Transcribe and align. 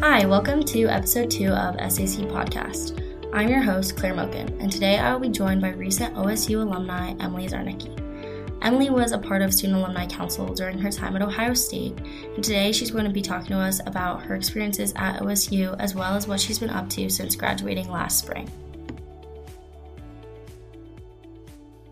Hi, 0.00 0.26
welcome 0.26 0.62
to 0.64 0.88
episode 0.88 1.30
two 1.30 1.48
of 1.48 1.74
SAC 1.90 2.26
Podcast. 2.28 3.00
I'm 3.32 3.48
your 3.48 3.62
host, 3.62 3.96
Claire 3.96 4.12
Moken, 4.12 4.60
and 4.60 4.70
today 4.70 4.98
I 4.98 5.10
will 5.10 5.20
be 5.20 5.30
joined 5.30 5.62
by 5.62 5.70
recent 5.70 6.14
OSU 6.14 6.60
alumni 6.60 7.14
Emily 7.18 7.48
Czarniecki. 7.48 8.60
Emily 8.62 8.90
was 8.90 9.12
a 9.12 9.18
part 9.18 9.40
of 9.40 9.54
Student 9.54 9.78
Alumni 9.78 10.06
Council 10.06 10.52
during 10.52 10.78
her 10.78 10.90
time 10.90 11.16
at 11.16 11.22
Ohio 11.22 11.54
State, 11.54 11.98
and 12.34 12.44
today 12.44 12.72
she's 12.72 12.90
going 12.90 13.06
to 13.06 13.10
be 13.10 13.22
talking 13.22 13.48
to 13.48 13.58
us 13.58 13.80
about 13.86 14.22
her 14.22 14.34
experiences 14.34 14.92
at 14.96 15.22
OSU 15.22 15.74
as 15.78 15.94
well 15.94 16.14
as 16.14 16.28
what 16.28 16.40
she's 16.40 16.58
been 16.58 16.70
up 16.70 16.90
to 16.90 17.08
since 17.08 17.34
graduating 17.34 17.90
last 17.90 18.18
spring. 18.18 18.50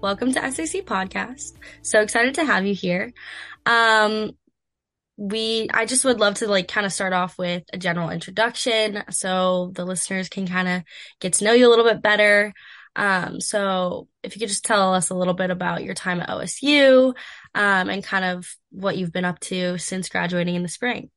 Welcome 0.03 0.31
to 0.35 0.53
SAC 0.53 0.83
Podcast. 0.83 1.55
So 1.81 2.03
excited 2.03 2.35
to 2.35 2.45
have 2.45 2.67
you 2.67 2.75
here. 2.75 3.15
Um, 3.65 4.37
we 5.17 5.69
I 5.73 5.87
just 5.87 6.05
would 6.05 6.19
love 6.19 6.35
to 6.37 6.49
like 6.49 6.69
kind 6.69 6.87
of 6.87 6.93
start 6.93 7.13
off 7.13 7.39
with 7.39 7.63
a 7.73 7.79
general 7.79 8.11
introduction 8.11 9.05
so 9.11 9.71
the 9.75 9.85
listeners 9.85 10.29
can 10.29 10.47
kind 10.47 10.69
of 10.69 10.83
get 11.21 11.35
to 11.35 11.45
know 11.45 11.53
you 11.53 11.69
a 11.69 11.71
little 11.71 11.85
bit 11.85 12.03
better. 12.03 12.53
Um, 12.97 13.41
so 13.41 14.09
if 14.23 14.35
you 14.35 14.41
could 14.41 14.49
just 14.49 14.65
tell 14.65 14.95
us 14.95 15.11
a 15.11 15.15
little 15.15 15.35
bit 15.35 15.51
about 15.51 15.85
your 15.85 15.95
time 15.95 16.21
at 16.21 16.29
OSU 16.29 17.09
um, 17.55 17.89
and 17.89 18.05
kind 18.05 18.25
of 18.25 18.49
what 18.71 18.97
you've 18.97 19.13
been 19.13 19.25
up 19.25 19.41
to 19.41 19.79
since 19.79 20.09
graduating 20.09 20.55
in 20.55 20.63
the 20.63 20.69
spring. 20.69 21.11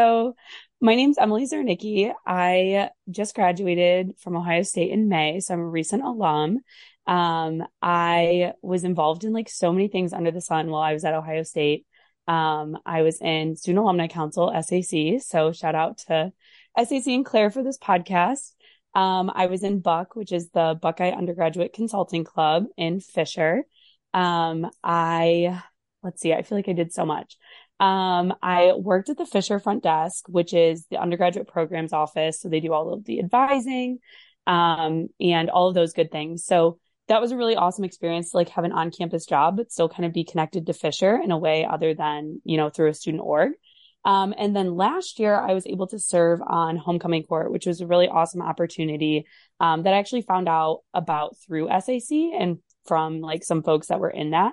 So 0.00 0.34
my 0.80 0.94
name's 0.94 1.18
Emily 1.18 1.46
Czarniecki. 1.46 2.12
I 2.26 2.90
just 3.10 3.34
graduated 3.34 4.14
from 4.18 4.36
Ohio 4.36 4.62
State 4.62 4.90
in 4.90 5.08
May, 5.08 5.40
so 5.40 5.54
I'm 5.54 5.60
a 5.60 5.68
recent 5.68 6.02
alum. 6.02 6.60
Um, 7.06 7.64
I 7.82 8.52
was 8.62 8.84
involved 8.84 9.24
in 9.24 9.32
like 9.32 9.48
so 9.48 9.72
many 9.72 9.88
things 9.88 10.12
under 10.12 10.30
the 10.30 10.40
sun 10.40 10.70
while 10.70 10.82
I 10.82 10.92
was 10.92 11.04
at 11.04 11.14
Ohio 11.14 11.42
State. 11.42 11.86
Um, 12.28 12.78
I 12.86 13.02
was 13.02 13.20
in 13.20 13.56
Student 13.56 13.82
Alumni 13.82 14.06
Council, 14.06 14.52
SAC. 14.62 15.20
So 15.20 15.52
shout 15.52 15.74
out 15.74 15.98
to 16.08 16.32
SAC 16.76 17.06
and 17.08 17.24
Claire 17.24 17.50
for 17.50 17.62
this 17.62 17.78
podcast. 17.78 18.52
Um, 18.94 19.30
I 19.34 19.46
was 19.46 19.62
in 19.62 19.80
Buck, 19.80 20.16
which 20.16 20.32
is 20.32 20.50
the 20.50 20.78
Buckeye 20.80 21.10
Undergraduate 21.10 21.72
Consulting 21.72 22.24
Club 22.24 22.66
in 22.76 23.00
Fisher. 23.00 23.64
Um, 24.12 24.68
I, 24.82 25.62
let's 26.02 26.20
see, 26.20 26.32
I 26.32 26.42
feel 26.42 26.58
like 26.58 26.68
I 26.68 26.72
did 26.72 26.92
so 26.92 27.06
much. 27.06 27.36
Um, 27.78 28.34
I 28.42 28.72
worked 28.72 29.08
at 29.08 29.16
the 29.16 29.26
Fisher 29.26 29.58
front 29.58 29.82
desk, 29.82 30.26
which 30.28 30.52
is 30.52 30.86
the 30.90 31.00
undergraduate 31.00 31.48
programs 31.48 31.92
office. 31.92 32.40
So 32.40 32.48
they 32.48 32.60
do 32.60 32.72
all 32.72 32.92
of 32.92 33.04
the 33.04 33.20
advising, 33.20 34.00
um, 34.46 35.08
and 35.20 35.48
all 35.48 35.68
of 35.68 35.74
those 35.74 35.92
good 35.92 36.10
things. 36.10 36.44
So 36.44 36.78
that 37.10 37.20
was 37.20 37.32
a 37.32 37.36
really 37.36 37.56
awesome 37.56 37.84
experience 37.84 38.30
to 38.30 38.36
like 38.36 38.50
have 38.50 38.64
an 38.64 38.70
on 38.70 38.92
campus 38.92 39.26
job, 39.26 39.56
but 39.56 39.72
still 39.72 39.88
kind 39.88 40.04
of 40.04 40.12
be 40.12 40.24
connected 40.24 40.66
to 40.66 40.72
Fisher 40.72 41.20
in 41.20 41.32
a 41.32 41.36
way 41.36 41.66
other 41.68 41.92
than, 41.92 42.40
you 42.44 42.56
know, 42.56 42.70
through 42.70 42.88
a 42.88 42.94
student 42.94 43.22
org. 43.24 43.50
Um, 44.04 44.32
and 44.38 44.54
then 44.54 44.76
last 44.76 45.18
year 45.18 45.34
I 45.34 45.52
was 45.52 45.66
able 45.66 45.88
to 45.88 45.98
serve 45.98 46.40
on 46.40 46.76
homecoming 46.76 47.24
court, 47.24 47.50
which 47.50 47.66
was 47.66 47.80
a 47.80 47.86
really 47.86 48.06
awesome 48.06 48.40
opportunity, 48.40 49.26
um, 49.58 49.82
that 49.82 49.92
I 49.92 49.98
actually 49.98 50.22
found 50.22 50.48
out 50.48 50.82
about 50.94 51.36
through 51.44 51.68
SAC 51.68 52.12
and 52.38 52.58
from 52.86 53.20
like 53.20 53.42
some 53.42 53.64
folks 53.64 53.88
that 53.88 54.00
were 54.00 54.08
in 54.08 54.30
that, 54.30 54.52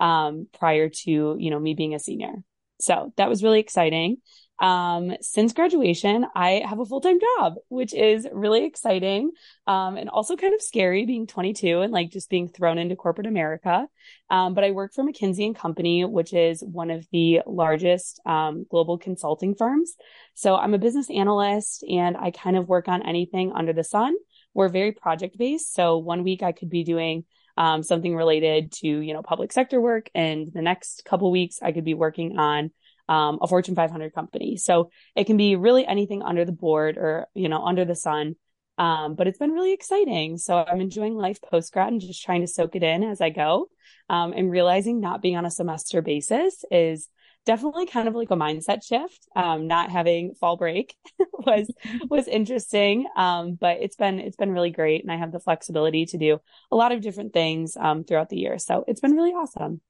um, 0.00 0.48
prior 0.58 0.88
to, 0.88 1.36
you 1.38 1.50
know, 1.50 1.60
me 1.60 1.74
being 1.74 1.94
a 1.94 1.98
senior. 1.98 2.32
So 2.80 3.12
that 3.18 3.28
was 3.28 3.42
really 3.42 3.60
exciting. 3.60 4.16
Um, 4.60 5.12
since 5.20 5.52
graduation, 5.52 6.26
I 6.34 6.62
have 6.66 6.80
a 6.80 6.84
full 6.84 7.00
time 7.00 7.18
job, 7.20 7.54
which 7.68 7.94
is 7.94 8.26
really 8.32 8.64
exciting. 8.64 9.32
Um, 9.66 9.96
and 9.96 10.10
also 10.10 10.36
kind 10.36 10.54
of 10.54 10.62
scary 10.62 11.06
being 11.06 11.26
22 11.26 11.80
and 11.80 11.92
like 11.92 12.10
just 12.10 12.30
being 12.30 12.48
thrown 12.48 12.78
into 12.78 12.96
corporate 12.96 13.26
America. 13.26 13.86
Um, 14.30 14.54
but 14.54 14.64
I 14.64 14.72
work 14.72 14.92
for 14.94 15.04
McKinsey 15.04 15.46
and 15.46 15.56
Company, 15.56 16.04
which 16.04 16.32
is 16.32 16.62
one 16.62 16.90
of 16.90 17.06
the 17.12 17.42
largest, 17.46 18.20
um, 18.26 18.66
global 18.70 18.98
consulting 18.98 19.54
firms. 19.54 19.94
So 20.34 20.56
I'm 20.56 20.74
a 20.74 20.78
business 20.78 21.10
analyst 21.10 21.84
and 21.88 22.16
I 22.16 22.30
kind 22.30 22.56
of 22.56 22.68
work 22.68 22.88
on 22.88 23.02
anything 23.02 23.52
under 23.54 23.72
the 23.72 23.84
sun. 23.84 24.14
We're 24.54 24.68
very 24.68 24.92
project 24.92 25.38
based. 25.38 25.74
So 25.74 25.98
one 25.98 26.24
week 26.24 26.42
I 26.42 26.52
could 26.52 26.70
be 26.70 26.84
doing 26.84 27.24
um, 27.56 27.82
something 27.82 28.14
related 28.14 28.70
to 28.72 28.86
you 28.86 29.12
know 29.12 29.20
public 29.20 29.52
sector 29.52 29.80
work 29.80 30.08
and 30.14 30.48
the 30.54 30.62
next 30.62 31.04
couple 31.04 31.28
weeks 31.32 31.58
i 31.60 31.72
could 31.72 31.84
be 31.84 31.92
working 31.92 32.38
on 32.38 32.70
um, 33.08 33.38
a 33.40 33.48
Fortune 33.48 33.74
500 33.74 34.14
company. 34.14 34.56
So 34.56 34.90
it 35.16 35.24
can 35.24 35.36
be 35.36 35.56
really 35.56 35.86
anything 35.86 36.22
under 36.22 36.44
the 36.44 36.52
board 36.52 36.98
or, 36.98 37.26
you 37.34 37.48
know, 37.48 37.62
under 37.64 37.84
the 37.84 37.94
sun. 37.94 38.36
Um, 38.76 39.16
but 39.16 39.26
it's 39.26 39.38
been 39.38 39.50
really 39.50 39.72
exciting. 39.72 40.38
So 40.38 40.56
I'm 40.56 40.80
enjoying 40.80 41.16
life 41.16 41.40
post 41.42 41.72
grad 41.72 41.92
and 41.92 42.00
just 42.00 42.22
trying 42.22 42.42
to 42.42 42.46
soak 42.46 42.76
it 42.76 42.82
in 42.82 43.02
as 43.02 43.20
I 43.20 43.30
go. 43.30 43.68
Um, 44.08 44.32
and 44.32 44.50
realizing 44.50 45.00
not 45.00 45.20
being 45.20 45.36
on 45.36 45.44
a 45.44 45.50
semester 45.50 46.00
basis 46.00 46.64
is 46.70 47.08
definitely 47.44 47.86
kind 47.86 48.08
of 48.08 48.14
like 48.14 48.30
a 48.30 48.36
mindset 48.36 48.84
shift. 48.84 49.26
Um, 49.34 49.66
not 49.66 49.90
having 49.90 50.34
fall 50.34 50.56
break 50.56 50.94
was, 51.32 51.70
was 52.08 52.28
interesting. 52.28 53.06
Um, 53.16 53.54
but 53.54 53.78
it's 53.80 53.96
been, 53.96 54.20
it's 54.20 54.36
been 54.36 54.52
really 54.52 54.70
great. 54.70 55.02
And 55.02 55.10
I 55.10 55.16
have 55.16 55.32
the 55.32 55.40
flexibility 55.40 56.06
to 56.06 56.18
do 56.18 56.38
a 56.70 56.76
lot 56.76 56.92
of 56.92 57.00
different 57.00 57.32
things, 57.32 57.76
um, 57.76 58.04
throughout 58.04 58.28
the 58.28 58.38
year. 58.38 58.58
So 58.58 58.84
it's 58.86 59.00
been 59.00 59.14
really 59.14 59.32
awesome. 59.32 59.80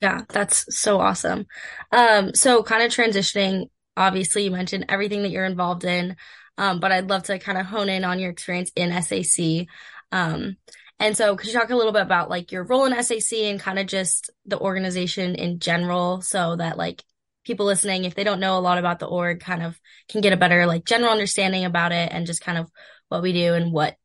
Yeah, 0.00 0.22
that's 0.28 0.76
so 0.78 1.00
awesome. 1.00 1.46
Um, 1.90 2.34
so 2.34 2.62
kind 2.62 2.82
of 2.82 2.92
transitioning, 2.92 3.70
obviously 3.96 4.44
you 4.44 4.50
mentioned 4.50 4.86
everything 4.88 5.22
that 5.22 5.30
you're 5.30 5.46
involved 5.46 5.84
in. 5.84 6.16
Um, 6.58 6.80
but 6.80 6.92
I'd 6.92 7.08
love 7.10 7.24
to 7.24 7.38
kind 7.38 7.58
of 7.58 7.66
hone 7.66 7.88
in 7.88 8.04
on 8.04 8.18
your 8.18 8.30
experience 8.30 8.70
in 8.76 8.92
SAC. 9.02 9.66
Um, 10.12 10.56
and 10.98 11.16
so 11.16 11.36
could 11.36 11.48
you 11.48 11.52
talk 11.52 11.70
a 11.70 11.76
little 11.76 11.92
bit 11.92 12.02
about 12.02 12.30
like 12.30 12.52
your 12.52 12.64
role 12.64 12.86
in 12.86 13.02
SAC 13.02 13.38
and 13.40 13.60
kind 13.60 13.78
of 13.78 13.86
just 13.86 14.30
the 14.46 14.58
organization 14.58 15.34
in 15.34 15.58
general 15.58 16.22
so 16.22 16.56
that 16.56 16.78
like 16.78 17.02
people 17.44 17.66
listening, 17.66 18.04
if 18.04 18.14
they 18.14 18.24
don't 18.24 18.40
know 18.40 18.58
a 18.58 18.60
lot 18.60 18.78
about 18.78 18.98
the 18.98 19.06
org, 19.06 19.40
kind 19.40 19.62
of 19.62 19.78
can 20.08 20.22
get 20.22 20.32
a 20.32 20.38
better 20.38 20.66
like 20.66 20.86
general 20.86 21.12
understanding 21.12 21.64
about 21.64 21.92
it 21.92 22.10
and 22.12 22.26
just 22.26 22.40
kind 22.40 22.56
of 22.58 22.70
what 23.08 23.22
we 23.22 23.32
do 23.32 23.54
and 23.54 23.72
what 23.72 23.96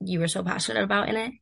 you 0.00 0.20
were 0.20 0.28
so 0.28 0.42
passionate 0.42 0.82
about 0.82 1.08
in 1.08 1.16
it? 1.16 1.32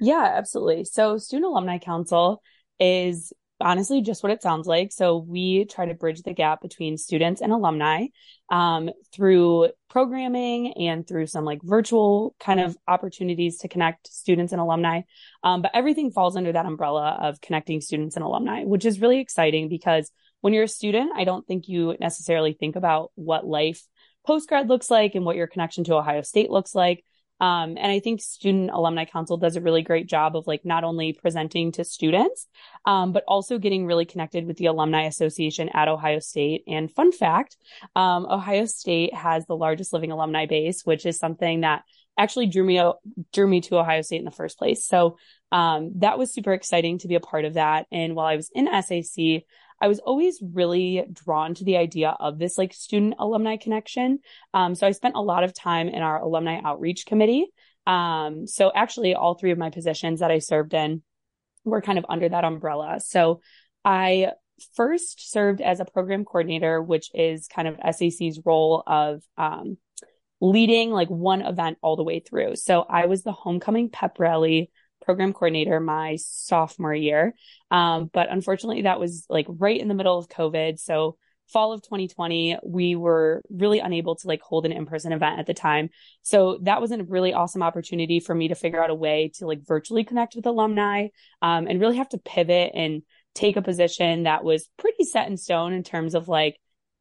Yeah, 0.00 0.32
absolutely. 0.36 0.84
So 0.84 1.18
Student 1.18 1.46
Alumni 1.46 1.78
Council 1.78 2.42
is 2.82 3.32
honestly 3.60 4.02
just 4.02 4.22
what 4.22 4.32
it 4.32 4.42
sounds 4.42 4.66
like. 4.66 4.92
So 4.92 5.18
we 5.18 5.64
try 5.66 5.86
to 5.86 5.94
bridge 5.94 6.22
the 6.22 6.32
gap 6.34 6.60
between 6.60 6.98
students 6.98 7.40
and 7.40 7.52
alumni 7.52 8.06
um, 8.50 8.90
through 9.14 9.70
programming 9.88 10.72
and 10.74 11.06
through 11.06 11.28
some 11.28 11.44
like 11.44 11.60
virtual 11.62 12.34
kind 12.40 12.60
of 12.60 12.76
opportunities 12.88 13.58
to 13.58 13.68
connect 13.68 14.12
students 14.12 14.52
and 14.52 14.60
alumni. 14.60 15.02
Um, 15.44 15.62
but 15.62 15.70
everything 15.74 16.10
falls 16.10 16.36
under 16.36 16.52
that 16.52 16.66
umbrella 16.66 17.18
of 17.22 17.40
connecting 17.40 17.80
students 17.80 18.16
and 18.16 18.24
alumni, 18.24 18.64
which 18.64 18.84
is 18.84 19.00
really 19.00 19.20
exciting 19.20 19.68
because 19.68 20.10
when 20.40 20.52
you're 20.52 20.64
a 20.64 20.68
student, 20.68 21.12
I 21.16 21.24
don't 21.24 21.46
think 21.46 21.68
you 21.68 21.96
necessarily 22.00 22.52
think 22.52 22.74
about 22.74 23.12
what 23.14 23.46
life 23.46 23.80
post 24.26 24.48
grad 24.48 24.68
looks 24.68 24.90
like 24.90 25.14
and 25.14 25.24
what 25.24 25.36
your 25.36 25.46
connection 25.46 25.84
to 25.84 25.94
Ohio 25.94 26.22
State 26.22 26.50
looks 26.50 26.74
like. 26.74 27.04
Um, 27.42 27.70
and 27.70 27.90
I 27.90 27.98
think 27.98 28.22
Student 28.22 28.70
Alumni 28.72 29.04
Council 29.04 29.36
does 29.36 29.56
a 29.56 29.60
really 29.60 29.82
great 29.82 30.06
job 30.06 30.36
of 30.36 30.46
like 30.46 30.64
not 30.64 30.84
only 30.84 31.12
presenting 31.12 31.72
to 31.72 31.84
students, 31.84 32.46
um, 32.86 33.12
but 33.12 33.24
also 33.26 33.58
getting 33.58 33.84
really 33.84 34.04
connected 34.04 34.46
with 34.46 34.58
the 34.58 34.66
Alumni 34.66 35.06
Association 35.06 35.68
at 35.74 35.88
Ohio 35.88 36.20
State. 36.20 36.62
And 36.68 36.88
fun 36.88 37.10
fact, 37.10 37.56
um, 37.96 38.26
Ohio 38.26 38.64
State 38.66 39.12
has 39.12 39.44
the 39.46 39.56
largest 39.56 39.92
living 39.92 40.12
alumni 40.12 40.46
base, 40.46 40.82
which 40.86 41.04
is 41.04 41.18
something 41.18 41.62
that 41.62 41.82
actually 42.16 42.46
drew 42.46 42.62
me 42.62 42.80
drew 43.32 43.48
me 43.48 43.60
to 43.62 43.78
Ohio 43.78 44.02
State 44.02 44.20
in 44.20 44.24
the 44.24 44.30
first 44.30 44.56
place. 44.56 44.86
So 44.86 45.16
um, 45.50 45.94
that 45.96 46.18
was 46.18 46.32
super 46.32 46.52
exciting 46.52 46.98
to 46.98 47.08
be 47.08 47.16
a 47.16 47.20
part 47.20 47.44
of 47.44 47.54
that. 47.54 47.86
And 47.90 48.14
while 48.14 48.26
I 48.26 48.36
was 48.36 48.50
in 48.54 48.66
SAC, 48.66 49.42
I 49.82 49.88
was 49.88 49.98
always 49.98 50.40
really 50.40 51.04
drawn 51.12 51.54
to 51.54 51.64
the 51.64 51.76
idea 51.76 52.16
of 52.20 52.38
this 52.38 52.56
like 52.56 52.72
student 52.72 53.16
alumni 53.18 53.56
connection. 53.56 54.20
Um, 54.54 54.76
so 54.76 54.86
I 54.86 54.92
spent 54.92 55.16
a 55.16 55.20
lot 55.20 55.42
of 55.42 55.52
time 55.52 55.88
in 55.88 56.02
our 56.02 56.22
alumni 56.22 56.60
outreach 56.64 57.04
committee. 57.04 57.46
Um, 57.84 58.46
so 58.46 58.70
actually 58.72 59.14
all 59.14 59.34
three 59.34 59.50
of 59.50 59.58
my 59.58 59.70
positions 59.70 60.20
that 60.20 60.30
I 60.30 60.38
served 60.38 60.72
in 60.72 61.02
were 61.64 61.82
kind 61.82 61.98
of 61.98 62.06
under 62.08 62.28
that 62.28 62.44
umbrella. 62.44 63.00
So 63.00 63.40
I 63.84 64.30
first 64.76 65.32
served 65.32 65.60
as 65.60 65.80
a 65.80 65.84
program 65.84 66.24
coordinator, 66.24 66.80
which 66.80 67.10
is 67.12 67.48
kind 67.48 67.66
of 67.66 67.76
SAC's 67.96 68.38
role 68.44 68.84
of, 68.86 69.22
um, 69.36 69.78
leading 70.40 70.90
like 70.90 71.08
one 71.08 71.42
event 71.42 71.78
all 71.82 71.96
the 71.96 72.04
way 72.04 72.20
through. 72.20 72.54
So 72.56 72.82
I 72.82 73.06
was 73.06 73.22
the 73.22 73.32
homecoming 73.32 73.90
pep 73.90 74.18
rally 74.18 74.70
program 75.02 75.32
coordinator 75.32 75.80
my 75.80 76.16
sophomore 76.16 76.94
year. 76.94 77.34
Um, 77.70 78.10
but 78.12 78.30
unfortunately, 78.30 78.82
that 78.82 79.00
was 79.00 79.26
like 79.28 79.46
right 79.48 79.80
in 79.80 79.88
the 79.88 79.94
middle 79.94 80.18
of 80.18 80.28
COVID. 80.28 80.78
So 80.78 81.16
fall 81.48 81.72
of 81.72 81.82
2020, 81.82 82.58
we 82.64 82.96
were 82.96 83.42
really 83.50 83.78
unable 83.78 84.16
to 84.16 84.26
like 84.26 84.40
hold 84.40 84.64
an 84.64 84.72
in-person 84.72 85.12
event 85.12 85.38
at 85.38 85.46
the 85.46 85.54
time. 85.54 85.90
So 86.22 86.58
that 86.62 86.80
was 86.80 86.90
a 86.92 87.02
really 87.02 87.34
awesome 87.34 87.62
opportunity 87.62 88.20
for 88.20 88.34
me 88.34 88.48
to 88.48 88.54
figure 88.54 88.82
out 88.82 88.90
a 88.90 88.94
way 88.94 89.32
to 89.34 89.46
like 89.46 89.66
virtually 89.66 90.04
connect 90.04 90.34
with 90.34 90.46
alumni, 90.46 91.08
um, 91.42 91.66
and 91.66 91.80
really 91.80 91.98
have 91.98 92.08
to 92.10 92.18
pivot 92.18 92.72
and 92.74 93.02
take 93.34 93.56
a 93.56 93.62
position 93.62 94.24
that 94.24 94.44
was 94.44 94.68
pretty 94.78 95.04
set 95.04 95.28
in 95.28 95.36
stone 95.36 95.72
in 95.72 95.82
terms 95.82 96.14
of 96.14 96.28
like, 96.28 96.58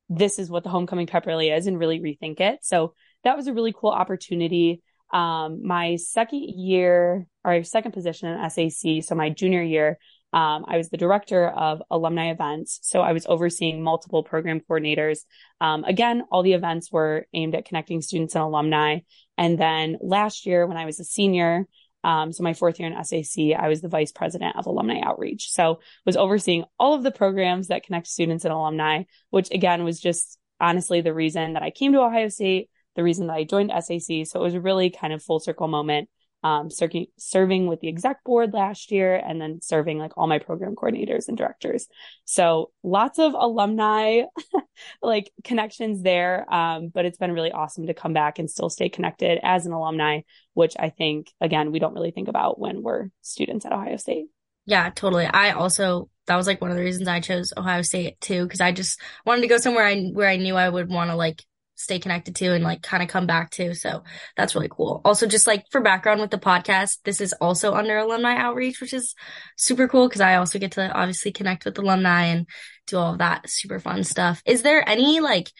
this 0.09 0.39
is 0.39 0.49
what 0.49 0.63
the 0.63 0.69
homecoming 0.69 1.07
pep 1.07 1.25
rally 1.25 1.49
is 1.49 1.67
and 1.67 1.79
really 1.79 1.99
rethink 1.99 2.41
it. 2.41 2.59
So 2.63 2.93
that 3.23 3.37
was 3.37 3.47
a 3.47 3.53
really 3.53 3.73
cool 3.73 3.91
opportunity. 3.91 4.81
Um, 5.13 5.65
my 5.65 5.95
second 5.95 6.49
year 6.49 7.27
or 7.43 7.63
second 7.63 7.91
position 7.91 8.29
in 8.29 8.49
SAC, 8.49 9.03
so 9.03 9.15
my 9.15 9.29
junior 9.29 9.63
year, 9.63 9.97
Um, 10.33 10.63
I 10.65 10.77
was 10.77 10.89
the 10.89 11.03
director 11.05 11.49
of 11.49 11.81
alumni 11.89 12.31
events. 12.31 12.79
So 12.83 13.01
I 13.01 13.11
was 13.11 13.25
overseeing 13.25 13.83
multiple 13.83 14.23
program 14.23 14.61
coordinators. 14.61 15.25
Um, 15.59 15.83
again, 15.83 16.23
all 16.31 16.41
the 16.41 16.53
events 16.53 16.89
were 16.89 17.25
aimed 17.33 17.53
at 17.53 17.65
connecting 17.65 18.01
students 18.01 18.35
and 18.35 18.43
alumni. 18.43 18.99
And 19.37 19.59
then 19.59 19.97
last 19.99 20.45
year, 20.45 20.65
when 20.67 20.77
I 20.77 20.85
was 20.85 21.01
a 21.01 21.03
senior, 21.03 21.67
um, 22.05 22.31
so 22.31 22.43
my 22.43 22.53
fourth 22.53 22.79
year 22.79 22.89
in 22.89 23.03
SAC, 23.03 23.53
I 23.59 23.67
was 23.67 23.81
the 23.81 23.89
vice 23.89 24.13
president 24.13 24.55
of 24.55 24.67
alumni 24.67 25.01
outreach. 25.03 25.51
So 25.51 25.81
was 26.05 26.15
overseeing 26.15 26.63
all 26.79 26.93
of 26.93 27.03
the 27.03 27.11
programs 27.11 27.67
that 27.67 27.83
connect 27.83 28.07
students 28.07 28.45
and 28.45 28.53
alumni, 28.53 29.03
which 29.31 29.51
again 29.51 29.83
was 29.83 29.99
just 29.99 30.39
honestly 30.59 31.01
the 31.01 31.13
reason 31.13 31.53
that 31.53 31.63
I 31.63 31.71
came 31.71 31.91
to 31.91 32.01
Ohio 32.07 32.29
State, 32.29 32.69
the 32.95 33.03
reason 33.03 33.27
that 33.27 33.35
I 33.35 33.43
joined 33.43 33.71
SAC. 33.71 34.25
So 34.25 34.39
it 34.39 34.43
was 34.43 34.55
a 34.55 34.61
really 34.61 34.91
kind 34.91 35.11
of 35.11 35.21
full 35.21 35.41
circle 35.41 35.67
moment 35.67 36.07
um, 36.43 36.69
ser- 36.69 36.89
serving 37.17 37.67
with 37.67 37.79
the 37.81 37.87
exec 37.87 38.23
board 38.23 38.53
last 38.53 38.91
year 38.91 39.15
and 39.15 39.39
then 39.39 39.59
serving 39.61 39.97
like 39.97 40.17
all 40.17 40.27
my 40.27 40.39
program 40.39 40.75
coordinators 40.75 41.27
and 41.27 41.37
directors. 41.37 41.87
So 42.25 42.71
lots 42.83 43.19
of 43.19 43.33
alumni 43.33 44.23
like 45.01 45.31
connections 45.43 46.01
there. 46.01 46.51
Um, 46.51 46.89
but 46.93 47.05
it's 47.05 47.17
been 47.17 47.33
really 47.33 47.51
awesome 47.51 47.87
to 47.87 47.93
come 47.93 48.13
back 48.13 48.39
and 48.39 48.49
still 48.49 48.69
stay 48.69 48.89
connected 48.89 49.39
as 49.43 49.65
an 49.65 49.73
alumni, 49.73 50.21
which 50.53 50.73
I 50.79 50.89
think, 50.89 51.31
again, 51.39 51.71
we 51.71 51.79
don't 51.79 51.93
really 51.93 52.11
think 52.11 52.27
about 52.27 52.59
when 52.59 52.81
we're 52.81 53.09
students 53.21 53.65
at 53.65 53.73
Ohio 53.73 53.97
State. 53.97 54.25
Yeah, 54.65 54.89
totally. 54.93 55.25
I 55.25 55.51
also 55.51 56.09
that 56.27 56.35
was 56.35 56.47
like 56.47 56.61
one 56.61 56.71
of 56.71 56.77
the 56.77 56.83
reasons 56.83 57.07
I 57.07 57.19
chose 57.19 57.51
Ohio 57.57 57.81
State 57.81 58.19
too, 58.21 58.43
because 58.43 58.61
I 58.61 58.71
just 58.71 59.01
wanted 59.25 59.41
to 59.41 59.47
go 59.47 59.57
somewhere 59.57 59.85
I 59.85 60.03
where 60.13 60.29
I 60.29 60.37
knew 60.37 60.55
I 60.55 60.69
would 60.69 60.89
want 60.89 61.09
to 61.09 61.15
like 61.15 61.43
stay 61.81 61.99
connected 61.99 62.35
to 62.37 62.53
and 62.53 62.63
like 62.63 62.81
kind 62.81 63.03
of 63.03 63.09
come 63.09 63.27
back 63.27 63.49
to. 63.51 63.73
So 63.75 64.03
that's 64.37 64.55
really 64.55 64.69
cool. 64.69 65.01
Also, 65.03 65.27
just 65.27 65.47
like 65.47 65.65
for 65.71 65.81
background 65.81 66.21
with 66.21 66.31
the 66.31 66.37
podcast, 66.37 66.99
this 67.03 67.21
is 67.21 67.33
also 67.33 67.73
under 67.73 67.97
alumni 67.97 68.35
outreach, 68.35 68.79
which 68.81 68.93
is 68.93 69.15
super 69.57 69.87
cool 69.87 70.07
because 70.07 70.21
I 70.21 70.35
also 70.35 70.59
get 70.59 70.73
to 70.73 70.91
obviously 70.91 71.31
connect 71.31 71.65
with 71.65 71.77
alumni 71.77 72.25
and 72.25 72.47
do 72.87 72.97
all 72.97 73.13
of 73.13 73.19
that 73.19 73.49
super 73.49 73.79
fun 73.79 74.03
stuff. 74.03 74.41
Is 74.45 74.61
there 74.61 74.87
any 74.87 75.19
like 75.19 75.51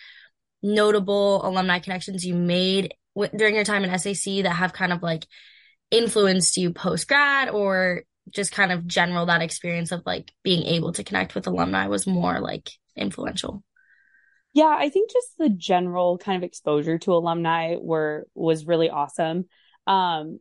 notable 0.63 1.45
alumni 1.45 1.79
connections 1.79 2.25
you 2.25 2.35
made 2.35 2.94
w- 3.15 3.31
during 3.35 3.56
your 3.56 3.63
time 3.63 3.83
in 3.83 3.97
SAC 3.97 4.44
that 4.44 4.53
have 4.53 4.74
kind 4.74 4.94
of 4.94 5.01
like 5.01 5.25
influenced 5.89 6.57
you 6.57 6.71
post 6.71 7.07
grad 7.07 7.50
or 7.50 8.03
just 8.29 8.51
kind 8.51 8.71
of 8.71 8.88
general 8.88 9.25
that 9.25 9.41
experience 9.41 9.91
of 9.91 10.03
like 10.06 10.31
being 10.44 10.63
able 10.63 10.94
to 10.94 11.03
connect 11.03 11.35
with 11.35 11.47
alumni 11.47 11.88
was 11.88 12.07
more 12.07 12.39
like 12.39 12.69
influential? 12.95 13.63
Yeah, 14.53 14.75
I 14.77 14.89
think 14.89 15.12
just 15.12 15.38
the 15.38 15.50
general 15.50 16.18
kind 16.18 16.38
of 16.38 16.44
exposure 16.48 16.98
to 17.00 17.13
alumni 17.13 17.77
were 17.80 18.27
was 18.36 18.65
really 18.65 18.89
awesome. 18.89 19.45
Um, 19.88 20.39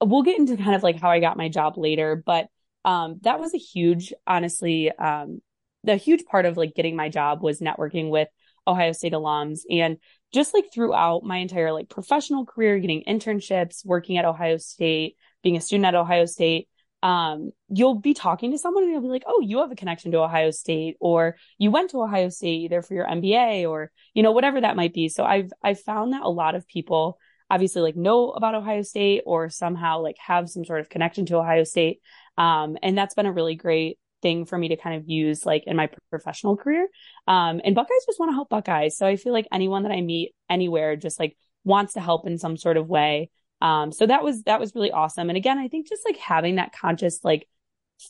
we'll 0.00 0.22
get 0.24 0.38
into 0.38 0.56
kind 0.56 0.76
of 0.76 0.82
like 0.84 1.00
how 1.00 1.10
I 1.10 1.20
got 1.20 1.38
my 1.38 1.50
job 1.50 1.78
later, 1.78 2.16
but 2.24 2.48
um, 2.84 3.18
that 3.22 3.40
was 3.40 3.54
a 3.54 3.58
huge, 3.58 4.14
honestly, 4.26 4.92
um, 4.92 5.42
the 5.84 5.96
huge 5.96 6.24
part 6.26 6.46
of 6.46 6.56
like 6.58 6.74
getting 6.74 6.96
my 6.96 7.10
job 7.10 7.42
was 7.42 7.60
networking 7.60 8.10
with 8.10 8.28
Ohio 8.68 8.92
State 8.92 9.14
alums 9.14 9.60
and 9.70 9.98
just 10.34 10.54
like 10.54 10.66
throughout 10.74 11.24
my 11.24 11.38
entire 11.38 11.72
like 11.72 11.90
professional 11.90 12.46
career, 12.46 12.78
getting 12.80 13.04
internships, 13.08 13.86
working 13.86 14.18
at 14.18 14.26
Ohio 14.26 14.58
State, 14.58 15.16
being 15.42 15.56
a 15.58 15.62
student 15.62 15.86
at 15.86 15.96
Ohio 15.96 16.26
State, 16.26 16.69
um, 17.02 17.50
you'll 17.68 17.94
be 17.94 18.14
talking 18.14 18.50
to 18.52 18.58
someone 18.58 18.84
and 18.84 18.92
you'll 18.92 19.02
be 19.02 19.08
like, 19.08 19.24
oh, 19.26 19.40
you 19.40 19.58
have 19.60 19.72
a 19.72 19.76
connection 19.76 20.12
to 20.12 20.18
Ohio 20.18 20.50
State, 20.50 20.96
or 21.00 21.36
you 21.58 21.70
went 21.70 21.90
to 21.90 22.02
Ohio 22.02 22.28
State 22.28 22.62
either 22.62 22.82
for 22.82 22.94
your 22.94 23.06
MBA 23.06 23.68
or, 23.68 23.90
you 24.14 24.22
know, 24.22 24.32
whatever 24.32 24.60
that 24.60 24.76
might 24.76 24.92
be. 24.92 25.08
So 25.08 25.24
I've, 25.24 25.50
I've 25.62 25.80
found 25.80 26.12
that 26.12 26.22
a 26.22 26.28
lot 26.28 26.54
of 26.54 26.66
people 26.68 27.18
obviously 27.50 27.82
like 27.82 27.96
know 27.96 28.30
about 28.30 28.54
Ohio 28.54 28.82
State 28.82 29.22
or 29.26 29.48
somehow 29.48 30.00
like 30.00 30.16
have 30.24 30.48
some 30.48 30.64
sort 30.64 30.80
of 30.80 30.88
connection 30.88 31.26
to 31.26 31.36
Ohio 31.36 31.64
State. 31.64 32.00
Um, 32.38 32.76
and 32.82 32.96
that's 32.96 33.14
been 33.14 33.26
a 33.26 33.32
really 33.32 33.56
great 33.56 33.98
thing 34.22 34.44
for 34.44 34.56
me 34.56 34.68
to 34.68 34.76
kind 34.76 34.96
of 34.96 35.08
use 35.08 35.44
like 35.46 35.64
in 35.66 35.76
my 35.76 35.88
professional 36.10 36.56
career. 36.56 36.88
Um, 37.26 37.60
and 37.64 37.74
Buckeyes 37.74 38.04
just 38.06 38.20
want 38.20 38.30
to 38.30 38.34
help 38.34 38.50
Buckeyes. 38.50 38.96
So 38.96 39.06
I 39.06 39.16
feel 39.16 39.32
like 39.32 39.48
anyone 39.52 39.82
that 39.82 39.92
I 39.92 40.00
meet 40.00 40.34
anywhere 40.48 40.96
just 40.96 41.18
like 41.18 41.36
wants 41.64 41.94
to 41.94 42.00
help 42.00 42.26
in 42.26 42.38
some 42.38 42.56
sort 42.56 42.76
of 42.76 42.88
way. 42.88 43.30
Um, 43.60 43.92
so 43.92 44.06
that 44.06 44.22
was, 44.22 44.42
that 44.44 44.60
was 44.60 44.74
really 44.74 44.92
awesome. 44.92 45.28
And 45.30 45.36
again, 45.36 45.58
I 45.58 45.68
think 45.68 45.88
just 45.88 46.02
like 46.06 46.16
having 46.16 46.56
that 46.56 46.74
conscious, 46.74 47.20
like, 47.22 47.46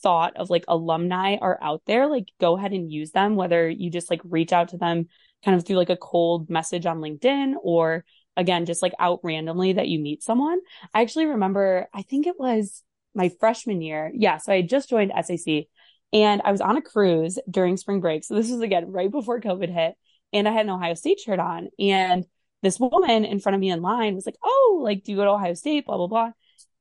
thought 0.01 0.37
of 0.37 0.49
like 0.49 0.63
alumni 0.69 1.35
are 1.41 1.59
out 1.61 1.81
there, 1.85 2.07
like 2.07 2.29
go 2.39 2.55
ahead 2.55 2.71
and 2.71 2.89
use 2.89 3.11
them, 3.11 3.35
whether 3.35 3.69
you 3.69 3.89
just 3.89 4.09
like 4.09 4.21
reach 4.23 4.53
out 4.53 4.69
to 4.69 4.77
them 4.77 5.07
kind 5.43 5.57
of 5.57 5.65
through 5.65 5.75
like 5.75 5.89
a 5.89 5.97
cold 5.97 6.49
message 6.49 6.85
on 6.85 7.01
LinkedIn 7.01 7.55
or 7.61 8.05
again, 8.37 8.65
just 8.65 8.81
like 8.81 8.93
out 8.99 9.19
randomly 9.23 9.73
that 9.73 9.89
you 9.89 9.99
meet 9.99 10.23
someone. 10.23 10.59
I 10.93 11.01
actually 11.01 11.25
remember, 11.25 11.89
I 11.93 12.03
think 12.03 12.25
it 12.25 12.39
was 12.39 12.83
my 13.13 13.29
freshman 13.41 13.81
year. 13.81 14.09
Yeah. 14.15 14.37
So 14.37 14.53
I 14.53 14.61
just 14.61 14.89
joined 14.89 15.11
SAC 15.13 15.65
and 16.13 16.41
I 16.45 16.53
was 16.53 16.61
on 16.61 16.77
a 16.77 16.81
cruise 16.81 17.37
during 17.49 17.75
spring 17.75 17.99
break. 17.99 18.23
So 18.23 18.35
this 18.35 18.49
was 18.49 18.61
again 18.61 18.91
right 18.91 19.11
before 19.11 19.41
COVID 19.41 19.73
hit 19.73 19.95
and 20.31 20.47
I 20.47 20.53
had 20.53 20.65
an 20.65 20.71
Ohio 20.71 20.93
State 20.93 21.19
shirt 21.19 21.39
on 21.39 21.67
and 21.77 22.25
this 22.61 22.79
woman 22.79 23.25
in 23.25 23.39
front 23.39 23.55
of 23.55 23.59
me 23.59 23.71
in 23.71 23.81
line 23.81 24.15
was 24.15 24.25
like, 24.25 24.37
Oh, 24.43 24.81
like, 24.83 25.03
do 25.03 25.11
you 25.11 25.17
go 25.17 25.25
to 25.25 25.31
Ohio 25.31 25.53
State? 25.53 25.85
Blah, 25.85 25.97
blah, 25.97 26.07
blah. 26.07 26.31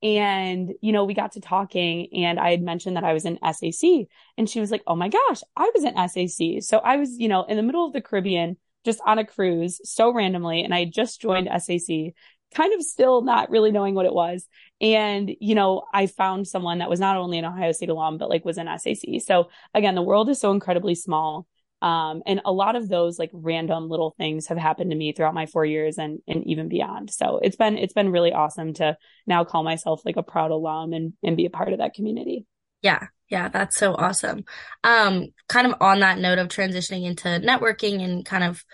And, 0.02 0.72
you 0.80 0.92
know, 0.92 1.04
we 1.04 1.12
got 1.12 1.32
to 1.32 1.40
talking 1.40 2.08
and 2.14 2.40
I 2.40 2.50
had 2.52 2.62
mentioned 2.62 2.96
that 2.96 3.04
I 3.04 3.12
was 3.12 3.26
in 3.26 3.38
SAC 3.42 4.08
and 4.38 4.48
she 4.48 4.60
was 4.60 4.70
like, 4.70 4.82
Oh 4.86 4.96
my 4.96 5.08
gosh, 5.08 5.42
I 5.56 5.70
was 5.74 5.84
in 5.84 6.08
SAC. 6.08 6.62
So 6.62 6.78
I 6.78 6.96
was, 6.96 7.18
you 7.18 7.28
know, 7.28 7.44
in 7.44 7.56
the 7.56 7.62
middle 7.62 7.86
of 7.86 7.92
the 7.92 8.00
Caribbean, 8.00 8.56
just 8.84 9.00
on 9.04 9.18
a 9.18 9.26
cruise 9.26 9.80
so 9.84 10.12
randomly. 10.12 10.62
And 10.62 10.72
I 10.74 10.86
just 10.86 11.20
joined 11.20 11.48
SAC, 11.62 12.14
kind 12.54 12.74
of 12.74 12.82
still 12.82 13.22
not 13.22 13.50
really 13.50 13.72
knowing 13.72 13.94
what 13.94 14.06
it 14.06 14.14
was. 14.14 14.48
And, 14.80 15.30
you 15.40 15.54
know, 15.54 15.82
I 15.92 16.06
found 16.06 16.48
someone 16.48 16.78
that 16.78 16.88
was 16.88 17.00
not 17.00 17.16
only 17.16 17.38
an 17.38 17.44
Ohio 17.44 17.72
State 17.72 17.90
alum, 17.90 18.18
but 18.18 18.30
like 18.30 18.44
was 18.44 18.58
in 18.58 18.68
SAC. 18.78 19.20
So 19.24 19.50
again, 19.74 19.94
the 19.94 20.02
world 20.02 20.30
is 20.30 20.40
so 20.40 20.50
incredibly 20.52 20.94
small. 20.94 21.46
Um, 21.82 22.22
and 22.26 22.40
a 22.44 22.52
lot 22.52 22.76
of 22.76 22.88
those 22.88 23.18
like 23.18 23.30
random 23.32 23.88
little 23.88 24.14
things 24.18 24.48
have 24.48 24.58
happened 24.58 24.90
to 24.90 24.96
me 24.96 25.12
throughout 25.12 25.34
my 25.34 25.46
four 25.46 25.64
years 25.64 25.98
and, 25.98 26.20
and 26.28 26.46
even 26.46 26.68
beyond. 26.68 27.10
So 27.10 27.40
it's 27.42 27.56
been, 27.56 27.78
it's 27.78 27.94
been 27.94 28.10
really 28.10 28.32
awesome 28.32 28.74
to 28.74 28.96
now 29.26 29.44
call 29.44 29.62
myself 29.62 30.02
like 30.04 30.16
a 30.16 30.22
proud 30.22 30.50
alum 30.50 30.92
and, 30.92 31.14
and 31.22 31.36
be 31.36 31.46
a 31.46 31.50
part 31.50 31.72
of 31.72 31.78
that 31.78 31.94
community. 31.94 32.46
Yeah. 32.82 33.06
Yeah. 33.28 33.48
That's 33.48 33.76
so 33.76 33.94
awesome. 33.94 34.44
Um, 34.84 35.28
kind 35.48 35.66
of 35.66 35.74
on 35.80 36.00
that 36.00 36.18
note 36.18 36.38
of 36.38 36.48
transitioning 36.48 37.04
into 37.04 37.28
networking 37.28 38.02
and 38.02 38.24
kind 38.24 38.44
of 38.44 38.64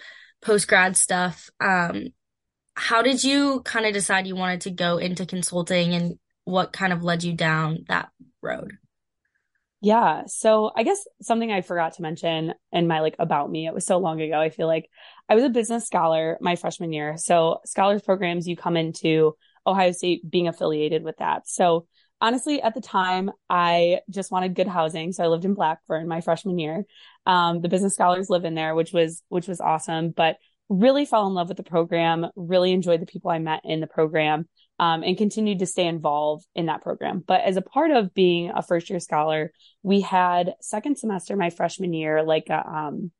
post 0.42 0.66
grad 0.66 0.96
stuff. 0.96 1.50
Um, 1.60 2.08
how 2.74 3.02
did 3.02 3.24
you 3.24 3.62
kind 3.62 3.86
of 3.86 3.92
decide 3.92 4.26
you 4.26 4.36
wanted 4.36 4.62
to 4.62 4.70
go 4.70 4.98
into 4.98 5.26
consulting 5.26 5.94
and 5.94 6.18
what 6.44 6.72
kind 6.72 6.92
of 6.92 7.02
led 7.02 7.24
you 7.24 7.32
down 7.34 7.84
that 7.88 8.10
road? 8.42 8.72
Yeah. 9.82 10.22
So 10.26 10.70
I 10.74 10.82
guess 10.82 11.06
something 11.20 11.52
I 11.52 11.60
forgot 11.60 11.94
to 11.94 12.02
mention 12.02 12.54
in 12.72 12.86
my 12.86 13.00
like 13.00 13.16
about 13.18 13.50
me, 13.50 13.66
it 13.66 13.74
was 13.74 13.86
so 13.86 13.98
long 13.98 14.20
ago. 14.20 14.40
I 14.40 14.48
feel 14.48 14.66
like 14.66 14.88
I 15.28 15.34
was 15.34 15.44
a 15.44 15.50
business 15.50 15.86
scholar 15.86 16.38
my 16.40 16.56
freshman 16.56 16.92
year. 16.92 17.16
So 17.18 17.60
scholars 17.66 18.02
programs, 18.02 18.48
you 18.48 18.56
come 18.56 18.76
into 18.76 19.36
Ohio 19.66 19.92
State 19.92 20.28
being 20.28 20.48
affiliated 20.48 21.04
with 21.04 21.18
that. 21.18 21.46
So 21.46 21.86
honestly, 22.20 22.62
at 22.62 22.74
the 22.74 22.80
time, 22.80 23.30
I 23.50 24.00
just 24.08 24.32
wanted 24.32 24.54
good 24.54 24.68
housing. 24.68 25.12
So 25.12 25.24
I 25.24 25.28
lived 25.28 25.44
in 25.44 25.54
Blackburn 25.54 26.08
my 26.08 26.22
freshman 26.22 26.58
year. 26.58 26.84
Um, 27.26 27.60
the 27.60 27.68
business 27.68 27.94
scholars 27.94 28.30
live 28.30 28.44
in 28.44 28.54
there, 28.54 28.74
which 28.74 28.92
was, 28.92 29.22
which 29.28 29.46
was 29.46 29.60
awesome, 29.60 30.10
but 30.10 30.36
really 30.68 31.04
fell 31.04 31.26
in 31.26 31.34
love 31.34 31.48
with 31.48 31.58
the 31.58 31.62
program, 31.62 32.26
really 32.34 32.72
enjoyed 32.72 33.00
the 33.00 33.06
people 33.06 33.30
I 33.30 33.38
met 33.38 33.60
in 33.64 33.80
the 33.80 33.86
program 33.86 34.48
um, 34.78 35.02
and 35.02 35.16
continued 35.16 35.60
to 35.60 35.66
stay 35.66 35.86
involved 35.86 36.46
in 36.54 36.66
that 36.66 36.82
program. 36.82 37.22
But 37.26 37.42
as 37.42 37.56
a 37.56 37.62
part 37.62 37.90
of 37.90 38.12
being 38.14 38.50
a 38.54 38.62
first 38.62 38.90
year 38.90 39.00
scholar, 39.00 39.52
we 39.82 40.00
had 40.02 40.54
second 40.60 40.98
semester, 40.98 41.36
my 41.36 41.50
freshman 41.50 41.92
year, 41.92 42.22
like 42.22 42.48
a 42.50 42.68
um, 42.68 43.10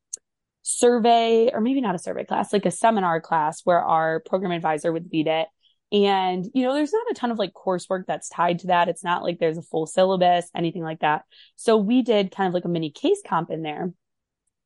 survey, 0.62 1.50
or 1.52 1.60
maybe 1.60 1.80
not 1.80 1.94
a 1.94 1.98
survey 1.98 2.24
class, 2.24 2.52
like 2.52 2.66
a 2.66 2.70
seminar 2.70 3.20
class 3.20 3.62
where 3.64 3.80
our 3.80 4.20
program 4.20 4.52
advisor 4.52 4.92
would 4.92 5.10
lead 5.12 5.28
it. 5.28 5.48
And, 5.92 6.44
you 6.52 6.64
know, 6.64 6.74
there's 6.74 6.92
not 6.92 7.10
a 7.10 7.14
ton 7.14 7.30
of 7.30 7.38
like 7.38 7.52
coursework 7.52 8.06
that's 8.06 8.28
tied 8.28 8.58
to 8.60 8.66
that. 8.66 8.88
It's 8.88 9.04
not 9.04 9.22
like 9.22 9.38
there's 9.38 9.58
a 9.58 9.62
full 9.62 9.86
syllabus, 9.86 10.50
anything 10.54 10.82
like 10.82 11.00
that. 11.00 11.22
So 11.54 11.76
we 11.76 12.02
did 12.02 12.32
kind 12.32 12.48
of 12.48 12.54
like 12.54 12.64
a 12.64 12.68
mini 12.68 12.90
case 12.90 13.22
comp 13.24 13.50
in 13.50 13.62
there. 13.62 13.92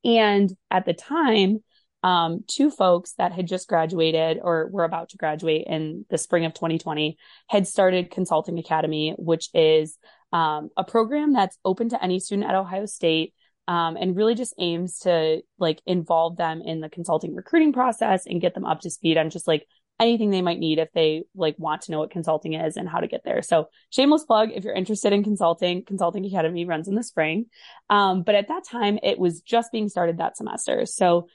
And 0.02 0.50
at 0.70 0.86
the 0.86 0.94
time, 0.94 1.62
um, 2.02 2.44
two 2.46 2.70
folks 2.70 3.12
that 3.18 3.32
had 3.32 3.46
just 3.46 3.68
graduated 3.68 4.38
or 4.42 4.68
were 4.70 4.84
about 4.84 5.10
to 5.10 5.16
graduate 5.16 5.66
in 5.66 6.06
the 6.10 6.18
spring 6.18 6.44
of 6.44 6.54
2020 6.54 7.18
had 7.48 7.66
started 7.66 8.10
Consulting 8.10 8.58
Academy, 8.58 9.14
which 9.18 9.50
is 9.52 9.98
um, 10.32 10.70
a 10.76 10.84
program 10.84 11.32
that's 11.32 11.58
open 11.64 11.90
to 11.90 12.02
any 12.02 12.20
student 12.20 12.48
at 12.48 12.54
Ohio 12.54 12.86
State. 12.86 13.34
Um, 13.68 13.96
and 13.96 14.16
really 14.16 14.34
just 14.34 14.54
aims 14.58 14.98
to 15.00 15.42
like 15.56 15.80
involve 15.86 16.36
them 16.36 16.60
in 16.60 16.80
the 16.80 16.88
consulting 16.88 17.36
recruiting 17.36 17.72
process 17.72 18.26
and 18.26 18.40
get 18.40 18.52
them 18.52 18.64
up 18.64 18.80
to 18.80 18.90
speed 18.90 19.16
on 19.16 19.30
just 19.30 19.46
like 19.46 19.64
anything 20.00 20.30
they 20.30 20.42
might 20.42 20.58
need 20.58 20.78
if 20.78 20.90
they 20.92 21.22
like 21.36 21.54
want 21.58 21.82
to 21.82 21.92
know 21.92 21.98
what 22.00 22.10
consulting 22.10 22.54
is 22.54 22.76
and 22.76 22.88
how 22.88 22.98
to 22.98 23.06
get 23.06 23.22
there. 23.22 23.42
So 23.42 23.68
shameless 23.90 24.24
plug, 24.24 24.48
if 24.52 24.64
you're 24.64 24.74
interested 24.74 25.12
in 25.12 25.22
consulting, 25.22 25.84
Consulting 25.84 26.24
Academy 26.24 26.64
runs 26.64 26.88
in 26.88 26.94
the 26.94 27.04
spring. 27.04 27.46
Um, 27.90 28.22
but 28.22 28.34
at 28.34 28.48
that 28.48 28.64
time, 28.64 28.98
it 29.02 29.18
was 29.18 29.42
just 29.42 29.70
being 29.70 29.88
started 29.90 30.18
that 30.18 30.38
semester. 30.38 30.86
So 30.86 31.28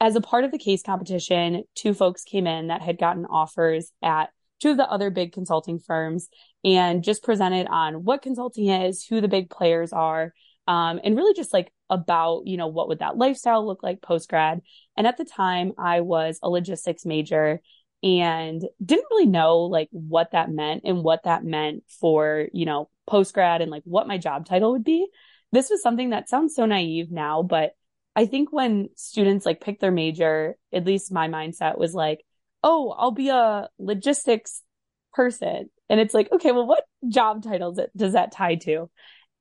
as 0.00 0.16
a 0.16 0.20
part 0.20 0.44
of 0.44 0.50
the 0.50 0.58
case 0.58 0.82
competition, 0.82 1.64
two 1.74 1.94
folks 1.94 2.24
came 2.24 2.46
in 2.46 2.68
that 2.68 2.82
had 2.82 2.98
gotten 2.98 3.26
offers 3.26 3.90
at 4.02 4.30
two 4.60 4.70
of 4.70 4.76
the 4.76 4.90
other 4.90 5.10
big 5.10 5.32
consulting 5.32 5.78
firms 5.78 6.28
and 6.64 7.04
just 7.04 7.22
presented 7.22 7.66
on 7.68 8.04
what 8.04 8.22
consulting 8.22 8.68
is, 8.68 9.04
who 9.04 9.20
the 9.20 9.28
big 9.28 9.50
players 9.50 9.92
are, 9.92 10.32
um, 10.66 11.00
and 11.04 11.16
really 11.16 11.34
just 11.34 11.52
like 11.52 11.72
about, 11.90 12.46
you 12.46 12.56
know, 12.56 12.68
what 12.68 12.88
would 12.88 13.00
that 13.00 13.16
lifestyle 13.16 13.66
look 13.66 13.82
like 13.82 14.00
post 14.00 14.28
grad. 14.28 14.60
And 14.96 15.06
at 15.06 15.16
the 15.16 15.24
time, 15.24 15.72
I 15.78 16.00
was 16.00 16.38
a 16.42 16.48
logistics 16.48 17.04
major 17.04 17.60
and 18.02 18.62
didn't 18.84 19.06
really 19.10 19.26
know 19.26 19.60
like 19.60 19.88
what 19.90 20.32
that 20.32 20.50
meant 20.50 20.82
and 20.84 21.02
what 21.02 21.24
that 21.24 21.44
meant 21.44 21.84
for, 22.00 22.48
you 22.52 22.66
know, 22.66 22.88
post 23.06 23.34
grad 23.34 23.60
and 23.60 23.70
like 23.70 23.82
what 23.84 24.08
my 24.08 24.18
job 24.18 24.46
title 24.46 24.72
would 24.72 24.84
be. 24.84 25.06
This 25.52 25.70
was 25.70 25.82
something 25.82 26.10
that 26.10 26.28
sounds 26.28 26.54
so 26.54 26.66
naive 26.66 27.10
now, 27.10 27.42
but 27.42 27.74
I 28.16 28.26
think 28.26 28.52
when 28.52 28.88
students 28.94 29.44
like 29.44 29.60
pick 29.60 29.80
their 29.80 29.90
major, 29.90 30.56
at 30.72 30.84
least 30.84 31.12
my 31.12 31.28
mindset 31.28 31.78
was 31.78 31.94
like, 31.94 32.24
oh, 32.62 32.90
I'll 32.96 33.10
be 33.10 33.28
a 33.28 33.68
logistics 33.78 34.62
person. 35.12 35.70
And 35.90 36.00
it's 36.00 36.14
like, 36.14 36.30
okay, 36.32 36.52
well, 36.52 36.66
what 36.66 36.84
job 37.08 37.42
titles 37.42 37.78
does 37.96 38.12
that 38.14 38.32
tie 38.32 38.54
to? 38.56 38.90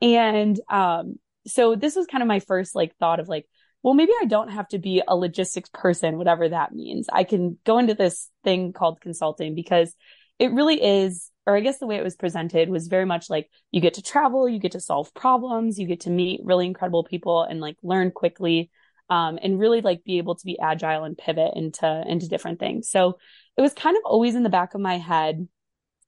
And 0.02 0.60
um, 0.70 1.16
so 1.48 1.76
this 1.76 1.96
was 1.96 2.08
kind 2.08 2.22
of 2.22 2.28
my 2.28 2.40
first 2.40 2.76
like 2.76 2.96
thought 2.98 3.20
of 3.20 3.30
like, 3.30 3.46
well, 3.82 3.94
maybe 3.94 4.12
I 4.22 4.26
don't 4.26 4.50
have 4.50 4.68
to 4.70 4.80
be 4.80 5.04
a 5.06 5.16
logistics 5.16 5.70
person, 5.74 6.18
whatever 6.18 6.50
that 6.50 6.74
means. 6.74 7.08
I 7.12 7.26
can 7.26 7.58
go 7.66 7.78
into 7.78 7.94
this 7.94 8.30
thing 8.44 8.74
called 8.74 9.02
consulting 9.02 9.56
because 9.56 9.94
it 10.40 10.52
really 10.52 10.82
is, 10.82 11.30
or 11.46 11.56
I 11.56 11.60
guess 11.60 11.80
the 11.80 11.88
way 11.88 11.98
it 11.98 12.04
was 12.04 12.16
presented 12.16 12.70
was 12.70 12.88
very 12.88 13.06
much 13.06 13.30
like 13.30 13.50
you 13.72 13.82
get 13.82 13.96
to 13.96 14.02
travel, 14.02 14.48
you 14.48 14.60
get 14.60 14.74
to 14.74 14.80
solve 14.80 15.14
problems, 15.14 15.78
you 15.78 15.88
get 15.88 16.02
to 16.02 16.10
meet 16.10 16.42
really 16.44 16.66
incredible 16.66 17.04
people 17.04 17.44
and 17.44 17.60
like 17.60 17.78
learn 17.84 18.12
quickly. 18.12 18.70
Um, 19.10 19.38
and 19.44 19.60
really 19.60 19.82
like 19.82 20.06
be 20.06 20.18
able 20.18 20.36
to 20.36 20.46
be 20.46 20.58
agile 20.58 21.04
and 21.04 21.18
pivot 21.18 21.52
into 21.56 22.04
into 22.08 22.30
different 22.30 22.60
things. 22.60 22.90
So 22.90 23.20
it 23.58 23.62
was 23.62 23.74
kind 23.74 23.98
of 23.98 24.04
always 24.06 24.34
in 24.34 24.44
the 24.44 24.50
back 24.50 24.74
of 24.74 24.82
my 24.82 24.98
head 24.98 25.46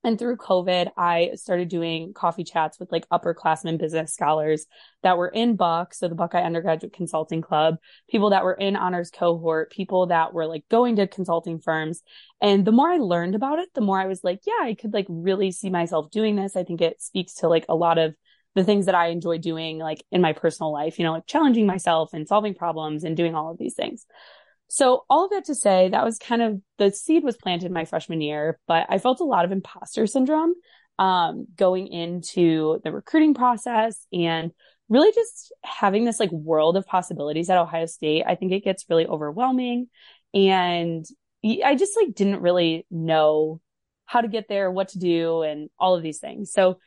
and 0.06 0.20
through 0.20 0.38
COVID, 0.38 0.92
I 0.96 1.32
started 1.34 1.68
doing 1.68 2.14
coffee 2.14 2.44
chats 2.44 2.80
with 2.80 2.92
like 2.92 3.10
upperclassmen 3.10 3.80
business 3.80 4.14
scholars 4.14 4.68
that 5.02 5.18
were 5.18 5.28
in 5.28 5.56
Buck, 5.56 5.96
so 5.96 6.08
the 6.08 6.14
Buckeye 6.16 6.44
Undergraduate 6.44 6.94
Consulting 6.94 7.42
Club, 7.42 7.78
people 8.08 8.30
that 8.30 8.44
were 8.44 8.54
in 8.54 8.76
honors 8.76 9.10
cohort, 9.10 9.72
people 9.72 10.06
that 10.08 10.34
were 10.34 10.46
like 10.46 10.64
going 10.70 10.96
to 10.98 11.08
consulting 11.08 11.60
firms. 11.60 12.04
And 12.40 12.66
the 12.66 12.72
more 12.72 12.90
I 12.90 12.98
learned 12.98 13.34
about 13.34 13.58
it, 13.58 13.70
the 13.74 13.82
more 13.82 14.00
I 14.00 14.06
was 14.06 14.24
like, 14.24 14.42
yeah, 14.46 14.62
I 14.62 14.76
could 14.76 14.94
like 14.94 15.08
really 15.10 15.52
see 15.52 15.72
myself 15.72 16.12
doing 16.12 16.36
this. 16.36 16.56
I 16.56 16.64
think 16.64 16.82
it 16.82 17.02
speaks 17.02 17.34
to 17.36 17.48
like 17.48 17.66
a 17.68 17.76
lot 17.76 17.98
of 17.98 18.14
the 18.54 18.64
things 18.64 18.86
that 18.86 18.96
I 18.96 19.08
enjoy 19.08 19.40
doing 19.40 19.80
like 19.80 20.06
in 20.12 20.22
my 20.22 20.34
personal 20.34 20.72
life, 20.72 21.00
you 21.00 21.04
know, 21.04 21.14
like 21.14 21.26
challenging 21.26 21.66
myself 21.66 22.14
and 22.14 22.28
solving 22.28 22.54
problems 22.54 23.04
and 23.04 23.18
doing 23.18 23.34
all 23.34 23.50
of 23.50 23.58
these 23.58 23.74
things. 23.74 24.06
So 24.68 25.06
all 25.10 25.26
of 25.26 25.32
that 25.32 25.46
to 25.46 25.56
say, 25.56 25.90
that 25.90 26.04
was 26.04 26.18
kind 26.18 26.42
of 26.42 26.62
the 26.78 26.92
seed 26.92 27.24
was 27.24 27.38
planted 27.38 27.72
my 27.72 27.86
freshman 27.86 28.22
year, 28.22 28.60
but 28.68 28.88
I 28.90 28.98
felt 28.98 29.20
a 29.20 29.26
lot 29.26 29.46
of 29.46 29.52
imposter 29.52 30.08
syndrome 30.08 30.54
um, 30.98 31.48
going 31.56 31.88
into 31.88 32.80
the 32.84 32.92
recruiting 32.92 33.34
process 33.34 34.06
and 34.12 34.52
really 34.90 35.12
just 35.14 35.54
having 35.64 36.06
this 36.06 36.20
like 36.20 36.32
world 36.32 36.78
of 36.78 36.86
possibilities 36.86 37.50
at 37.50 37.58
Ohio 37.58 37.86
State. 37.86 38.24
I 38.26 38.36
think 38.36 38.52
it 38.52 38.64
gets 38.64 38.86
really 38.90 39.06
overwhelming. 39.06 39.88
And 40.34 41.06
I 41.44 41.76
just 41.76 41.96
like 41.96 42.14
didn't 42.16 42.42
really 42.42 42.86
know 42.90 43.62
how 44.06 44.22
to 44.22 44.28
get 44.28 44.48
there, 44.48 44.70
what 44.72 44.90
to 44.90 45.00
do, 45.00 45.42
and 45.42 45.70
all 45.80 45.96
of 45.96 46.04
these 46.04 46.20
things. 46.20 46.52
So 46.52 46.80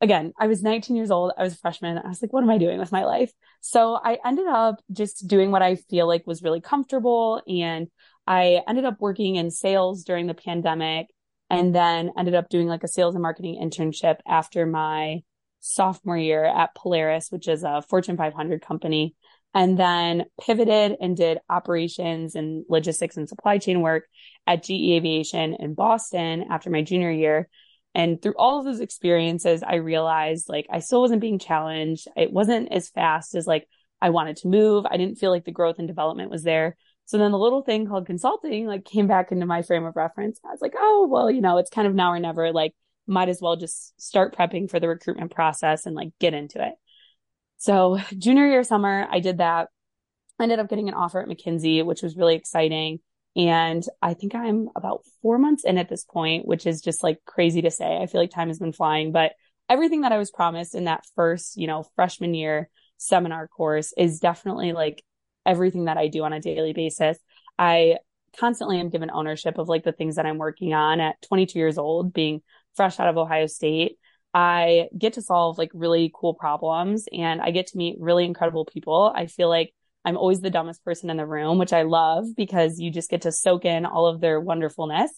again, 0.00 0.32
I 0.38 0.46
was 0.46 0.62
19 0.62 0.96
years 0.96 1.10
old. 1.10 1.32
I 1.36 1.42
was 1.42 1.54
a 1.54 1.58
freshman. 1.58 1.98
I 1.98 2.08
was 2.08 2.20
like, 2.20 2.32
what 2.32 2.42
am 2.42 2.50
I 2.50 2.58
doing 2.58 2.78
with 2.78 2.92
my 2.92 3.04
life? 3.04 3.32
So 3.60 3.98
I 4.02 4.18
ended 4.24 4.46
up 4.46 4.80
just 4.92 5.26
doing 5.26 5.50
what 5.50 5.62
I 5.62 5.76
feel 5.76 6.06
like 6.06 6.26
was 6.26 6.42
really 6.42 6.60
comfortable. 6.60 7.42
And 7.46 7.88
I 8.26 8.62
ended 8.68 8.84
up 8.84 9.00
working 9.00 9.36
in 9.36 9.50
sales 9.50 10.04
during 10.04 10.26
the 10.26 10.34
pandemic 10.34 11.06
and 11.48 11.74
then 11.74 12.10
ended 12.18 12.34
up 12.34 12.48
doing 12.48 12.66
like 12.66 12.84
a 12.84 12.88
sales 12.88 13.14
and 13.14 13.22
marketing 13.22 13.60
internship 13.62 14.16
after 14.26 14.66
my 14.66 15.22
sophomore 15.60 16.18
year 16.18 16.44
at 16.44 16.74
Polaris, 16.74 17.28
which 17.30 17.48
is 17.48 17.62
a 17.62 17.82
Fortune 17.88 18.16
500 18.16 18.62
company. 18.62 19.14
And 19.54 19.78
then 19.78 20.26
pivoted 20.38 20.98
and 21.00 21.16
did 21.16 21.38
operations 21.48 22.34
and 22.34 22.66
logistics 22.68 23.16
and 23.16 23.26
supply 23.26 23.56
chain 23.56 23.80
work 23.80 24.04
at 24.46 24.64
GE 24.64 24.70
Aviation 24.70 25.54
in 25.58 25.72
Boston 25.72 26.46
after 26.50 26.68
my 26.68 26.82
junior 26.82 27.10
year. 27.10 27.48
And 27.96 28.20
through 28.20 28.34
all 28.36 28.58
of 28.58 28.66
those 28.66 28.80
experiences, 28.80 29.62
I 29.62 29.76
realized 29.76 30.50
like 30.50 30.66
I 30.70 30.80
still 30.80 31.00
wasn't 31.00 31.22
being 31.22 31.38
challenged. 31.38 32.06
It 32.14 32.30
wasn't 32.30 32.70
as 32.70 32.90
fast 32.90 33.34
as 33.34 33.46
like 33.46 33.66
I 34.02 34.10
wanted 34.10 34.36
to 34.38 34.48
move. 34.48 34.84
I 34.84 34.98
didn't 34.98 35.16
feel 35.16 35.30
like 35.30 35.46
the 35.46 35.50
growth 35.50 35.76
and 35.78 35.88
development 35.88 36.30
was 36.30 36.42
there. 36.42 36.76
So 37.06 37.16
then 37.16 37.32
the 37.32 37.38
little 37.38 37.62
thing 37.62 37.86
called 37.86 38.06
consulting 38.06 38.66
like 38.66 38.84
came 38.84 39.06
back 39.06 39.32
into 39.32 39.46
my 39.46 39.62
frame 39.62 39.86
of 39.86 39.96
reference. 39.96 40.38
I 40.44 40.50
was 40.50 40.60
like, 40.60 40.74
oh, 40.76 41.08
well, 41.10 41.30
you 41.30 41.40
know, 41.40 41.56
it's 41.56 41.70
kind 41.70 41.88
of 41.88 41.94
now 41.94 42.12
or 42.12 42.20
never. 42.20 42.52
Like, 42.52 42.74
might 43.06 43.30
as 43.30 43.40
well 43.40 43.56
just 43.56 43.98
start 43.98 44.36
prepping 44.36 44.68
for 44.68 44.78
the 44.78 44.88
recruitment 44.88 45.34
process 45.34 45.86
and 45.86 45.96
like 45.96 46.10
get 46.20 46.34
into 46.34 46.62
it. 46.62 46.74
So 47.56 47.98
junior 48.18 48.46
year 48.46 48.62
summer, 48.62 49.06
I 49.10 49.20
did 49.20 49.38
that. 49.38 49.68
I 50.38 50.42
ended 50.42 50.58
up 50.58 50.68
getting 50.68 50.88
an 50.88 50.94
offer 50.94 51.22
at 51.22 51.28
McKinsey, 51.28 51.82
which 51.82 52.02
was 52.02 52.14
really 52.14 52.34
exciting. 52.34 52.98
And 53.36 53.84
I 54.00 54.14
think 54.14 54.34
I'm 54.34 54.70
about 54.74 55.02
four 55.20 55.38
months 55.38 55.64
in 55.64 55.76
at 55.76 55.88
this 55.88 56.04
point, 56.04 56.46
which 56.46 56.66
is 56.66 56.80
just 56.80 57.02
like 57.02 57.18
crazy 57.26 57.62
to 57.62 57.70
say. 57.70 57.98
I 57.98 58.06
feel 58.06 58.20
like 58.20 58.30
time 58.30 58.48
has 58.48 58.58
been 58.58 58.72
flying, 58.72 59.12
but 59.12 59.32
everything 59.68 60.02
that 60.02 60.12
I 60.12 60.18
was 60.18 60.30
promised 60.30 60.74
in 60.74 60.84
that 60.84 61.04
first, 61.14 61.56
you 61.56 61.66
know, 61.66 61.84
freshman 61.96 62.34
year 62.34 62.70
seminar 62.96 63.46
course 63.46 63.92
is 63.96 64.20
definitely 64.20 64.72
like 64.72 65.02
everything 65.44 65.84
that 65.84 65.98
I 65.98 66.08
do 66.08 66.24
on 66.24 66.32
a 66.32 66.40
daily 66.40 66.72
basis. 66.72 67.18
I 67.58 67.98
constantly 68.38 68.80
am 68.80 68.90
given 68.90 69.10
ownership 69.10 69.58
of 69.58 69.68
like 69.68 69.84
the 69.84 69.92
things 69.92 70.16
that 70.16 70.26
I'm 70.26 70.38
working 70.38 70.72
on 70.72 71.00
at 71.00 71.20
22 71.22 71.58
years 71.58 71.78
old, 71.78 72.12
being 72.12 72.40
fresh 72.74 72.98
out 72.98 73.08
of 73.08 73.18
Ohio 73.18 73.46
State. 73.46 73.98
I 74.32 74.88
get 74.96 75.14
to 75.14 75.22
solve 75.22 75.56
like 75.56 75.70
really 75.72 76.10
cool 76.14 76.34
problems 76.34 77.06
and 77.12 77.40
I 77.40 77.50
get 77.50 77.68
to 77.68 77.78
meet 77.78 77.96
really 77.98 78.24
incredible 78.24 78.66
people. 78.66 79.12
I 79.14 79.26
feel 79.26 79.48
like 79.48 79.72
I'm 80.06 80.16
always 80.16 80.40
the 80.40 80.50
dumbest 80.50 80.84
person 80.84 81.10
in 81.10 81.16
the 81.16 81.26
room, 81.26 81.58
which 81.58 81.72
I 81.72 81.82
love 81.82 82.26
because 82.36 82.78
you 82.78 82.92
just 82.92 83.10
get 83.10 83.22
to 83.22 83.32
soak 83.32 83.64
in 83.64 83.84
all 83.84 84.06
of 84.06 84.20
their 84.20 84.40
wonderfulness. 84.40 85.10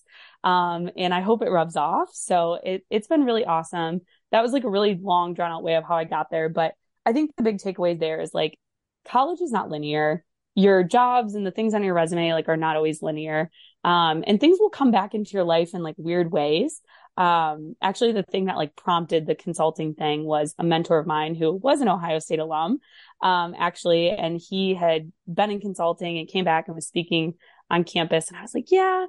Um, 0.43 0.89
and 0.97 1.13
I 1.13 1.21
hope 1.21 1.43
it 1.43 1.51
rubs 1.51 1.77
off. 1.77 2.09
So 2.15 2.59
it, 2.65 2.87
it's 2.89 3.07
been 3.07 3.25
really 3.25 3.45
awesome. 3.45 4.01
That 4.33 4.43
was 4.43 4.53
like 4.53 4.65
a 4.65 4.71
really 4.71 4.99
long 5.01 5.35
drawn 5.35 5.53
out 5.53 5.63
way 5.63 5.77
of 5.77 5.85
how 5.85 5.97
I 5.97 6.05
got 6.05 6.31
there. 6.31 6.49
But 6.49 6.73
I 7.05 7.13
think 7.13 7.37
the 7.37 7.43
big 7.43 7.59
takeaway 7.59 8.01
there 8.01 8.21
is 8.23 8.33
like 8.33 8.59
college 9.07 9.43
is 9.43 9.53
not 9.53 9.69
linear. 9.69 10.25
Your 10.55 10.83
jobs 10.83 11.35
and 11.35 11.47
the 11.47 11.51
things 11.51 11.75
on 11.75 11.85
your 11.85 11.95
resume 11.95 12.33
like 12.33 12.49
are 12.49 12.57
not 12.57 12.77
always 12.77 13.03
linear. 13.03 13.51
Um, 13.85 14.25
and 14.27 14.41
things 14.41 14.59
will 14.59 14.71
come 14.71 14.91
back 14.91 15.15
into 15.15 15.33
your 15.33 15.45
life 15.45 15.75
in 15.75 15.83
like 15.83 15.97
weird 15.99 16.33
ways. 16.33 16.81
Um, 17.19 17.75
actually, 17.83 18.13
the 18.13 18.23
thing 18.23 18.45
that 18.45 18.57
like 18.57 18.77
prompted 18.77 19.27
the 19.27 19.35
consulting 19.35 19.95
thing 19.95 20.25
was 20.25 20.55
a 20.57 20.63
mentor 20.63 20.99
of 20.99 21.07
mine 21.07 21.35
who 21.35 21.53
was 21.53 21.81
an 21.81 21.89
Ohio 21.89 22.21
State 22.21 22.39
alum, 22.39 22.79
um, 23.21 23.57
actually, 23.59 24.11
and 24.11 24.41
he 24.41 24.75
had 24.75 25.11
been 25.27 25.51
in 25.51 25.61
consulting 25.61 26.17
and 26.19 26.29
came 26.29 26.45
back 26.45 26.69
and 26.69 26.77
was 26.77 26.87
speaking 26.87 27.35
on 27.69 27.83
campus. 27.83 28.29
And 28.29 28.37
I 28.39 28.43
was 28.43 28.55
like, 28.55 28.71
yeah, 28.71 29.07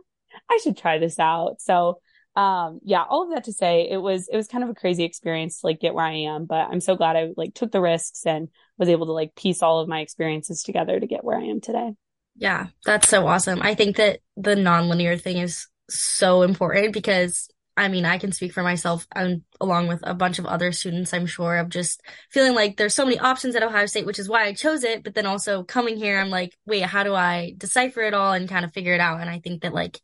I 0.49 0.59
should 0.63 0.75
try 0.75 0.97
this 0.97 1.19
out. 1.19 1.61
So, 1.61 2.01
um, 2.35 2.79
yeah, 2.83 3.03
all 3.07 3.25
of 3.25 3.35
that 3.35 3.43
to 3.43 3.53
say, 3.53 3.87
it 3.87 4.01
was, 4.01 4.27
it 4.27 4.35
was 4.35 4.47
kind 4.47 4.63
of 4.63 4.71
a 4.71 4.75
crazy 4.75 5.03
experience 5.03 5.59
to 5.59 5.67
like 5.67 5.79
get 5.79 5.93
where 5.93 6.05
I 6.05 6.13
am, 6.13 6.45
but 6.45 6.67
I'm 6.67 6.81
so 6.81 6.95
glad 6.95 7.15
I 7.15 7.29
like 7.37 7.53
took 7.53 7.71
the 7.71 7.79
risks 7.79 8.25
and 8.25 8.47
was 8.79 8.89
able 8.89 9.05
to 9.05 9.11
like 9.11 9.35
piece 9.35 9.61
all 9.61 9.81
of 9.81 9.87
my 9.87 9.99
experiences 9.99 10.63
together 10.63 10.99
to 10.99 11.05
get 11.05 11.23
where 11.23 11.37
I 11.37 11.43
am 11.43 11.61
today. 11.61 11.91
Yeah, 12.35 12.67
that's 12.85 13.07
so 13.07 13.27
awesome. 13.27 13.61
I 13.61 13.75
think 13.75 13.97
that 13.97 14.21
the 14.35 14.55
nonlinear 14.55 15.21
thing 15.21 15.37
is 15.37 15.67
so 15.89 16.41
important 16.41 16.93
because 16.93 17.49
I 17.79 17.87
mean, 17.87 18.03
I 18.03 18.17
can 18.17 18.33
speak 18.33 18.51
for 18.51 18.61
myself 18.61 19.07
and 19.15 19.41
along 19.61 19.87
with 19.87 20.01
a 20.03 20.13
bunch 20.13 20.37
of 20.37 20.45
other 20.45 20.73
students, 20.73 21.13
I'm 21.13 21.25
sure, 21.25 21.57
of 21.57 21.69
just 21.69 22.01
feeling 22.29 22.53
like 22.53 22.75
there's 22.75 22.93
so 22.93 23.05
many 23.05 23.17
options 23.17 23.55
at 23.55 23.63
Ohio 23.63 23.85
State, 23.85 24.05
which 24.05 24.19
is 24.19 24.27
why 24.27 24.43
I 24.43 24.53
chose 24.53 24.83
it. 24.83 25.01
But 25.01 25.15
then 25.15 25.25
also 25.25 25.63
coming 25.63 25.95
here, 25.95 26.19
I'm 26.19 26.29
like, 26.29 26.57
wait, 26.65 26.83
how 26.83 27.03
do 27.03 27.15
I 27.15 27.53
decipher 27.57 28.01
it 28.01 28.13
all 28.13 28.33
and 28.33 28.49
kind 28.49 28.65
of 28.65 28.73
figure 28.73 28.93
it 28.93 28.99
out? 28.99 29.21
And 29.21 29.29
I 29.29 29.39
think 29.39 29.61
that 29.61 29.73
like 29.73 30.01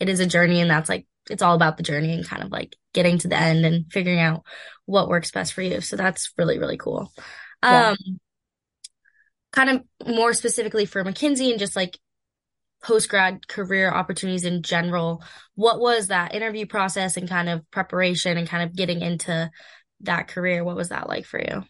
it 0.00 0.08
is 0.08 0.20
a 0.20 0.26
journey 0.26 0.60
and 0.62 0.70
that's 0.70 0.88
like, 0.88 1.06
it's 1.28 1.42
all 1.42 1.54
about 1.54 1.76
the 1.76 1.82
journey 1.82 2.14
and 2.14 2.26
kind 2.26 2.42
of 2.42 2.50
like 2.50 2.74
getting 2.94 3.18
to 3.18 3.28
the 3.28 3.36
end 3.36 3.66
and 3.66 3.92
figuring 3.92 4.20
out 4.20 4.44
what 4.86 5.08
works 5.08 5.30
best 5.30 5.52
for 5.52 5.60
you. 5.60 5.82
So 5.82 5.96
that's 5.96 6.32
really, 6.38 6.58
really 6.58 6.78
cool. 6.78 7.12
Yeah. 7.62 7.90
Um, 7.90 8.20
kind 9.52 9.70
of 9.70 10.08
more 10.14 10.32
specifically 10.32 10.86
for 10.86 11.04
McKinsey 11.04 11.50
and 11.50 11.58
just 11.58 11.76
like 11.76 11.98
post 12.82 13.08
grad 13.08 13.46
career 13.48 13.90
opportunities 13.90 14.44
in 14.44 14.62
general. 14.62 15.22
What 15.54 15.80
was 15.80 16.08
that 16.08 16.34
interview 16.34 16.66
process 16.66 17.16
and 17.16 17.28
kind 17.28 17.48
of 17.48 17.68
preparation 17.70 18.38
and 18.38 18.48
kind 18.48 18.62
of 18.62 18.76
getting 18.76 19.00
into 19.00 19.50
that 20.02 20.28
career? 20.28 20.64
What 20.64 20.76
was 20.76 20.90
that 20.90 21.08
like 21.08 21.24
for 21.24 21.40
you? 21.40 21.64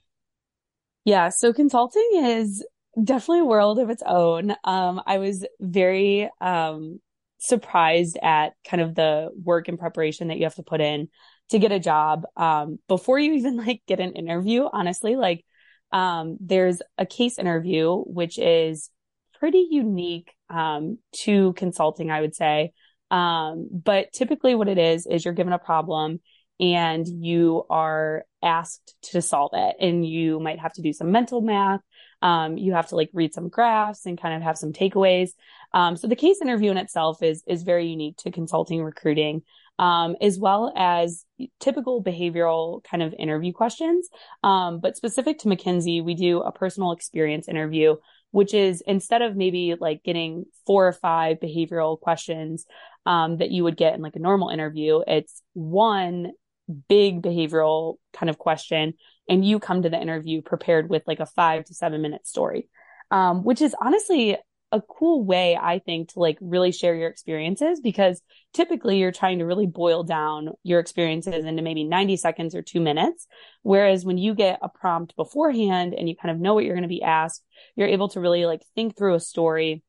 Yeah, 1.04 1.30
so 1.30 1.52
consulting 1.52 2.10
is 2.14 2.64
definitely 3.02 3.40
a 3.40 3.46
world 3.46 3.78
of 3.78 3.90
its 3.90 4.02
own. 4.04 4.54
Um, 4.64 5.00
I 5.06 5.18
was 5.18 5.46
very 5.60 6.28
um, 6.40 7.00
surprised 7.38 8.18
at 8.22 8.52
kind 8.68 8.82
of 8.82 8.94
the 8.94 9.30
work 9.42 9.68
and 9.68 9.78
preparation 9.78 10.28
that 10.28 10.36
you 10.36 10.44
have 10.44 10.56
to 10.56 10.62
put 10.62 10.80
in 10.80 11.08
to 11.50 11.58
get 11.58 11.72
a 11.72 11.80
job 11.80 12.24
um, 12.36 12.78
before 12.88 13.18
you 13.18 13.32
even 13.34 13.56
like 13.56 13.82
get 13.86 14.00
an 14.00 14.12
interview. 14.12 14.68
Honestly, 14.70 15.16
like 15.16 15.44
um, 15.92 16.36
there's 16.40 16.82
a 16.98 17.06
case 17.06 17.38
interview 17.38 17.96
which 17.96 18.38
is 18.38 18.90
pretty 19.38 19.66
unique 19.70 20.32
um, 20.50 20.98
to 21.24 21.52
consulting, 21.54 22.10
I 22.10 22.20
would 22.20 22.34
say. 22.34 22.72
Um, 23.10 23.68
but 23.70 24.12
typically 24.12 24.54
what 24.54 24.68
it 24.68 24.78
is, 24.78 25.06
is 25.06 25.24
you're 25.24 25.34
given 25.34 25.52
a 25.52 25.58
problem 25.58 26.20
and 26.60 27.06
you 27.06 27.64
are 27.70 28.24
asked 28.42 28.94
to 29.02 29.22
solve 29.22 29.52
it 29.54 29.76
and 29.80 30.06
you 30.06 30.40
might 30.40 30.58
have 30.58 30.72
to 30.74 30.82
do 30.82 30.92
some 30.92 31.12
mental 31.12 31.40
math. 31.40 31.80
Um, 32.20 32.58
you 32.58 32.72
have 32.72 32.88
to 32.88 32.96
like 32.96 33.10
read 33.12 33.32
some 33.32 33.48
graphs 33.48 34.04
and 34.04 34.20
kind 34.20 34.34
of 34.34 34.42
have 34.42 34.58
some 34.58 34.72
takeaways. 34.72 35.30
Um, 35.72 35.96
so 35.96 36.08
the 36.08 36.16
case 36.16 36.42
interview 36.42 36.70
in 36.70 36.76
itself 36.76 37.22
is, 37.22 37.44
is 37.46 37.62
very 37.62 37.86
unique 37.86 38.16
to 38.18 38.30
consulting 38.30 38.82
recruiting. 38.82 39.42
Um, 39.80 40.16
as 40.20 40.40
well 40.40 40.72
as 40.76 41.24
typical 41.60 42.02
behavioral 42.02 42.82
kind 42.82 43.00
of 43.00 43.14
interview 43.16 43.52
questions. 43.52 44.08
Um, 44.42 44.80
but 44.80 44.96
specific 44.96 45.38
to 45.38 45.48
McKinsey, 45.48 46.02
we 46.02 46.16
do 46.16 46.40
a 46.40 46.50
personal 46.50 46.90
experience 46.90 47.46
interview 47.46 47.94
which 48.30 48.54
is 48.54 48.82
instead 48.86 49.22
of 49.22 49.36
maybe 49.36 49.74
like 49.78 50.02
getting 50.02 50.44
four 50.66 50.86
or 50.86 50.92
five 50.92 51.38
behavioral 51.40 51.98
questions 51.98 52.66
um, 53.06 53.38
that 53.38 53.50
you 53.50 53.64
would 53.64 53.76
get 53.76 53.94
in 53.94 54.02
like 54.02 54.16
a 54.16 54.20
normal 54.20 54.50
interview, 54.50 55.00
it's 55.06 55.42
one 55.54 56.32
big 56.88 57.22
behavioral 57.22 57.96
kind 58.12 58.28
of 58.28 58.38
question, 58.38 58.94
and 59.28 59.44
you 59.44 59.58
come 59.58 59.82
to 59.82 59.90
the 59.90 60.00
interview 60.00 60.42
prepared 60.42 60.90
with 60.90 61.02
like 61.06 61.20
a 61.20 61.26
five 61.26 61.64
to 61.64 61.74
seven 61.74 62.02
minute 62.02 62.26
story, 62.26 62.68
um, 63.10 63.44
which 63.44 63.62
is 63.62 63.74
honestly 63.80 64.36
a 64.70 64.82
cool 64.82 65.24
way, 65.24 65.56
I 65.56 65.78
think, 65.78 66.12
to 66.12 66.20
like 66.20 66.36
really 66.40 66.72
share 66.72 66.94
your 66.94 67.08
experiences 67.08 67.80
because 67.80 68.20
typically 68.52 68.98
you're 68.98 69.12
trying 69.12 69.38
to 69.38 69.46
really 69.46 69.66
boil 69.66 70.04
down 70.04 70.50
your 70.62 70.78
experiences 70.78 71.44
into 71.44 71.62
maybe 71.62 71.84
90 71.84 72.16
seconds 72.18 72.54
or 72.54 72.62
two 72.62 72.80
minutes. 72.80 73.26
Whereas 73.62 74.04
when 74.04 74.18
you 74.18 74.34
get 74.34 74.58
a 74.62 74.68
prompt 74.68 75.16
beforehand 75.16 75.94
and 75.94 76.08
you 76.08 76.16
kind 76.16 76.34
of 76.34 76.40
know 76.40 76.54
what 76.54 76.64
you're 76.64 76.74
going 76.74 76.82
to 76.82 76.88
be 76.88 77.02
asked, 77.02 77.42
you're 77.76 77.88
able 77.88 78.08
to 78.10 78.20
really 78.20 78.44
like 78.44 78.62
think 78.74 78.96
through 78.96 79.14
a 79.14 79.20
story, 79.20 79.82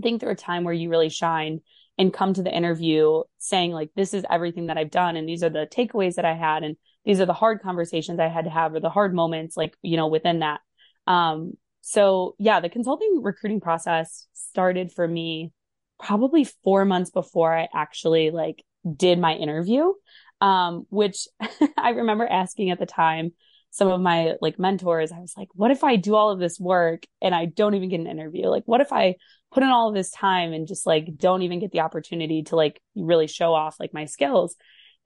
think 0.00 0.20
through 0.20 0.32
a 0.32 0.36
time 0.36 0.62
where 0.62 0.74
you 0.74 0.90
really 0.90 1.10
shine 1.10 1.60
and 1.98 2.12
come 2.12 2.34
to 2.34 2.42
the 2.42 2.54
interview 2.54 3.22
saying 3.38 3.72
like, 3.72 3.90
this 3.96 4.14
is 4.14 4.24
everything 4.30 4.66
that 4.66 4.78
I've 4.78 4.90
done. 4.90 5.16
And 5.16 5.28
these 5.28 5.42
are 5.42 5.50
the 5.50 5.66
takeaways 5.70 6.14
that 6.16 6.24
I 6.24 6.34
had. 6.34 6.62
And 6.62 6.76
these 7.04 7.20
are 7.20 7.26
the 7.26 7.32
hard 7.32 7.62
conversations 7.62 8.20
I 8.20 8.28
had 8.28 8.44
to 8.44 8.50
have 8.50 8.74
or 8.74 8.80
the 8.80 8.90
hard 8.90 9.14
moments, 9.14 9.56
like, 9.56 9.76
you 9.82 9.96
know, 9.96 10.08
within 10.08 10.40
that. 10.40 10.60
Um, 11.06 11.54
so 11.86 12.34
yeah, 12.38 12.60
the 12.60 12.70
consulting 12.70 13.20
recruiting 13.22 13.60
process 13.60 14.26
started 14.32 14.90
for 14.90 15.06
me 15.06 15.52
probably 16.00 16.44
four 16.64 16.86
months 16.86 17.10
before 17.10 17.54
I 17.54 17.68
actually 17.74 18.30
like 18.30 18.64
did 18.96 19.18
my 19.18 19.34
interview. 19.34 19.92
Um, 20.40 20.86
which 20.88 21.28
I 21.78 21.90
remember 21.90 22.26
asking 22.26 22.70
at 22.70 22.78
the 22.78 22.86
time 22.86 23.32
some 23.70 23.88
of 23.88 24.00
my 24.00 24.32
like 24.40 24.58
mentors, 24.58 25.12
I 25.12 25.18
was 25.18 25.34
like, 25.36 25.48
what 25.52 25.70
if 25.70 25.84
I 25.84 25.96
do 25.96 26.14
all 26.14 26.30
of 26.30 26.38
this 26.38 26.58
work 26.58 27.02
and 27.20 27.34
I 27.34 27.44
don't 27.44 27.74
even 27.74 27.90
get 27.90 28.00
an 28.00 28.06
interview? 28.06 28.46
Like, 28.46 28.62
what 28.64 28.80
if 28.80 28.90
I 28.90 29.16
put 29.52 29.62
in 29.62 29.68
all 29.68 29.90
of 29.90 29.94
this 29.94 30.10
time 30.10 30.54
and 30.54 30.66
just 30.66 30.86
like 30.86 31.18
don't 31.18 31.42
even 31.42 31.60
get 31.60 31.70
the 31.70 31.80
opportunity 31.80 32.44
to 32.44 32.56
like 32.56 32.80
really 32.96 33.26
show 33.26 33.52
off 33.52 33.78
like 33.78 33.92
my 33.92 34.06
skills? 34.06 34.56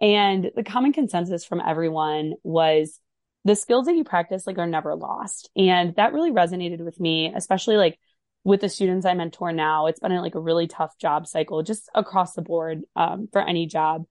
And 0.01 0.53
the 0.55 0.63
common 0.63 0.93
consensus 0.93 1.45
from 1.45 1.61
everyone 1.61 2.35
was 2.45 3.01
the 3.45 3.55
skills 3.55 3.87
that 3.87 3.97
you 3.97 4.05
practice 4.05 4.47
like 4.47 4.59
are 4.59 4.67
never 4.67 4.95
lost. 4.95 5.51
And 5.57 5.95
that 5.97 6.13
really 6.13 6.31
resonated 6.31 6.81
with 6.85 6.99
me, 7.01 7.33
especially 7.35 7.77
like 7.77 7.99
with 8.45 8.61
the 8.61 8.69
students 8.69 9.07
I 9.07 9.15
mentor 9.15 9.53
now. 9.53 9.87
It's 9.87 10.01
been 10.01 10.15
like 10.17 10.35
a 10.35 10.41
really 10.41 10.67
tough 10.67 10.97
job 10.99 11.27
cycle 11.27 11.63
just 11.63 11.89
across 11.95 12.35
the 12.35 12.43
board 12.43 12.83
um, 12.97 13.29
for 13.33 13.41
any 13.41 13.67
job. 13.67 14.05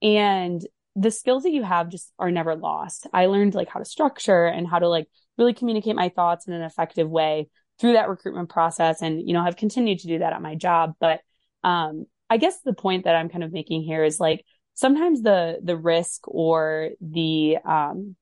And 0.00 0.60
the 0.94 1.10
skills 1.10 1.44
that 1.44 1.52
you 1.52 1.62
have 1.62 1.88
just 1.88 2.12
are 2.18 2.30
never 2.30 2.54
lost. 2.54 3.06
I 3.12 3.26
learned 3.26 3.54
like 3.54 3.68
how 3.68 3.78
to 3.78 3.84
structure 3.84 4.46
and 4.46 4.68
how 4.68 4.78
to 4.78 4.88
like 4.88 5.08
really 5.38 5.54
communicate 5.54 5.96
my 5.96 6.10
thoughts 6.10 6.46
in 6.46 6.52
an 6.52 6.62
effective 6.62 7.08
way 7.08 7.48
through 7.80 7.94
that 7.94 8.08
recruitment 8.08 8.50
process. 8.50 9.00
And, 9.00 9.26
you 9.26 9.32
know, 9.32 9.40
I've 9.40 9.56
continued 9.56 10.00
to 10.00 10.08
do 10.08 10.18
that 10.18 10.32
at 10.32 10.42
my 10.42 10.54
job. 10.54 10.94
But 11.00 11.20
um, 11.64 12.06
I 12.28 12.36
guess 12.36 12.60
the 12.60 12.74
point 12.74 13.04
that 13.04 13.16
I'm 13.16 13.28
kind 13.28 13.44
of 13.44 13.52
making 13.52 13.82
here 13.82 14.04
is 14.04 14.20
like 14.20 14.44
sometimes 14.74 15.22
the 15.22 15.58
the 15.62 15.76
risk 15.76 16.26
or 16.26 16.90
the 17.00 17.58
um 17.64 18.16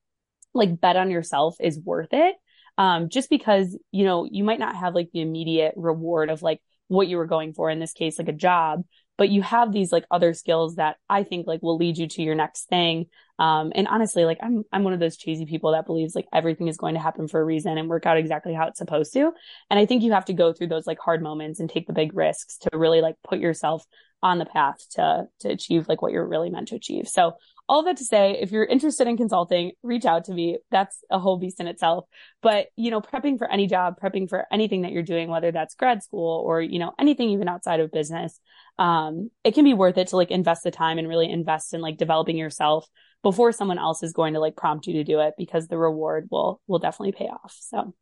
like 0.53 0.79
bet 0.79 0.97
on 0.97 1.11
yourself 1.11 1.55
is 1.59 1.79
worth 1.79 2.13
it. 2.13 2.35
Um, 2.77 3.09
just 3.09 3.29
because, 3.29 3.77
you 3.91 4.05
know, 4.05 4.27
you 4.29 4.43
might 4.43 4.59
not 4.59 4.75
have 4.75 4.95
like 4.95 5.09
the 5.11 5.21
immediate 5.21 5.73
reward 5.75 6.29
of 6.29 6.41
like 6.41 6.61
what 6.87 7.07
you 7.07 7.17
were 7.17 7.25
going 7.25 7.53
for 7.53 7.69
in 7.69 7.79
this 7.79 7.93
case, 7.93 8.17
like 8.17 8.27
a 8.27 8.33
job, 8.33 8.83
but 9.17 9.29
you 9.29 9.41
have 9.41 9.71
these 9.71 9.91
like 9.91 10.05
other 10.09 10.33
skills 10.33 10.75
that 10.75 10.97
I 11.07 11.23
think 11.23 11.47
like 11.47 11.61
will 11.61 11.77
lead 11.77 11.97
you 11.97 12.07
to 12.07 12.23
your 12.23 12.35
next 12.35 12.69
thing. 12.69 13.05
Um, 13.39 13.71
and 13.75 13.87
honestly, 13.87 14.25
like 14.25 14.39
I'm, 14.41 14.63
I'm 14.71 14.83
one 14.83 14.93
of 14.93 14.99
those 14.99 15.17
cheesy 15.17 15.45
people 15.45 15.73
that 15.73 15.85
believes 15.85 16.15
like 16.15 16.27
everything 16.33 16.67
is 16.67 16.77
going 16.77 16.95
to 16.95 16.99
happen 16.99 17.27
for 17.27 17.39
a 17.39 17.45
reason 17.45 17.77
and 17.77 17.87
work 17.87 18.05
out 18.05 18.17
exactly 18.17 18.53
how 18.53 18.67
it's 18.67 18.79
supposed 18.79 19.13
to. 19.13 19.31
And 19.69 19.79
I 19.79 19.85
think 19.85 20.03
you 20.03 20.13
have 20.13 20.25
to 20.25 20.33
go 20.33 20.53
through 20.53 20.67
those 20.67 20.87
like 20.87 20.99
hard 20.99 21.21
moments 21.21 21.59
and 21.59 21.69
take 21.69 21.87
the 21.87 21.93
big 21.93 22.15
risks 22.15 22.57
to 22.59 22.77
really 22.77 23.01
like 23.01 23.15
put 23.23 23.39
yourself 23.39 23.85
on 24.23 24.37
the 24.37 24.45
path 24.45 24.77
to, 24.91 25.27
to 25.39 25.49
achieve 25.49 25.87
like 25.87 26.01
what 26.01 26.11
you're 26.11 26.27
really 26.27 26.49
meant 26.49 26.69
to 26.69 26.75
achieve. 26.75 27.07
So 27.07 27.33
all 27.71 27.83
that 27.83 27.95
to 27.95 28.03
say, 28.03 28.37
if 28.41 28.51
you're 28.51 28.65
interested 28.65 29.07
in 29.07 29.15
consulting, 29.15 29.71
reach 29.81 30.03
out 30.03 30.25
to 30.25 30.33
me. 30.33 30.57
That's 30.71 31.05
a 31.09 31.17
whole 31.17 31.37
beast 31.37 31.61
in 31.61 31.67
itself. 31.67 32.03
But, 32.41 32.67
you 32.75 32.91
know, 32.91 32.99
prepping 32.99 33.37
for 33.37 33.49
any 33.49 33.65
job, 33.65 33.95
prepping 33.97 34.27
for 34.27 34.45
anything 34.51 34.81
that 34.81 34.91
you're 34.91 35.03
doing, 35.03 35.29
whether 35.29 35.53
that's 35.53 35.75
grad 35.75 36.03
school 36.03 36.43
or, 36.45 36.61
you 36.61 36.79
know, 36.79 36.91
anything 36.99 37.29
even 37.29 37.47
outside 37.47 37.79
of 37.79 37.89
business, 37.89 38.37
um, 38.77 39.31
it 39.45 39.53
can 39.53 39.63
be 39.63 39.73
worth 39.73 39.97
it 39.97 40.09
to 40.09 40.17
like 40.17 40.31
invest 40.31 40.63
the 40.63 40.69
time 40.71 40.97
and 40.97 41.07
really 41.07 41.31
invest 41.31 41.73
in 41.73 41.79
like 41.79 41.95
developing 41.95 42.35
yourself 42.35 42.85
before 43.23 43.53
someone 43.53 43.79
else 43.79 44.03
is 44.03 44.11
going 44.11 44.33
to 44.33 44.41
like 44.41 44.57
prompt 44.57 44.85
you 44.85 44.95
to 44.95 45.05
do 45.05 45.21
it 45.21 45.35
because 45.37 45.69
the 45.69 45.77
reward 45.77 46.27
will, 46.29 46.59
will 46.67 46.79
definitely 46.79 47.13
pay 47.13 47.29
off. 47.29 47.55
So 47.57 47.93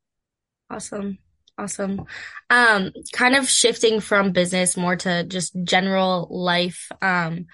awesome. 0.71 1.19
Awesome. 1.59 2.05
Um, 2.49 2.91
kind 3.13 3.35
of 3.35 3.47
shifting 3.47 3.99
from 3.99 4.31
business 4.31 4.75
more 4.75 4.95
to 4.95 5.25
just 5.25 5.53
general 5.63 6.27
life. 6.31 6.89
Um, 7.03 7.45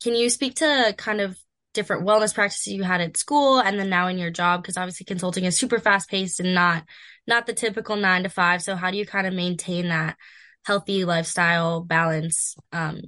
can 0.00 0.14
you 0.14 0.30
speak 0.30 0.56
to 0.56 0.94
kind 0.96 1.20
of 1.20 1.36
different 1.76 2.06
wellness 2.06 2.34
practices 2.34 2.72
you 2.72 2.82
had 2.82 3.00
at 3.00 3.16
school 3.16 3.60
and 3.60 3.78
then 3.78 3.88
now 3.88 4.08
in 4.08 4.18
your 4.18 4.30
job 4.30 4.62
because 4.62 4.76
obviously 4.76 5.04
consulting 5.04 5.44
is 5.44 5.56
super 5.56 5.78
fast 5.78 6.10
paced 6.10 6.40
and 6.40 6.54
not 6.54 6.82
not 7.26 7.46
the 7.46 7.52
typical 7.52 7.94
9 7.94 8.24
to 8.24 8.28
5 8.28 8.62
so 8.62 8.74
how 8.74 8.90
do 8.90 8.96
you 8.96 9.06
kind 9.06 9.26
of 9.26 9.34
maintain 9.34 9.88
that 9.88 10.16
healthy 10.64 11.04
lifestyle 11.04 11.82
balance 11.82 12.56
um, 12.72 13.02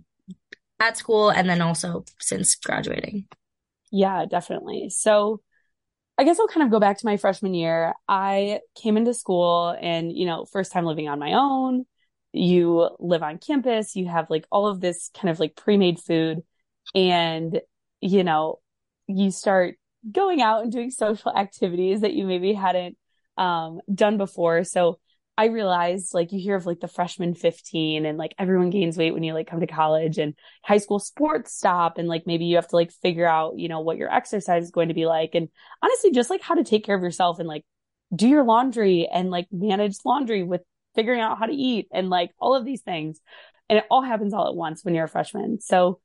at 0.78 0.96
school 0.96 1.31
and 1.31 1.48
then 1.48 1.62
also 1.62 2.04
since 2.20 2.54
graduating 2.54 3.26
yeah 3.90 4.26
definitely 4.26 4.90
so 4.90 5.40
I 6.18 6.24
guess 6.24 6.40
I'll 6.40 6.48
kind 6.48 6.64
of 6.64 6.72
go 6.72 6.81
back 6.81 6.98
to 6.98 7.07
my 7.07 7.16
freshman 7.16 7.54
year. 7.54 7.94
I 8.09 8.59
came 8.74 8.96
into 8.96 9.14
school 9.14 9.68
and, 9.81 10.12
you 10.12 10.26
know, 10.26 10.44
first 10.46 10.72
time 10.72 10.85
living 10.85 11.09
on 11.09 11.20
my 11.20 11.35
own. 11.35 11.87
You 12.33 12.90
live 12.98 13.22
on 13.22 13.38
campus, 13.38 13.94
you 13.94 14.09
have 14.09 14.28
like 14.28 14.44
all 14.50 14.66
of 14.66 14.81
this 14.81 15.11
kind 15.14 15.31
of 15.31 15.38
like 15.38 15.54
pre 15.54 15.76
made 15.76 16.00
food. 16.00 16.42
And 16.92 17.61
you 18.00 18.24
know, 18.24 18.61
you 19.06 19.30
start 19.30 19.76
going 20.11 20.40
out 20.40 20.62
and 20.62 20.72
doing 20.72 20.90
social 20.90 21.37
activities 21.37 22.02
that 22.02 22.14
you 22.14 22.26
maybe 22.26 22.52
hadn't 22.52 22.96
um, 23.37 23.80
done 23.92 24.18
before. 24.18 24.64
So 24.64 24.98
I 25.37 25.46
realized 25.46 26.14
like 26.14 26.32
you 26.32 26.40
hear 26.40 26.56
of 26.56 26.66
like 26.66 26.80
the 26.80 26.88
freshman 26.88 27.34
15 27.34 28.04
and 28.04 28.18
like 28.18 28.34
everyone 28.38 28.70
gains 28.70 28.98
weight 28.98 29.14
when 29.14 29.22
you 29.22 29.34
like 29.34 29.46
come 29.48 29.61
to 29.61 29.68
college 29.68 30.18
and 30.18 30.34
high 30.64 30.78
school 30.78 30.98
sports 30.98 31.54
stop 31.54 31.96
and 31.96 32.08
like 32.08 32.26
maybe 32.26 32.46
you 32.46 32.56
have 32.56 32.66
to 32.68 32.76
like 32.76 32.90
figure 32.90 33.26
out, 33.26 33.56
you 33.56 33.68
know, 33.68 33.80
what 33.80 33.98
your 33.98 34.12
exercise 34.12 34.64
is 34.64 34.72
going 34.72 34.88
to 34.88 34.94
be 34.94 35.06
like. 35.06 35.34
And 35.34 35.48
honestly, 35.80 36.11
just 36.11 36.28
like 36.28 36.42
how 36.42 36.54
to 36.54 36.64
take 36.64 36.84
care 36.84 36.96
of 36.96 37.02
yourself 37.02 37.38
and 37.38 37.48
like 37.48 37.64
do 38.14 38.26
your 38.26 38.42
laundry 38.42 39.08
and 39.12 39.30
like 39.30 39.46
manage 39.52 39.98
laundry 40.04 40.42
with 40.42 40.62
figuring 40.96 41.20
out 41.20 41.38
how 41.38 41.46
to 41.46 41.54
eat 41.54 41.87
and 41.92 42.11
like 42.11 42.32
all 42.40 42.56
of 42.56 42.64
these 42.64 42.80
things. 42.80 43.20
And 43.68 43.78
it 43.78 43.84
all 43.92 44.02
happens 44.02 44.34
all 44.34 44.48
at 44.48 44.56
once 44.56 44.84
when 44.84 44.94
you're 44.94 45.04
a 45.04 45.08
freshman. 45.08 45.61
So 45.61 46.00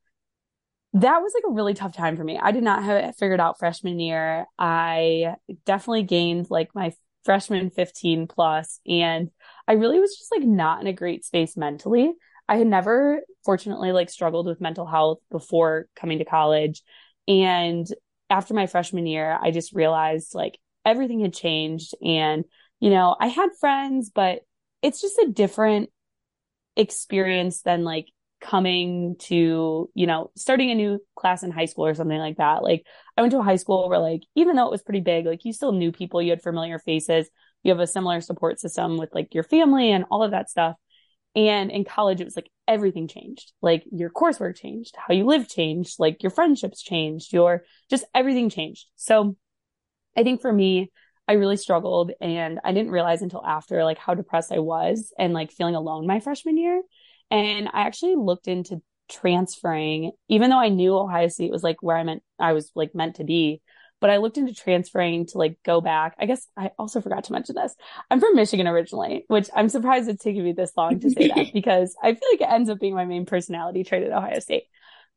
that 0.94 1.22
was 1.22 1.32
like 1.34 1.44
a 1.48 1.52
really 1.52 1.74
tough 1.74 1.94
time 1.94 2.16
for 2.16 2.22
me. 2.22 2.38
I 2.40 2.52
did 2.52 2.62
not 2.62 2.84
have 2.84 3.04
it 3.04 3.16
figured 3.16 3.40
out 3.40 3.58
freshman 3.58 3.98
year. 3.98 4.46
I 4.58 5.34
definitely 5.66 6.04
gained 6.04 6.50
like 6.50 6.70
my 6.74 6.92
freshman 7.24 7.70
15 7.70 8.28
plus 8.28 8.80
and 8.86 9.30
I 9.66 9.72
really 9.72 9.98
was 9.98 10.16
just 10.16 10.30
like 10.30 10.42
not 10.42 10.80
in 10.80 10.86
a 10.86 10.92
great 10.92 11.24
space 11.24 11.56
mentally. 11.56 12.12
I 12.48 12.56
had 12.58 12.68
never 12.68 13.22
fortunately 13.44 13.90
like 13.90 14.08
struggled 14.08 14.46
with 14.46 14.60
mental 14.60 14.86
health 14.86 15.18
before 15.30 15.86
coming 15.96 16.18
to 16.18 16.24
college. 16.24 16.82
And 17.26 17.86
after 18.30 18.54
my 18.54 18.66
freshman 18.66 19.06
year, 19.06 19.36
I 19.40 19.50
just 19.50 19.74
realized 19.74 20.34
like 20.34 20.58
everything 20.84 21.20
had 21.20 21.34
changed 21.34 21.94
and 22.04 22.44
you 22.78 22.90
know, 22.90 23.16
I 23.18 23.28
had 23.28 23.48
friends, 23.58 24.10
but 24.14 24.40
it's 24.82 25.00
just 25.00 25.18
a 25.18 25.30
different 25.32 25.90
experience 26.76 27.62
than 27.62 27.82
like 27.82 28.08
coming 28.44 29.16
to, 29.18 29.90
you 29.94 30.06
know, 30.06 30.30
starting 30.36 30.70
a 30.70 30.74
new 30.74 31.00
class 31.16 31.42
in 31.42 31.50
high 31.50 31.64
school 31.64 31.86
or 31.86 31.94
something 31.94 32.18
like 32.18 32.36
that. 32.36 32.62
Like 32.62 32.86
I 33.16 33.22
went 33.22 33.32
to 33.32 33.38
a 33.38 33.42
high 33.42 33.56
school 33.56 33.88
where 33.88 33.98
like, 33.98 34.22
even 34.34 34.54
though 34.54 34.66
it 34.66 34.70
was 34.70 34.82
pretty 34.82 35.00
big, 35.00 35.24
like 35.24 35.44
you 35.44 35.52
still 35.52 35.72
knew 35.72 35.90
people, 35.90 36.20
you 36.20 36.30
had 36.30 36.42
familiar 36.42 36.78
faces, 36.78 37.28
you 37.62 37.70
have 37.70 37.80
a 37.80 37.86
similar 37.86 38.20
support 38.20 38.60
system 38.60 38.98
with 38.98 39.14
like 39.14 39.34
your 39.34 39.44
family 39.44 39.90
and 39.90 40.04
all 40.10 40.22
of 40.22 40.32
that 40.32 40.50
stuff. 40.50 40.76
And 41.34 41.70
in 41.70 41.84
college, 41.84 42.20
it 42.20 42.24
was 42.24 42.36
like 42.36 42.50
everything 42.68 43.08
changed. 43.08 43.52
Like 43.62 43.84
your 43.90 44.10
coursework 44.10 44.56
changed, 44.56 44.94
how 44.96 45.14
you 45.14 45.24
live 45.24 45.48
changed, 45.48 45.96
like 45.98 46.22
your 46.22 46.30
friendships 46.30 46.82
changed, 46.82 47.32
your 47.32 47.64
just 47.88 48.04
everything 48.14 48.50
changed. 48.50 48.86
So 48.96 49.36
I 50.16 50.22
think 50.22 50.42
for 50.42 50.52
me, 50.52 50.92
I 51.26 51.32
really 51.32 51.56
struggled 51.56 52.12
and 52.20 52.60
I 52.62 52.72
didn't 52.72 52.92
realize 52.92 53.22
until 53.22 53.44
after 53.44 53.82
like 53.84 53.98
how 53.98 54.14
depressed 54.14 54.52
I 54.52 54.58
was 54.58 55.12
and 55.18 55.32
like 55.32 55.50
feeling 55.50 55.74
alone 55.74 56.06
my 56.06 56.20
freshman 56.20 56.58
year. 56.58 56.82
And 57.30 57.68
I 57.68 57.82
actually 57.82 58.16
looked 58.16 58.48
into 58.48 58.82
transferring, 59.08 60.12
even 60.28 60.50
though 60.50 60.58
I 60.58 60.68
knew 60.68 60.96
Ohio 60.96 61.28
State 61.28 61.50
was 61.50 61.62
like 61.62 61.82
where 61.82 61.96
I 61.96 62.04
meant 62.04 62.22
I 62.38 62.52
was 62.52 62.70
like 62.74 62.94
meant 62.94 63.16
to 63.16 63.24
be. 63.24 63.60
But 64.00 64.10
I 64.10 64.18
looked 64.18 64.36
into 64.36 64.52
transferring 64.52 65.26
to 65.26 65.38
like 65.38 65.56
go 65.64 65.80
back. 65.80 66.14
I 66.18 66.26
guess 66.26 66.46
I 66.56 66.72
also 66.78 67.00
forgot 67.00 67.24
to 67.24 67.32
mention 67.32 67.54
this. 67.54 67.74
I'm 68.10 68.20
from 68.20 68.34
Michigan 68.34 68.66
originally, 68.66 69.24
which 69.28 69.48
I'm 69.54 69.70
surprised 69.70 70.08
it's 70.08 70.22
taken 70.22 70.44
me 70.44 70.52
this 70.52 70.72
long 70.76 71.00
to 71.00 71.10
say 71.10 71.28
that 71.28 71.46
because 71.54 71.96
I 72.02 72.12
feel 72.12 72.28
like 72.32 72.40
it 72.42 72.52
ends 72.52 72.68
up 72.68 72.80
being 72.80 72.94
my 72.94 73.06
main 73.06 73.24
personality 73.24 73.82
trait 73.82 74.02
at 74.02 74.12
Ohio 74.12 74.40
State. 74.40 74.64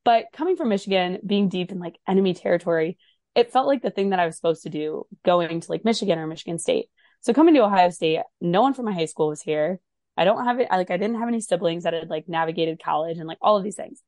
But 0.06 0.28
coming 0.32 0.56
from 0.56 0.70
Michigan, 0.70 1.20
being 1.26 1.50
deep 1.50 1.72
in 1.72 1.80
like 1.80 1.98
enemy 2.08 2.34
territory, 2.34 2.98
it 3.36 3.52
felt 3.52 3.68
like 3.68 3.82
the 3.82 3.92
thing 3.92 4.12
that 4.12 4.20
I 4.20 4.26
was 4.26 4.38
supposed 4.38 4.64
to 4.64 4.70
do 4.70 5.06
going 5.26 5.60
to 5.60 5.72
like 5.72 5.84
Michigan 5.84 6.18
or 6.18 6.28
Michigan 6.28 6.58
State. 6.58 6.86
So 7.22 7.34
coming 7.34 7.56
to 7.56 7.64
Ohio 7.64 7.90
State, 7.90 8.22
no 8.40 8.62
one 8.62 8.74
from 8.74 8.86
my 8.86 8.94
high 8.94 9.06
school 9.06 9.28
was 9.28 9.42
here. 9.42 9.80
I 10.18 10.26
don't 10.26 10.46
have 10.46 10.60
it. 10.60 10.68
Like 10.72 10.92
I 10.92 10.98
didn't 10.98 11.20
have 11.20 11.28
any 11.28 11.42
siblings 11.42 11.84
that 11.84 11.94
had 11.94 12.10
like 12.10 12.28
navigated 12.28 12.82
college 12.84 13.18
and 13.18 13.28
like 13.28 13.38
all 13.42 13.58
of 13.58 13.64
these 13.64 13.76
things. 13.76 14.02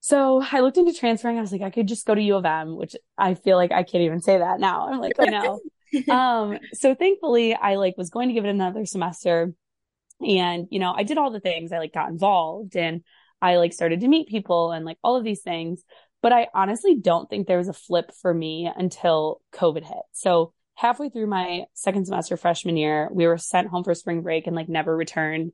So 0.00 0.40
I 0.52 0.60
looked 0.60 0.76
into 0.76 0.92
transferring. 0.92 1.36
I 1.38 1.40
was 1.40 1.50
like, 1.50 1.62
I 1.62 1.70
could 1.70 1.88
just 1.88 2.06
go 2.06 2.14
to 2.14 2.22
U 2.22 2.36
of 2.36 2.44
M, 2.44 2.76
which 2.76 2.94
I 3.18 3.34
feel 3.34 3.56
like 3.56 3.72
I 3.72 3.82
can't 3.82 4.02
even 4.02 4.20
say 4.20 4.38
that 4.38 4.60
now. 4.60 4.88
I'm 4.88 5.00
like, 5.00 5.14
oh 5.18 5.24
no. 5.24 5.60
um, 6.14 6.58
so 6.74 6.94
thankfully 6.94 7.54
I 7.54 7.74
like 7.74 7.96
was 7.96 8.10
going 8.10 8.28
to 8.28 8.34
give 8.34 8.44
it 8.44 8.50
another 8.50 8.86
semester. 8.86 9.52
And, 10.24 10.68
you 10.70 10.78
know, 10.78 10.92
I 10.96 11.02
did 11.02 11.18
all 11.18 11.30
the 11.30 11.40
things. 11.40 11.72
I 11.72 11.78
like 11.78 11.92
got 11.92 12.08
involved 12.08 12.76
and 12.76 13.02
I 13.42 13.56
like 13.56 13.72
started 13.72 14.00
to 14.00 14.08
meet 14.08 14.28
people 14.28 14.72
and 14.72 14.84
like 14.84 14.98
all 15.02 15.16
of 15.16 15.24
these 15.24 15.42
things. 15.42 15.82
But 16.22 16.32
I 16.32 16.48
honestly 16.54 16.96
don't 16.96 17.28
think 17.28 17.46
there 17.46 17.58
was 17.58 17.68
a 17.68 17.72
flip 17.72 18.12
for 18.20 18.32
me 18.32 18.70
until 18.74 19.40
COVID 19.52 19.84
hit. 19.84 20.02
So 20.12 20.52
halfway 20.76 21.08
through 21.08 21.26
my 21.26 21.64
second 21.74 22.04
semester 22.04 22.36
freshman 22.36 22.76
year, 22.76 23.08
we 23.10 23.26
were 23.26 23.38
sent 23.38 23.68
home 23.68 23.82
for 23.82 23.94
spring 23.94 24.22
break 24.22 24.46
and 24.46 24.54
like 24.54 24.68
never 24.68 24.96
returned. 24.96 25.52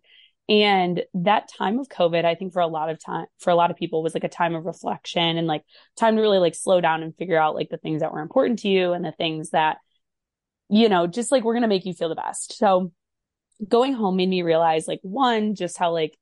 And 0.49 1.03
that 1.15 1.49
time 1.49 1.79
of 1.79 1.89
COVID, 1.89 2.25
I 2.25 2.35
think 2.35 2.53
for 2.53 2.61
a 2.61 2.67
lot 2.67 2.91
of 2.91 3.03
time, 3.03 3.27
for 3.39 3.51
a 3.51 3.55
lot 3.55 3.71
of 3.71 3.77
people 3.77 4.03
was 4.03 4.15
like 4.15 4.25
a 4.25 4.29
time 4.29 4.57
of 4.57 4.67
reflection 4.67 5.39
and 5.39 5.47
like 5.47 5.63
time 5.97 6.17
to 6.17 6.21
really 6.21 6.39
like 6.39 6.57
slow 6.57 6.81
down 6.81 7.03
and 7.03 7.17
figure 7.17 7.39
out 7.39 7.55
like 7.55 7.71
the 7.71 7.77
things 7.77 8.01
that 8.01 8.13
were 8.13 8.21
important 8.21 8.59
to 8.61 8.69
you 8.69 8.93
and 8.93 9.05
the 9.05 9.13
things 9.13 9.51
that, 9.51 9.79
you 10.69 10.89
know, 10.89 11.07
just 11.07 11.31
like 11.31 11.45
we're 11.45 11.55
going 11.55 11.63
to 11.63 11.69
make 11.69 11.87
you 11.87 11.95
feel 11.95 12.09
the 12.09 12.17
best. 12.17 12.59
So 12.59 12.93
going 13.67 13.93
home 13.93 14.17
made 14.17 14.29
me 14.29 14.43
realize 14.43 14.89
like 14.89 15.01
one, 15.03 15.55
just 15.55 15.79
how 15.79 15.93
like 15.93 16.19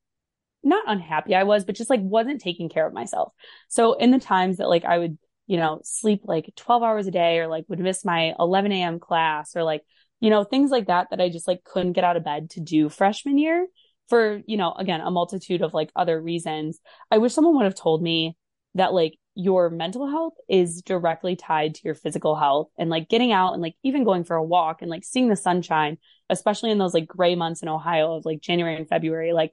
not 0.62 0.84
unhappy 0.86 1.34
I 1.34 1.44
was, 1.44 1.64
but 1.64 1.74
just 1.74 1.88
like 1.88 2.00
wasn't 2.02 2.42
taking 2.42 2.68
care 2.68 2.86
of 2.86 2.92
myself. 2.92 3.32
So 3.68 3.94
in 3.94 4.10
the 4.10 4.18
times 4.18 4.58
that 4.58 4.68
like 4.68 4.84
I 4.84 4.98
would, 4.98 5.18
you 5.50 5.56
know, 5.56 5.80
sleep 5.82 6.20
like 6.26 6.48
12 6.54 6.84
hours 6.84 7.08
a 7.08 7.10
day 7.10 7.40
or 7.40 7.48
like 7.48 7.64
would 7.66 7.80
miss 7.80 8.04
my 8.04 8.34
11 8.38 8.70
a.m. 8.70 9.00
class 9.00 9.56
or 9.56 9.64
like, 9.64 9.82
you 10.20 10.30
know, 10.30 10.44
things 10.44 10.70
like 10.70 10.86
that, 10.86 11.08
that 11.10 11.20
I 11.20 11.28
just 11.28 11.48
like 11.48 11.64
couldn't 11.64 11.94
get 11.94 12.04
out 12.04 12.16
of 12.16 12.22
bed 12.22 12.50
to 12.50 12.60
do 12.60 12.88
freshman 12.88 13.36
year 13.36 13.66
for, 14.08 14.42
you 14.46 14.56
know, 14.56 14.72
again, 14.72 15.00
a 15.00 15.10
multitude 15.10 15.62
of 15.62 15.74
like 15.74 15.90
other 15.96 16.22
reasons. 16.22 16.78
I 17.10 17.18
wish 17.18 17.32
someone 17.32 17.56
would 17.56 17.64
have 17.64 17.74
told 17.74 18.00
me 18.00 18.36
that 18.76 18.92
like 18.92 19.18
your 19.34 19.70
mental 19.70 20.08
health 20.08 20.34
is 20.48 20.82
directly 20.82 21.34
tied 21.34 21.74
to 21.74 21.80
your 21.84 21.96
physical 21.96 22.36
health 22.36 22.68
and 22.78 22.88
like 22.88 23.08
getting 23.08 23.32
out 23.32 23.52
and 23.52 23.60
like 23.60 23.74
even 23.82 24.04
going 24.04 24.22
for 24.22 24.36
a 24.36 24.44
walk 24.44 24.82
and 24.82 24.90
like 24.90 25.02
seeing 25.02 25.28
the 25.28 25.34
sunshine, 25.34 25.98
especially 26.28 26.70
in 26.70 26.78
those 26.78 26.94
like 26.94 27.08
gray 27.08 27.34
months 27.34 27.60
in 27.60 27.68
Ohio 27.68 28.14
of 28.14 28.24
like 28.24 28.40
January 28.40 28.76
and 28.76 28.88
February, 28.88 29.32
like 29.32 29.52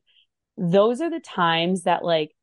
those 0.58 1.02
are 1.02 1.10
the 1.10 1.20
times 1.20 1.86
that 1.86 2.06
like 2.06 2.36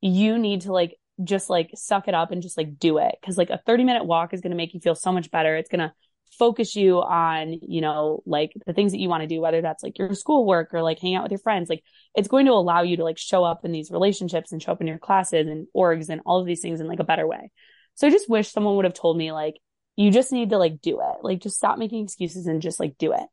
you 0.00 0.38
need 0.38 0.62
to 0.62 0.72
like 0.72 0.96
just 1.22 1.50
like 1.50 1.70
suck 1.74 2.08
it 2.08 2.14
up 2.14 2.30
and 2.30 2.42
just 2.42 2.56
like 2.56 2.78
do 2.78 2.98
it. 2.98 3.14
Cause 3.24 3.36
like 3.36 3.50
a 3.50 3.60
30 3.66 3.84
minute 3.84 4.04
walk 4.04 4.32
is 4.32 4.40
going 4.40 4.50
to 4.50 4.56
make 4.56 4.74
you 4.74 4.80
feel 4.80 4.94
so 4.94 5.12
much 5.12 5.30
better. 5.30 5.56
It's 5.56 5.68
going 5.68 5.80
to 5.80 5.92
focus 6.38 6.76
you 6.76 6.98
on, 6.98 7.58
you 7.62 7.80
know, 7.80 8.22
like 8.24 8.52
the 8.66 8.72
things 8.72 8.92
that 8.92 9.00
you 9.00 9.08
want 9.08 9.22
to 9.22 9.26
do, 9.26 9.40
whether 9.40 9.60
that's 9.60 9.82
like 9.82 9.98
your 9.98 10.14
schoolwork 10.14 10.72
or 10.72 10.82
like 10.82 10.98
hang 10.98 11.14
out 11.14 11.22
with 11.22 11.32
your 11.32 11.40
friends. 11.40 11.68
Like 11.68 11.82
it's 12.14 12.28
going 12.28 12.46
to 12.46 12.52
allow 12.52 12.82
you 12.82 12.96
to 12.96 13.04
like 13.04 13.18
show 13.18 13.44
up 13.44 13.64
in 13.64 13.72
these 13.72 13.90
relationships 13.90 14.52
and 14.52 14.62
show 14.62 14.72
up 14.72 14.80
in 14.80 14.86
your 14.86 14.98
classes 14.98 15.46
and 15.46 15.66
orgs 15.76 16.08
and 16.08 16.20
all 16.24 16.40
of 16.40 16.46
these 16.46 16.60
things 16.60 16.80
in 16.80 16.86
like 16.86 17.00
a 17.00 17.04
better 17.04 17.26
way. 17.26 17.50
So 17.94 18.06
I 18.06 18.10
just 18.10 18.30
wish 18.30 18.50
someone 18.50 18.76
would 18.76 18.84
have 18.84 18.94
told 18.94 19.16
me 19.16 19.32
like, 19.32 19.56
you 19.96 20.10
just 20.10 20.32
need 20.32 20.50
to 20.50 20.58
like 20.58 20.80
do 20.80 21.00
it. 21.00 21.16
Like 21.22 21.40
just 21.40 21.56
stop 21.56 21.78
making 21.78 22.04
excuses 22.04 22.46
and 22.46 22.62
just 22.62 22.80
like 22.80 22.96
do 22.96 23.12
it. 23.12 23.26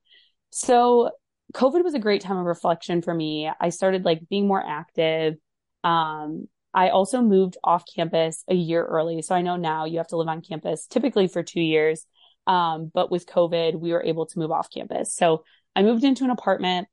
So 0.49 1.11
COVID 1.53 1.83
was 1.83 1.93
a 1.93 1.99
great 1.99 2.21
time 2.21 2.37
of 2.37 2.45
reflection 2.45 3.01
for 3.01 3.13
me. 3.13 3.49
I 3.59 3.69
started 3.69 4.03
like 4.03 4.27
being 4.29 4.47
more 4.47 4.61
active. 4.61 5.35
Um, 5.83 6.47
I 6.77 6.89
also 6.89 7.21
moved 7.21 7.57
off 7.63 7.85
campus 7.91 8.43
a 8.47 8.53
year 8.53 8.85
early. 8.85 9.23
So 9.23 9.33
I 9.33 9.41
know 9.41 9.55
now 9.55 9.85
you 9.85 9.97
have 9.97 10.09
to 10.09 10.15
live 10.15 10.27
on 10.27 10.43
campus 10.43 10.85
typically 10.85 11.27
for 11.27 11.41
two 11.41 11.59
years. 11.59 12.05
Um, 12.45 12.91
but 12.93 13.09
with 13.09 13.25
COVID, 13.25 13.79
we 13.79 13.93
were 13.93 14.03
able 14.03 14.27
to 14.27 14.37
move 14.37 14.51
off 14.51 14.69
campus. 14.69 15.15
So 15.15 15.43
I 15.75 15.81
moved 15.81 16.03
into 16.03 16.23
an 16.23 16.29
apartment, 16.29 16.87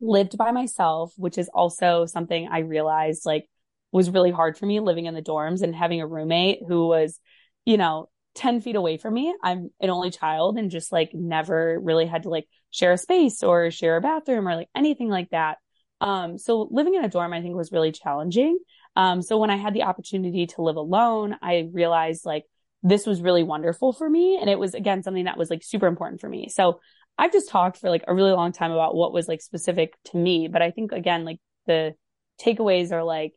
lived 0.00 0.38
by 0.38 0.52
myself, 0.52 1.12
which 1.16 1.36
is 1.36 1.50
also 1.52 2.06
something 2.06 2.48
I 2.48 2.60
realized 2.60 3.26
like 3.26 3.50
was 3.90 4.08
really 4.08 4.30
hard 4.30 4.56
for 4.56 4.66
me 4.66 4.78
living 4.78 5.06
in 5.06 5.14
the 5.14 5.20
dorms 5.22 5.62
and 5.62 5.74
having 5.74 6.00
a 6.00 6.06
roommate 6.06 6.60
who 6.68 6.86
was, 6.86 7.18
you 7.64 7.76
know, 7.76 8.08
10 8.36 8.60
feet 8.60 8.76
away 8.76 8.98
from 8.98 9.14
me. 9.14 9.34
I'm 9.42 9.70
an 9.80 9.90
only 9.90 10.12
child 10.12 10.58
and 10.58 10.70
just 10.70 10.92
like 10.92 11.10
never 11.12 11.76
really 11.82 12.06
had 12.06 12.22
to 12.22 12.28
like 12.28 12.46
share 12.70 12.92
a 12.92 12.98
space 12.98 13.42
or 13.42 13.72
share 13.72 13.96
a 13.96 14.00
bathroom 14.00 14.46
or 14.46 14.54
like 14.54 14.68
anything 14.76 15.08
like 15.08 15.30
that. 15.30 15.58
Um, 16.00 16.38
so 16.38 16.68
living 16.70 16.94
in 16.94 17.04
a 17.04 17.08
dorm, 17.08 17.32
I 17.32 17.42
think 17.42 17.56
was 17.56 17.72
really 17.72 17.90
challenging. 17.90 18.60
Um, 18.98 19.22
so 19.22 19.38
when 19.38 19.48
I 19.48 19.56
had 19.56 19.74
the 19.74 19.84
opportunity 19.84 20.48
to 20.48 20.62
live 20.62 20.74
alone, 20.74 21.36
I 21.40 21.68
realized 21.72 22.26
like 22.26 22.44
this 22.82 23.06
was 23.06 23.22
really 23.22 23.44
wonderful 23.44 23.92
for 23.92 24.10
me. 24.10 24.36
And 24.40 24.50
it 24.50 24.58
was 24.58 24.74
again, 24.74 25.04
something 25.04 25.24
that 25.24 25.38
was 25.38 25.50
like 25.50 25.62
super 25.62 25.86
important 25.86 26.20
for 26.20 26.28
me. 26.28 26.48
So 26.48 26.80
I've 27.16 27.32
just 27.32 27.48
talked 27.48 27.78
for 27.78 27.90
like 27.90 28.02
a 28.08 28.14
really 28.14 28.32
long 28.32 28.50
time 28.50 28.72
about 28.72 28.96
what 28.96 29.12
was 29.12 29.28
like 29.28 29.40
specific 29.40 29.94
to 30.06 30.16
me. 30.16 30.48
But 30.48 30.62
I 30.62 30.72
think 30.72 30.90
again, 30.90 31.24
like 31.24 31.38
the 31.66 31.94
takeaways 32.44 32.90
are 32.90 33.04
like, 33.04 33.34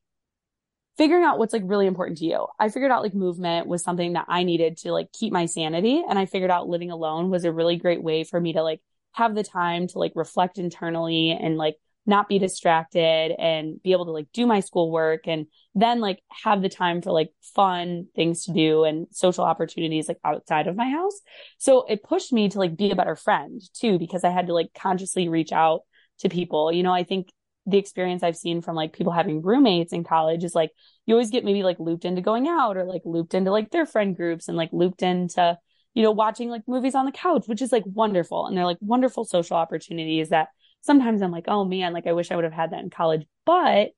figuring 0.98 1.24
out 1.24 1.40
what's 1.40 1.54
like 1.54 1.64
really 1.66 1.88
important 1.88 2.18
to 2.20 2.26
you. 2.26 2.48
I 2.60 2.70
figured 2.70 2.92
out 2.92 3.02
like 3.02 3.14
movement 3.14 3.68
was 3.68 3.84
something 3.84 4.14
that 4.14 4.26
I 4.28 4.44
needed 4.44 4.78
to 4.80 4.92
like 4.92 5.12
keep 5.12 5.32
my 5.32 5.46
sanity. 5.46 6.04
And 6.08 6.20
I 6.20 6.26
figured 6.26 6.52
out 6.52 6.68
living 6.68 6.92
alone 6.92 7.30
was 7.30 7.46
a 7.46 7.52
really 7.52 7.78
great 7.78 8.04
way 8.04 8.24
for 8.24 8.40
me 8.40 8.54
to 8.54 8.62
like 8.62 8.82
have 9.14 9.34
the 9.34 9.44
time 9.44 9.88
to 9.88 10.00
like 10.00 10.12
reflect 10.16 10.58
internally 10.58 11.32
and 11.32 11.58
like 11.58 11.76
not 12.06 12.28
be 12.28 12.40
distracted 12.40 13.34
and 13.40 13.82
be 13.84 13.92
able 13.92 14.06
to 14.06 14.12
like 14.12 14.28
do 14.34 14.48
my 14.48 14.60
schoolwork 14.60 15.28
and 15.28 15.46
then 15.76 16.00
like 16.00 16.20
have 16.44 16.62
the 16.62 16.70
time 16.70 17.02
for 17.02 17.12
like 17.12 17.32
fun 17.56 18.08
things 18.16 18.46
to 18.46 18.54
do 18.54 18.84
and 18.84 19.08
social 19.12 19.44
opportunities 19.44 20.08
like 20.08 20.18
outside 20.26 20.68
of 20.68 20.76
my 20.76 20.90
house. 20.90 21.20
So 21.60 21.86
it 21.86 22.04
pushed 22.04 22.34
me 22.34 22.50
to 22.50 22.60
like 22.60 22.76
be 22.76 22.92
a 22.92 22.96
better 22.96 23.16
friend 23.16 23.62
too, 23.74 24.00
because 24.00 24.24
I 24.24 24.30
had 24.30 24.48
to 24.48 24.54
like 24.54 24.72
consciously 24.74 25.30
reach 25.30 25.52
out 25.52 25.82
to 26.20 26.30
people. 26.30 26.72
You 26.72 26.84
know, 26.84 26.94
I 26.94 27.04
think 27.04 27.30
the 27.68 27.78
experience 27.78 28.24
I've 28.24 28.38
seen 28.38 28.62
from 28.62 28.76
like 28.76 28.94
people 28.94 29.14
having 29.14 29.42
roommates 29.42 29.94
in 29.94 30.04
college 30.04 30.44
is 30.44 30.56
like 30.56 30.72
you 31.06 31.14
always 31.14 31.30
get 31.30 31.46
maybe 31.46 31.62
like 31.62 31.80
looped 31.80 32.06
into 32.06 32.22
going 32.22 32.48
out 32.48 32.78
or 32.78 32.86
like 32.86 33.04
looped 33.06 33.36
into 33.36 33.52
like 33.52 33.70
their 33.70 33.86
friend 33.86 34.16
groups 34.16 34.48
and 34.48 34.58
like 34.58 34.70
looped 34.74 35.04
into 35.04 35.58
you 35.94 36.02
know 36.02 36.12
watching 36.12 36.50
like 36.50 36.64
movies 36.68 36.96
on 36.96 37.06
the 37.06 37.12
couch 37.12 37.44
which 37.46 37.62
is 37.62 37.72
like 37.72 37.84
wonderful 37.86 38.48
and 38.48 38.58
they're 38.58 38.66
like 38.66 38.80
wonderful 38.82 39.26
social 39.26 39.58
opportunities 39.58 40.30
that 40.30 40.48
sometimes 40.82 41.22
I'm 41.22 41.32
like 41.32 41.46
oh 41.48 41.66
man 41.66 41.94
like 41.94 42.08
I 42.08 42.14
wish 42.14 42.32
I 42.32 42.36
would 42.36 42.44
have 42.44 42.54
had 42.54 42.72
that 42.72 42.84
in 42.84 42.90
college. 42.90 43.26
But 43.46 43.90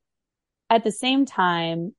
at 0.70 0.84
the 0.84 0.92
same 0.92 1.26
time 1.26 1.94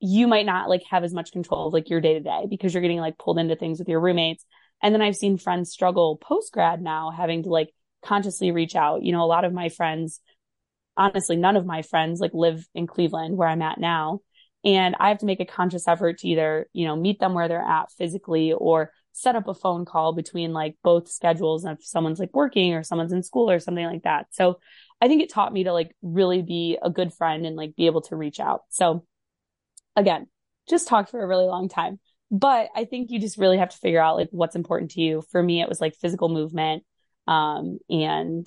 you 0.00 0.28
might 0.28 0.46
not 0.46 0.68
like 0.68 0.82
have 0.90 1.02
as 1.02 1.12
much 1.12 1.32
control 1.32 1.66
of 1.66 1.72
like 1.72 1.90
your 1.90 2.00
day 2.00 2.14
to 2.14 2.20
day 2.20 2.46
because 2.48 2.72
you're 2.72 2.82
getting 2.82 3.00
like 3.00 3.18
pulled 3.18 3.38
into 3.38 3.56
things 3.56 3.78
with 3.78 3.88
your 3.88 4.00
roommates. 4.00 4.44
And 4.80 4.94
then 4.94 5.02
I've 5.02 5.16
seen 5.16 5.38
friends 5.38 5.70
struggle 5.70 6.16
post 6.16 6.52
grad 6.52 6.80
now 6.80 7.10
having 7.10 7.42
to 7.42 7.48
like 7.48 7.74
consciously 8.04 8.52
reach 8.52 8.76
out. 8.76 9.02
You 9.02 9.12
know 9.12 9.22
a 9.22 9.26
lot 9.26 9.44
of 9.44 9.52
my 9.52 9.68
friends 9.68 10.20
honestly, 10.98 11.36
none 11.36 11.56
of 11.56 11.64
my 11.64 11.80
friends 11.82 12.20
like 12.20 12.34
live 12.34 12.66
in 12.74 12.86
Cleveland 12.86 13.36
where 13.36 13.48
I'm 13.48 13.62
at 13.62 13.78
now. 13.78 14.20
And 14.64 14.96
I 14.98 15.08
have 15.08 15.18
to 15.18 15.26
make 15.26 15.40
a 15.40 15.46
conscious 15.46 15.86
effort 15.86 16.18
to 16.18 16.28
either, 16.28 16.66
you 16.72 16.86
know, 16.86 16.96
meet 16.96 17.20
them 17.20 17.32
where 17.32 17.46
they're 17.46 17.62
at 17.62 17.92
physically 17.92 18.52
or 18.52 18.90
set 19.18 19.36
up 19.36 19.48
a 19.48 19.54
phone 19.54 19.84
call 19.84 20.12
between 20.12 20.52
like 20.52 20.76
both 20.82 21.08
schedules 21.08 21.64
and 21.64 21.78
if 21.78 21.84
someone's 21.84 22.20
like 22.20 22.34
working 22.34 22.74
or 22.74 22.82
someone's 22.82 23.12
in 23.12 23.22
school 23.22 23.50
or 23.50 23.58
something 23.58 23.84
like 23.84 24.04
that. 24.04 24.26
So 24.30 24.60
I 25.00 25.08
think 25.08 25.22
it 25.22 25.30
taught 25.30 25.52
me 25.52 25.64
to 25.64 25.72
like 25.72 25.94
really 26.02 26.42
be 26.42 26.78
a 26.80 26.90
good 26.90 27.12
friend 27.12 27.44
and 27.44 27.56
like 27.56 27.76
be 27.76 27.86
able 27.86 28.02
to 28.02 28.16
reach 28.16 28.40
out. 28.40 28.62
So 28.70 29.04
again, 29.96 30.28
just 30.68 30.88
talked 30.88 31.10
for 31.10 31.22
a 31.22 31.26
really 31.26 31.46
long 31.46 31.68
time, 31.68 31.98
but 32.30 32.68
I 32.76 32.84
think 32.84 33.10
you 33.10 33.18
just 33.18 33.38
really 33.38 33.58
have 33.58 33.70
to 33.70 33.78
figure 33.78 34.02
out 34.02 34.16
like 34.16 34.28
what's 34.30 34.56
important 34.56 34.92
to 34.92 35.00
you. 35.00 35.22
For 35.30 35.42
me, 35.42 35.60
it 35.60 35.68
was 35.68 35.80
like 35.80 35.96
physical 35.96 36.28
movement. 36.28 36.84
Um, 37.26 37.78
and 37.90 38.46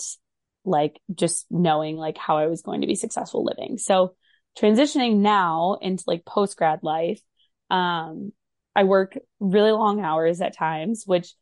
like 0.66 1.00
just 1.14 1.46
knowing 1.50 1.98
like 1.98 2.18
how 2.18 2.38
I 2.38 2.48
was 2.48 2.62
going 2.62 2.82
to 2.82 2.88
be 2.88 2.96
successful 2.96 3.44
living. 3.44 3.78
So 3.78 4.16
transitioning 4.58 5.18
now 5.18 5.78
into 5.82 6.04
like 6.08 6.26
post 6.26 6.58
grad 6.58 6.80
life, 6.84 7.22
um, 7.70 8.32
I 8.76 8.84
work 8.84 9.18
really 9.40 9.72
long 9.72 10.02
hours 10.02 10.42
at 10.42 10.56
times, 10.56 11.04
which 11.06 11.34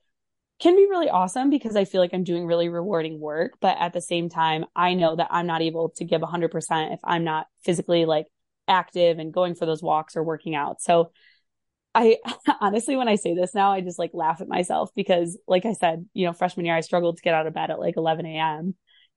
can 0.59 0.75
be 0.75 0.87
really 0.89 1.09
awesome 1.09 1.49
because 1.49 1.75
I 1.75 1.85
feel 1.85 2.01
like 2.01 2.13
I'm 2.13 2.23
doing 2.23 2.45
really 2.45 2.69
rewarding 2.69 3.19
work. 3.19 3.53
But 3.61 3.77
at 3.79 3.93
the 3.93 4.01
same 4.01 4.29
time, 4.29 4.65
I 4.75 4.93
know 4.93 5.15
that 5.15 5.29
I'm 5.31 5.47
not 5.47 5.61
able 5.61 5.89
to 5.97 6.05
give 6.05 6.21
100% 6.21 6.93
if 6.93 6.99
I'm 7.03 7.23
not 7.23 7.47
physically 7.63 8.05
like 8.05 8.27
active 8.67 9.19
and 9.19 9.33
going 9.33 9.55
for 9.55 9.65
those 9.65 9.81
walks 9.81 10.15
or 10.15 10.23
working 10.23 10.55
out. 10.55 10.81
So 10.81 11.11
I 11.95 12.17
honestly, 12.61 12.95
when 12.95 13.07
I 13.07 13.15
say 13.15 13.35
this 13.35 13.55
now, 13.55 13.71
I 13.71 13.81
just 13.81 13.99
like 13.99 14.11
laugh 14.13 14.41
at 14.41 14.47
myself 14.47 14.91
because, 14.95 15.37
like 15.47 15.65
I 15.65 15.73
said, 15.73 16.05
you 16.13 16.25
know, 16.25 16.33
freshman 16.33 16.65
year, 16.65 16.75
I 16.75 16.81
struggled 16.81 17.17
to 17.17 17.23
get 17.23 17.33
out 17.33 17.47
of 17.47 17.53
bed 17.53 17.71
at 17.71 17.79
like 17.79 17.97
11 17.97 18.25
a.m. 18.25 18.75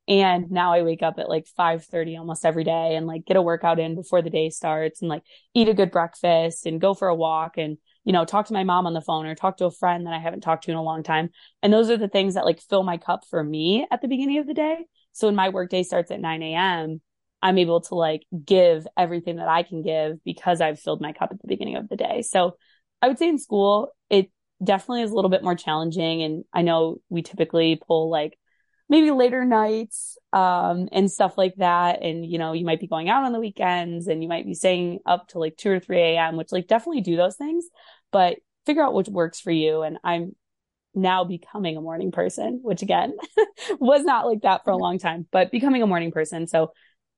And 0.08 0.50
now 0.50 0.72
I 0.72 0.82
wake 0.82 1.02
up 1.02 1.18
at 1.18 1.28
like 1.28 1.46
5:30 1.56 2.16
almost 2.16 2.44
every 2.44 2.64
day 2.64 2.96
and 2.96 3.06
like 3.06 3.24
get 3.24 3.36
a 3.36 3.42
workout 3.42 3.78
in 3.78 3.94
before 3.94 4.22
the 4.22 4.30
day 4.30 4.50
starts 4.50 5.00
and 5.00 5.08
like 5.08 5.22
eat 5.54 5.68
a 5.68 5.74
good 5.74 5.90
breakfast 5.90 6.66
and 6.66 6.80
go 6.80 6.94
for 6.94 7.08
a 7.08 7.14
walk 7.14 7.56
and 7.56 7.78
you 8.04 8.12
know, 8.12 8.24
talk 8.24 8.46
to 8.46 8.52
my 8.52 8.64
mom 8.64 8.86
on 8.86 8.94
the 8.94 9.00
phone 9.00 9.26
or 9.26 9.34
talk 9.34 9.58
to 9.58 9.66
a 9.66 9.70
friend 9.70 10.06
that 10.06 10.14
I 10.14 10.18
haven't 10.18 10.40
talked 10.40 10.64
to 10.64 10.70
in 10.70 10.76
a 10.76 10.82
long 10.82 11.02
time. 11.02 11.30
And 11.62 11.72
those 11.72 11.90
are 11.90 11.96
the 11.96 12.08
things 12.08 12.34
that 12.34 12.44
like 12.44 12.60
fill 12.60 12.82
my 12.82 12.98
cup 12.98 13.24
for 13.28 13.42
me 13.42 13.86
at 13.90 14.02
the 14.02 14.08
beginning 14.08 14.38
of 14.38 14.46
the 14.46 14.54
day. 14.54 14.86
So 15.12 15.28
when 15.28 15.36
my 15.36 15.50
workday 15.50 15.82
starts 15.82 16.10
at 16.10 16.20
9 16.20 16.42
a.m., 16.42 17.00
I'm 17.42 17.58
able 17.58 17.80
to 17.82 17.94
like 17.94 18.22
give 18.44 18.86
everything 18.96 19.36
that 19.36 19.48
I 19.48 19.62
can 19.62 19.82
give 19.82 20.22
because 20.24 20.60
I've 20.60 20.80
filled 20.80 21.00
my 21.00 21.12
cup 21.12 21.30
at 21.32 21.40
the 21.40 21.48
beginning 21.48 21.76
of 21.76 21.88
the 21.88 21.96
day. 21.96 22.22
So 22.22 22.56
I 23.00 23.08
would 23.08 23.18
say 23.18 23.28
in 23.28 23.38
school, 23.38 23.92
it 24.10 24.30
definitely 24.62 25.02
is 25.02 25.10
a 25.10 25.14
little 25.14 25.30
bit 25.30 25.42
more 25.42 25.56
challenging. 25.56 26.22
And 26.22 26.44
I 26.52 26.62
know 26.62 26.98
we 27.08 27.22
typically 27.22 27.80
pull 27.86 28.10
like 28.10 28.38
maybe 28.92 29.10
later 29.10 29.42
nights 29.46 30.18
um, 30.34 30.86
and 30.92 31.10
stuff 31.10 31.38
like 31.38 31.54
that. 31.56 32.02
And, 32.02 32.26
you 32.26 32.36
know, 32.36 32.52
you 32.52 32.66
might 32.66 32.78
be 32.78 32.86
going 32.86 33.08
out 33.08 33.24
on 33.24 33.32
the 33.32 33.40
weekends 33.40 34.06
and 34.06 34.22
you 34.22 34.28
might 34.28 34.44
be 34.44 34.52
staying 34.52 34.98
up 35.06 35.28
to 35.28 35.38
like 35.38 35.56
2 35.56 35.70
or 35.70 35.80
3 35.80 35.98
a.m., 35.98 36.36
which 36.36 36.52
like 36.52 36.68
definitely 36.68 37.00
do 37.00 37.16
those 37.16 37.36
things, 37.36 37.64
but 38.10 38.36
figure 38.66 38.82
out 38.82 38.92
what 38.92 39.08
works 39.08 39.40
for 39.40 39.50
you. 39.50 39.80
And 39.80 39.96
I'm 40.04 40.36
now 40.94 41.24
becoming 41.24 41.78
a 41.78 41.80
morning 41.80 42.12
person, 42.12 42.60
which 42.62 42.82
again 42.82 43.16
was 43.80 44.04
not 44.04 44.26
like 44.26 44.42
that 44.42 44.62
for 44.62 44.72
a 44.72 44.76
long 44.76 44.98
time, 44.98 45.26
but 45.32 45.50
becoming 45.50 45.82
a 45.82 45.86
morning 45.86 46.12
person. 46.12 46.46
So 46.46 46.72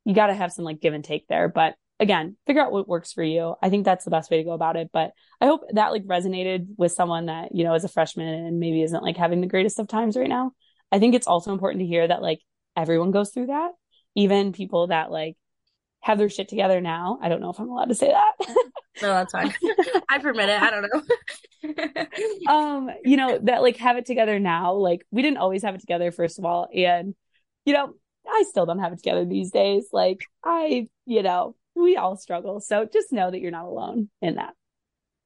you 0.04 0.14
got 0.14 0.28
to 0.28 0.34
have 0.34 0.52
some 0.52 0.64
like 0.64 0.80
give 0.80 0.94
and 0.94 1.02
take 1.02 1.26
there. 1.26 1.48
But 1.48 1.74
again, 1.98 2.37
figure 2.46 2.62
out 2.62 2.70
what 2.70 2.87
works 2.87 3.12
for 3.12 3.24
you. 3.24 3.56
I 3.60 3.68
think 3.68 3.84
that's 3.84 4.04
the 4.04 4.12
best 4.12 4.30
way 4.30 4.37
to 4.37 4.44
go 4.44 4.52
about 4.52 4.76
it. 4.76 4.90
But 4.92 5.10
I 5.40 5.46
hope 5.46 5.62
that 5.72 5.90
like 5.90 6.04
resonated 6.04 6.68
with 6.78 6.92
someone 6.92 7.26
that, 7.26 7.52
you 7.52 7.64
know, 7.64 7.74
is 7.74 7.82
a 7.82 7.88
freshman 7.88 8.28
and 8.28 8.60
maybe 8.60 8.80
isn't 8.80 9.02
like 9.02 9.16
having 9.16 9.40
the 9.40 9.48
greatest 9.48 9.80
of 9.80 9.88
times 9.88 10.16
right 10.16 10.28
now. 10.28 10.52
I 10.94 11.00
think 11.00 11.16
it's 11.16 11.26
also 11.26 11.52
important 11.52 11.80
to 11.80 11.87
hear 11.87 12.07
that 12.07 12.22
like 12.22 12.38
everyone 12.76 13.11
goes 13.11 13.30
through 13.30 13.46
that, 13.46 13.72
even 14.14 14.52
people 14.52 14.87
that 14.87 15.11
like 15.11 15.37
have 16.02 16.18
their 16.18 16.28
shit 16.28 16.48
together 16.48 16.80
now. 16.80 17.18
I 17.20 17.28
don't 17.28 17.40
know 17.40 17.50
if 17.50 17.59
I'm 17.59 17.68
allowed 17.68 17.88
to 17.88 17.96
say 17.96 18.12
that. 18.12 18.33
no, 19.02 19.09
that's 19.09 19.33
fine. 19.33 19.52
I 20.09 20.18
permit 20.18 20.50
it. 20.50 20.62
I 20.62 20.70
don't 20.70 20.88
know. 22.46 22.46
um, 22.52 22.90
you 23.02 23.16
know, 23.16 23.40
that 23.42 23.62
like 23.62 23.76
have 23.78 23.96
it 23.96 24.07
together 24.07 24.38
now. 24.38 24.74
Like 24.74 25.04
we 25.11 25.20
didn't 25.20 25.38
always 25.38 25.64
have 25.64 25.74
it 25.74 25.80
together, 25.80 26.12
first 26.12 26.38
of 26.38 26.44
all. 26.44 26.68
And, 26.72 27.16
you 27.64 27.72
know, 27.72 27.94
I 28.24 28.44
still 28.48 28.64
don't 28.64 28.78
have 28.78 28.92
it 28.92 28.98
together 28.98 29.24
these 29.24 29.50
days. 29.50 29.88
Like 29.92 30.20
I, 30.44 30.87
you 31.07 31.24
know, 31.24 31.57
we 31.74 31.96
all 31.96 32.16
struggle. 32.16 32.61
So 32.61 32.87
just 32.90 33.11
know 33.11 33.33
that 33.33 33.40
you're 33.40 33.50
not 33.50 33.64
alone 33.64 34.11
in 34.22 34.37
that. 34.37 34.54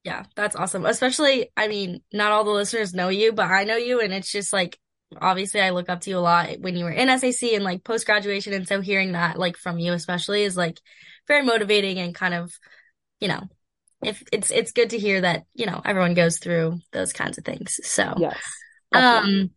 Yeah, 0.03 0.23
that's 0.35 0.55
awesome. 0.55 0.87
Especially, 0.87 1.51
I 1.55 1.67
mean, 1.67 2.01
not 2.11 2.31
all 2.31 2.43
the 2.43 2.49
listeners 2.49 2.95
know 2.95 3.09
you, 3.09 3.33
but 3.33 3.51
I 3.51 3.65
know 3.65 3.77
you. 3.77 3.99
And 3.99 4.11
it's 4.11 4.31
just 4.31 4.51
like, 4.51 4.79
obviously, 5.19 5.61
I 5.61 5.71
look 5.71 5.89
up 5.89 6.01
to 6.01 6.09
you 6.09 6.17
a 6.17 6.19
lot 6.19 6.59
when 6.59 6.75
you 6.75 6.85
were 6.85 6.91
in 6.91 7.07
SAC 7.19 7.53
and 7.53 7.63
like 7.63 7.83
post 7.83 8.05
graduation. 8.05 8.53
And 8.53 8.67
so 8.67 8.81
hearing 8.81 9.13
that, 9.13 9.39
like, 9.39 9.57
from 9.57 9.79
you, 9.79 9.93
especially, 9.93 10.43
is 10.43 10.57
like 10.57 10.79
very 11.27 11.43
motivating 11.43 11.99
and 11.99 12.13
kind 12.13 12.33
of, 12.33 12.53
you 13.19 13.27
know, 13.27 13.41
if 14.03 14.23
it's, 14.31 14.51
it's 14.51 14.71
good 14.71 14.91
to 14.91 14.99
hear 14.99 15.21
that, 15.21 15.43
you 15.53 15.65
know, 15.65 15.81
everyone 15.83 16.13
goes 16.13 16.39
through 16.39 16.79
those 16.91 17.13
kinds 17.13 17.37
of 17.37 17.45
things. 17.45 17.79
So, 17.83 18.13
yes. 18.17 18.41
Definitely. 18.91 19.41
Um, 19.41 19.49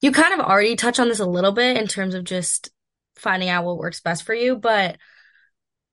you 0.00 0.12
kind 0.12 0.32
of 0.32 0.46
already 0.46 0.76
touch 0.76 0.98
on 0.98 1.08
this 1.08 1.20
a 1.20 1.26
little 1.26 1.52
bit 1.52 1.76
in 1.76 1.86
terms 1.86 2.14
of 2.14 2.24
just 2.24 2.70
finding 3.16 3.48
out 3.48 3.64
what 3.64 3.76
works 3.76 4.00
best 4.00 4.22
for 4.22 4.34
you, 4.34 4.56
but 4.56 4.96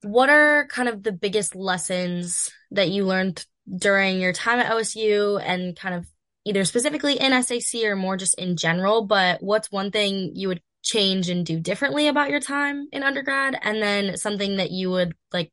what 0.02 0.30
are 0.30 0.68
kind 0.68 0.88
of 0.88 1.04
the 1.04 1.12
biggest 1.12 1.56
lessons 1.56 2.52
that 2.72 2.90
you 2.90 3.06
learned 3.06 3.46
during 3.76 4.22
your 4.22 4.32
time 4.32 4.60
at 4.60 4.72
OSU 4.72 5.42
and 5.44 5.76
kind 5.76 5.96
of 5.96 6.06
either 6.48 6.66
specifically 6.66 7.20
in 7.20 7.44
SAC 7.44 7.84
or 7.84 7.96
more 7.96 8.18
just 8.18 8.40
in 8.40 8.56
general, 8.58 9.06
but 9.06 9.42
what's 9.44 9.72
one 9.72 9.92
thing 9.92 10.32
you 10.34 10.48
would 10.48 10.62
change 10.84 11.30
and 11.30 11.46
do 11.46 11.60
differently 11.60 12.08
about 12.08 12.30
your 12.30 12.40
time 12.40 12.88
in 12.92 13.04
undergrad 13.04 13.60
and 13.62 13.82
then 13.82 14.16
something 14.16 14.58
that 14.58 14.72
you 14.72 14.90
would 14.90 15.14
like 15.34 15.52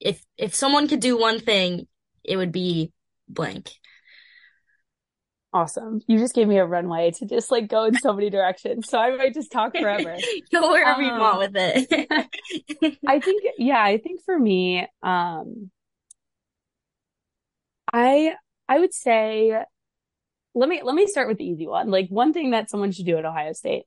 if 0.00 0.22
if 0.36 0.54
someone 0.54 0.88
could 0.88 1.00
do 1.00 1.18
one 1.18 1.40
thing, 1.40 1.86
it 2.22 2.36
would 2.36 2.52
be 2.52 2.92
blank. 3.28 3.70
Awesome. 5.50 6.00
You 6.06 6.18
just 6.18 6.34
gave 6.34 6.46
me 6.46 6.58
a 6.58 6.66
runway 6.66 7.10
to 7.12 7.26
just 7.26 7.50
like 7.50 7.68
go 7.68 7.84
in 7.84 7.94
so 7.94 8.12
many 8.12 8.28
directions. 8.28 8.88
So 8.88 8.98
I 8.98 9.16
might 9.16 9.32
just 9.32 9.50
talk 9.50 9.74
forever. 9.74 10.16
go 10.52 10.70
wherever 10.70 11.02
um, 11.02 11.06
you 11.06 11.18
want 11.18 11.38
with 11.38 11.52
it. 11.54 12.06
I 13.06 13.18
think, 13.18 13.42
yeah, 13.56 13.82
I 13.82 13.96
think 13.96 14.20
for 14.24 14.38
me, 14.38 14.86
um, 15.02 15.70
I, 17.90 18.34
I 18.68 18.78
would 18.78 18.92
say, 18.92 19.58
let 20.54 20.68
me, 20.68 20.80
let 20.82 20.94
me 20.94 21.06
start 21.06 21.28
with 21.28 21.38
the 21.38 21.44
easy 21.44 21.66
one. 21.66 21.90
Like 21.90 22.08
one 22.08 22.32
thing 22.32 22.50
that 22.50 22.70
someone 22.70 22.92
should 22.92 23.06
do 23.06 23.16
at 23.16 23.24
Ohio 23.24 23.52
State. 23.52 23.84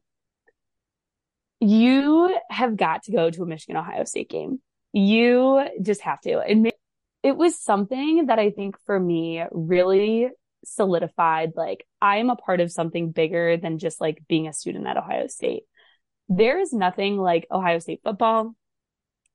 You 1.60 2.36
have 2.50 2.76
got 2.76 3.04
to 3.04 3.12
go 3.12 3.30
to 3.30 3.44
a 3.44 3.46
Michigan 3.46 3.78
Ohio 3.78 4.04
State 4.06 4.30
game. 4.30 4.60
You 4.94 5.64
just 5.82 6.02
have 6.02 6.20
to. 6.22 6.40
And 6.40 6.72
it 7.24 7.38
was 7.38 7.60
something 7.60 8.28
that 8.28 8.40
I 8.40 8.50
think 8.50 8.78
for 8.86 9.00
me 9.00 9.44
really 9.52 10.30
solidified 10.64 11.54
like 11.56 11.86
I'm 12.02 12.30
a 12.30 12.36
part 12.36 12.62
of 12.62 12.72
something 12.72 13.12
bigger 13.12 13.58
than 13.58 13.80
just 13.80 14.00
like 14.00 14.24
being 14.28 14.48
a 14.48 14.54
student 14.54 14.88
at 14.88 14.98
Ohio 14.98 15.28
State. 15.28 15.64
There 16.30 16.60
is 16.60 16.74
nothing 16.74 17.18
like 17.18 17.48
Ohio 17.52 17.80
State 17.80 18.02
football. 18.04 18.56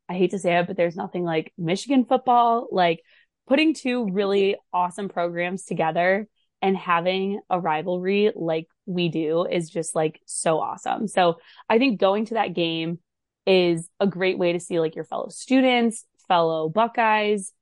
I 0.08 0.14
hate 0.14 0.30
to 0.30 0.38
say 0.38 0.56
it, 0.56 0.66
but 0.66 0.76
there's 0.76 0.96
nothing 0.96 1.24
like 1.24 1.52
Michigan 1.58 2.04
football. 2.04 2.68
Like 2.70 3.02
putting 3.46 3.74
two 3.74 4.10
really 4.10 4.56
awesome 4.72 5.08
programs 5.08 5.64
together 5.64 6.28
and 6.66 6.76
having 6.76 7.38
a 7.48 7.60
rivalry 7.60 8.32
like 8.34 8.66
we 8.86 9.08
do 9.08 9.46
is 9.46 9.70
just 9.70 9.94
like 9.94 10.20
so 10.26 10.58
awesome. 10.58 11.06
So 11.06 11.38
I 11.70 11.78
think 11.78 12.00
going 12.00 12.26
to 12.26 12.34
that 12.34 12.54
game 12.54 12.98
is 13.46 13.88
a 14.00 14.06
great 14.08 14.36
way 14.36 14.52
to 14.52 14.58
see 14.58 14.80
like 14.80 14.96
your 14.96 15.04
fellow 15.04 15.28
students, 15.28 16.04
fellow 16.26 16.68
Buckeyes, 16.68 17.52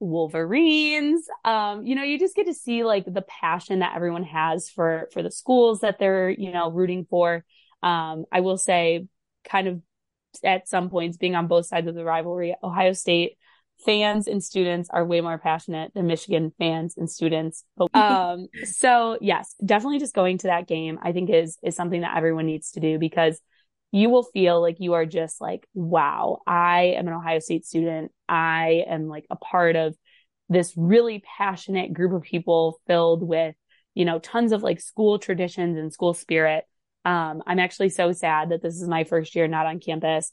Wolverines. 0.00 1.28
Um, 1.44 1.86
you 1.86 1.94
know, 1.94 2.02
you 2.02 2.18
just 2.18 2.34
get 2.34 2.46
to 2.46 2.54
see 2.54 2.82
like 2.82 3.04
the 3.06 3.22
passion 3.22 3.78
that 3.80 3.94
everyone 3.94 4.24
has 4.24 4.68
for 4.68 5.08
for 5.12 5.22
the 5.22 5.30
schools 5.30 5.80
that 5.80 6.00
they're, 6.00 6.28
you 6.28 6.50
know, 6.50 6.72
rooting 6.72 7.06
for. 7.08 7.44
Um, 7.84 8.24
I 8.32 8.40
will 8.40 8.58
say 8.58 9.06
kind 9.44 9.68
of 9.68 9.80
at 10.42 10.68
some 10.68 10.90
points 10.90 11.16
being 11.16 11.36
on 11.36 11.46
both 11.46 11.66
sides 11.66 11.86
of 11.86 11.94
the 11.94 12.04
rivalry, 12.04 12.56
Ohio 12.64 12.94
State 12.94 13.37
fans 13.84 14.26
and 14.26 14.42
students 14.42 14.88
are 14.90 15.04
way 15.04 15.20
more 15.20 15.38
passionate 15.38 15.92
than 15.94 16.06
Michigan 16.06 16.52
fans 16.58 16.96
and 16.96 17.10
students. 17.10 17.64
Um, 17.94 18.48
so 18.64 19.18
yes, 19.20 19.54
definitely 19.64 19.98
just 19.98 20.14
going 20.14 20.38
to 20.38 20.48
that 20.48 20.68
game, 20.68 20.98
I 21.02 21.12
think 21.12 21.30
is, 21.30 21.58
is 21.62 21.74
something 21.74 22.02
that 22.02 22.16
everyone 22.16 22.46
needs 22.46 22.72
to 22.72 22.80
do 22.80 22.98
because 22.98 23.40
you 23.90 24.10
will 24.10 24.22
feel 24.22 24.60
like 24.60 24.76
you 24.78 24.92
are 24.94 25.06
just 25.06 25.40
like, 25.40 25.66
wow, 25.74 26.40
I 26.46 26.94
am 26.96 27.08
an 27.08 27.14
Ohio 27.14 27.38
State 27.38 27.64
student. 27.64 28.12
I 28.28 28.84
am 28.86 29.08
like 29.08 29.26
a 29.30 29.36
part 29.36 29.76
of 29.76 29.96
this 30.48 30.74
really 30.76 31.22
passionate 31.38 31.92
group 31.92 32.12
of 32.12 32.22
people 32.22 32.80
filled 32.86 33.22
with, 33.22 33.54
you 33.94 34.04
know, 34.04 34.18
tons 34.18 34.52
of 34.52 34.62
like 34.62 34.80
school 34.80 35.18
traditions 35.18 35.78
and 35.78 35.92
school 35.92 36.14
spirit. 36.14 36.64
Um, 37.04 37.42
I'm 37.46 37.58
actually 37.58 37.88
so 37.90 38.12
sad 38.12 38.50
that 38.50 38.62
this 38.62 38.74
is 38.74 38.88
my 38.88 39.04
first 39.04 39.34
year 39.34 39.48
not 39.48 39.66
on 39.66 39.80
campus. 39.80 40.32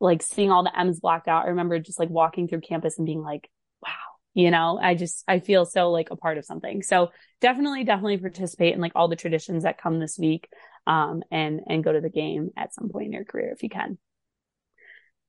Like 0.00 0.22
seeing 0.22 0.50
all 0.50 0.62
the 0.62 0.78
M's 0.78 1.00
blocked 1.00 1.28
out. 1.28 1.46
I 1.46 1.48
remember 1.48 1.78
just 1.78 1.98
like 1.98 2.10
walking 2.10 2.48
through 2.48 2.60
campus 2.60 2.98
and 2.98 3.06
being 3.06 3.22
like, 3.22 3.48
wow, 3.82 3.90
you 4.34 4.50
know, 4.50 4.78
I 4.80 4.94
just, 4.94 5.24
I 5.26 5.40
feel 5.40 5.64
so 5.64 5.90
like 5.90 6.10
a 6.10 6.16
part 6.16 6.38
of 6.38 6.44
something. 6.44 6.82
So 6.82 7.12
definitely, 7.40 7.84
definitely 7.84 8.18
participate 8.18 8.74
in 8.74 8.80
like 8.80 8.92
all 8.94 9.08
the 9.08 9.16
traditions 9.16 9.62
that 9.62 9.80
come 9.80 9.98
this 9.98 10.18
week 10.18 10.48
um, 10.86 11.22
and 11.30 11.60
and 11.66 11.82
go 11.82 11.92
to 11.92 12.00
the 12.00 12.10
game 12.10 12.50
at 12.56 12.74
some 12.74 12.88
point 12.88 13.06
in 13.06 13.12
your 13.12 13.24
career 13.24 13.52
if 13.52 13.62
you 13.62 13.68
can. 13.68 13.98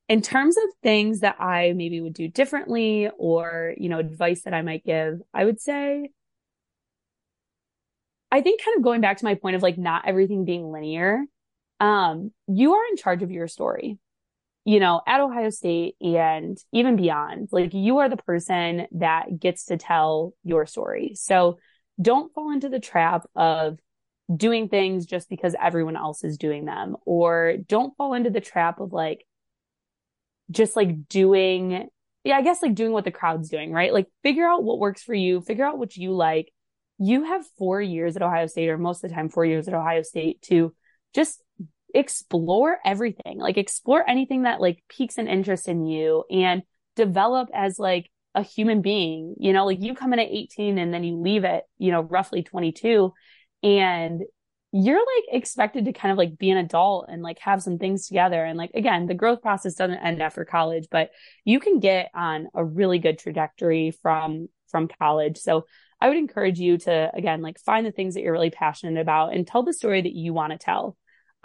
In 0.10 0.22
terms 0.22 0.56
of 0.56 0.64
things 0.84 1.20
that 1.20 1.36
I 1.40 1.74
maybe 1.76 2.00
would 2.00 2.14
do 2.14 2.30
differently 2.30 3.10
or, 3.18 3.74
you 3.78 3.90
know, 3.90 4.00
advice 4.00 4.44
that 4.44 4.54
I 4.54 4.62
might 4.62 4.86
give, 4.86 5.20
I 5.34 5.44
would 5.44 5.60
say 5.60 6.12
I 8.32 8.42
think 8.42 8.64
kind 8.64 8.78
of 8.78 8.84
going 8.84 9.02
back 9.02 9.18
to 9.18 9.26
my 9.26 9.36
point 9.36 9.56
of 9.56 9.64
like 9.64 9.78
not 9.78 10.08
everything 10.08 10.46
being 10.46 10.72
linear, 10.72 11.24
um, 11.80 12.32
you 12.48 12.74
are 12.74 12.86
in 12.90 12.98
charge 12.98 13.24
of 13.24 13.32
your 13.32 13.48
story. 13.48 14.00
You 14.68 14.82
know, 14.82 15.02
at 15.08 15.22
Ohio 15.22 15.50
State 15.50 15.96
and 16.02 16.58
even 16.74 16.98
beyond, 16.98 17.48
like 17.54 17.74
you 17.74 18.00
are 18.00 18.10
the 18.10 18.18
person 18.18 18.86
that 18.92 19.40
gets 19.40 19.66
to 19.68 19.78
tell 19.78 20.34
your 20.44 20.66
story. 20.66 21.14
So 21.16 21.58
don't 22.02 22.34
fall 22.34 22.52
into 22.52 22.68
the 22.68 22.80
trap 22.80 23.26
of 23.34 23.80
doing 24.36 24.68
things 24.68 25.06
just 25.06 25.30
because 25.30 25.56
everyone 25.62 25.96
else 25.96 26.24
is 26.24 26.38
doing 26.38 26.66
them 26.66 26.98
or 27.06 27.56
don't 27.68 27.96
fall 27.96 28.14
into 28.14 28.30
the 28.30 28.42
trap 28.42 28.80
of 28.80 28.92
like 28.92 29.26
just 30.52 30.76
like 30.76 31.08
doing 31.08 31.88
yeah 32.26 32.36
i 32.36 32.42
guess 32.42 32.62
like 32.62 32.76
doing 32.76 32.92
what 32.92 33.06
the 33.06 33.12
crowd's 33.12 33.50
doing 33.50 33.72
right 33.72 33.94
like 33.94 34.08
figure 34.24 34.46
out 34.46 34.64
what 34.64 34.80
works 34.80 35.02
for 35.02 35.14
you 35.14 35.40
figure 35.40 35.66
out 35.66 35.78
what 35.78 35.96
you 35.96 36.12
like 36.12 36.52
you 37.00 37.24
have 37.24 37.46
four 37.58 37.82
years 37.82 38.18
at 38.18 38.22
ohio 38.22 38.48
state 38.48 38.68
or 38.70 38.78
most 38.78 39.04
of 39.04 39.10
the 39.10 39.16
time 39.16 39.30
four 39.30 39.46
years 39.46 39.68
at 39.68 39.74
ohio 39.74 40.02
state 40.02 40.42
to 40.42 40.74
just 41.14 41.42
explore 41.94 42.78
everything 42.86 43.40
like 43.40 43.58
explore 43.58 44.08
anything 44.10 44.44
that 44.44 44.60
like 44.60 44.84
piques 44.90 45.18
an 45.18 45.28
interest 45.28 45.68
in 45.68 45.86
you 45.86 46.24
and 46.30 46.64
develop 46.96 47.50
as 47.54 47.80
like 47.80 48.10
a 48.36 48.42
human 48.42 48.82
being 48.82 49.36
you 49.40 49.54
know 49.54 49.66
like 49.66 49.82
you 49.82 49.96
come 49.96 50.14
in 50.14 50.20
at 50.20 50.28
18 50.30 50.78
and 50.78 50.94
then 50.94 51.04
you 51.04 51.18
leave 51.18 51.46
at 51.46 51.64
you 51.78 51.92
know 51.92 52.02
roughly 52.02 52.44
22 52.44 53.14
and 53.64 54.22
you're 54.72 55.00
like 55.00 55.24
expected 55.32 55.86
to 55.86 55.94
kind 55.94 56.12
of 56.12 56.18
like 56.18 56.38
be 56.38 56.50
an 56.50 56.58
adult 56.58 57.06
and 57.10 57.22
like 57.22 57.40
have 57.40 57.64
some 57.64 57.78
things 57.78 58.08
together. 58.08 58.44
And 58.44 58.58
like, 58.58 58.72
again, 58.74 59.08
the 59.08 59.14
growth 59.14 59.42
process 59.42 59.76
doesn't 59.76 59.98
end 59.98 60.22
after 60.22 60.44
college, 60.44 60.88
but 60.92 61.12
you 61.46 61.60
can 61.60 61.80
get 61.80 62.12
on 62.14 62.48
a 62.54 62.64
really 62.64 63.00
good 63.00 63.18
trajectory 63.18 63.92
from, 63.92 64.50
from 64.70 64.90
college. 65.00 65.38
So 65.38 65.66
I 66.02 66.10
would 66.10 66.18
encourage 66.18 66.60
you 66.60 66.78
to, 66.80 67.10
again, 67.14 67.42
like 67.42 67.60
find 67.60 67.86
the 67.86 67.92
things 67.92 68.14
that 68.14 68.22
you're 68.22 68.34
really 68.34 68.50
passionate 68.50 69.00
about 69.00 69.34
and 69.34 69.48
tell 69.48 69.64
the 69.64 69.74
story 69.74 70.02
that 70.02 70.14
you 70.14 70.34
want 70.34 70.52
to 70.52 70.60
tell. 70.60 70.98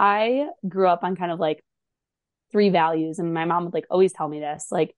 I 0.02 0.48
grew 0.68 0.88
up 0.88 1.04
on 1.04 1.14
kind 1.14 1.30
of 1.30 1.38
like 1.38 1.64
three 2.50 2.70
values 2.70 3.20
and 3.20 3.32
my 3.32 3.44
mom 3.44 3.64
would 3.64 3.72
like 3.72 3.86
always 3.88 4.12
tell 4.12 4.28
me 4.28 4.40
this, 4.40 4.66
like, 4.72 4.96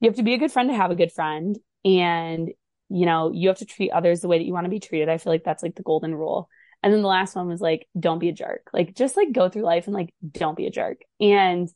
you 0.00 0.08
have 0.08 0.16
to 0.16 0.22
be 0.22 0.34
a 0.34 0.38
good 0.38 0.52
friend 0.52 0.70
to 0.70 0.76
have 0.76 0.92
a 0.92 0.94
good 0.96 1.10
friend. 1.10 1.58
And, 1.84 2.50
you 2.88 3.04
know, 3.06 3.32
you 3.32 3.48
have 3.48 3.58
to 3.58 3.66
treat 3.66 3.90
others 3.90 4.20
the 4.20 4.28
way 4.28 4.38
that 4.38 4.44
you 4.44 4.52
want 4.52 4.64
to 4.64 4.70
be 4.70 4.78
treated. 4.80 5.08
I 5.08 5.18
feel 5.18 5.32
like 5.32 5.44
that's 5.44 5.62
like 5.62 5.74
the 5.74 5.82
golden 5.82 6.14
rule. 6.14 6.48
And 6.82 6.92
then 6.92 7.02
the 7.02 7.08
last 7.08 7.34
one 7.34 7.48
was 7.48 7.60
like, 7.60 7.88
don't 7.98 8.18
be 8.20 8.28
a 8.28 8.32
jerk. 8.32 8.70
Like, 8.72 8.94
just 8.94 9.16
like 9.16 9.32
go 9.32 9.48
through 9.48 9.62
life 9.62 9.86
and 9.86 9.94
like, 9.94 10.14
don't 10.30 10.56
be 10.56 10.66
a 10.66 10.70
jerk. 10.70 10.98
And 11.20 11.68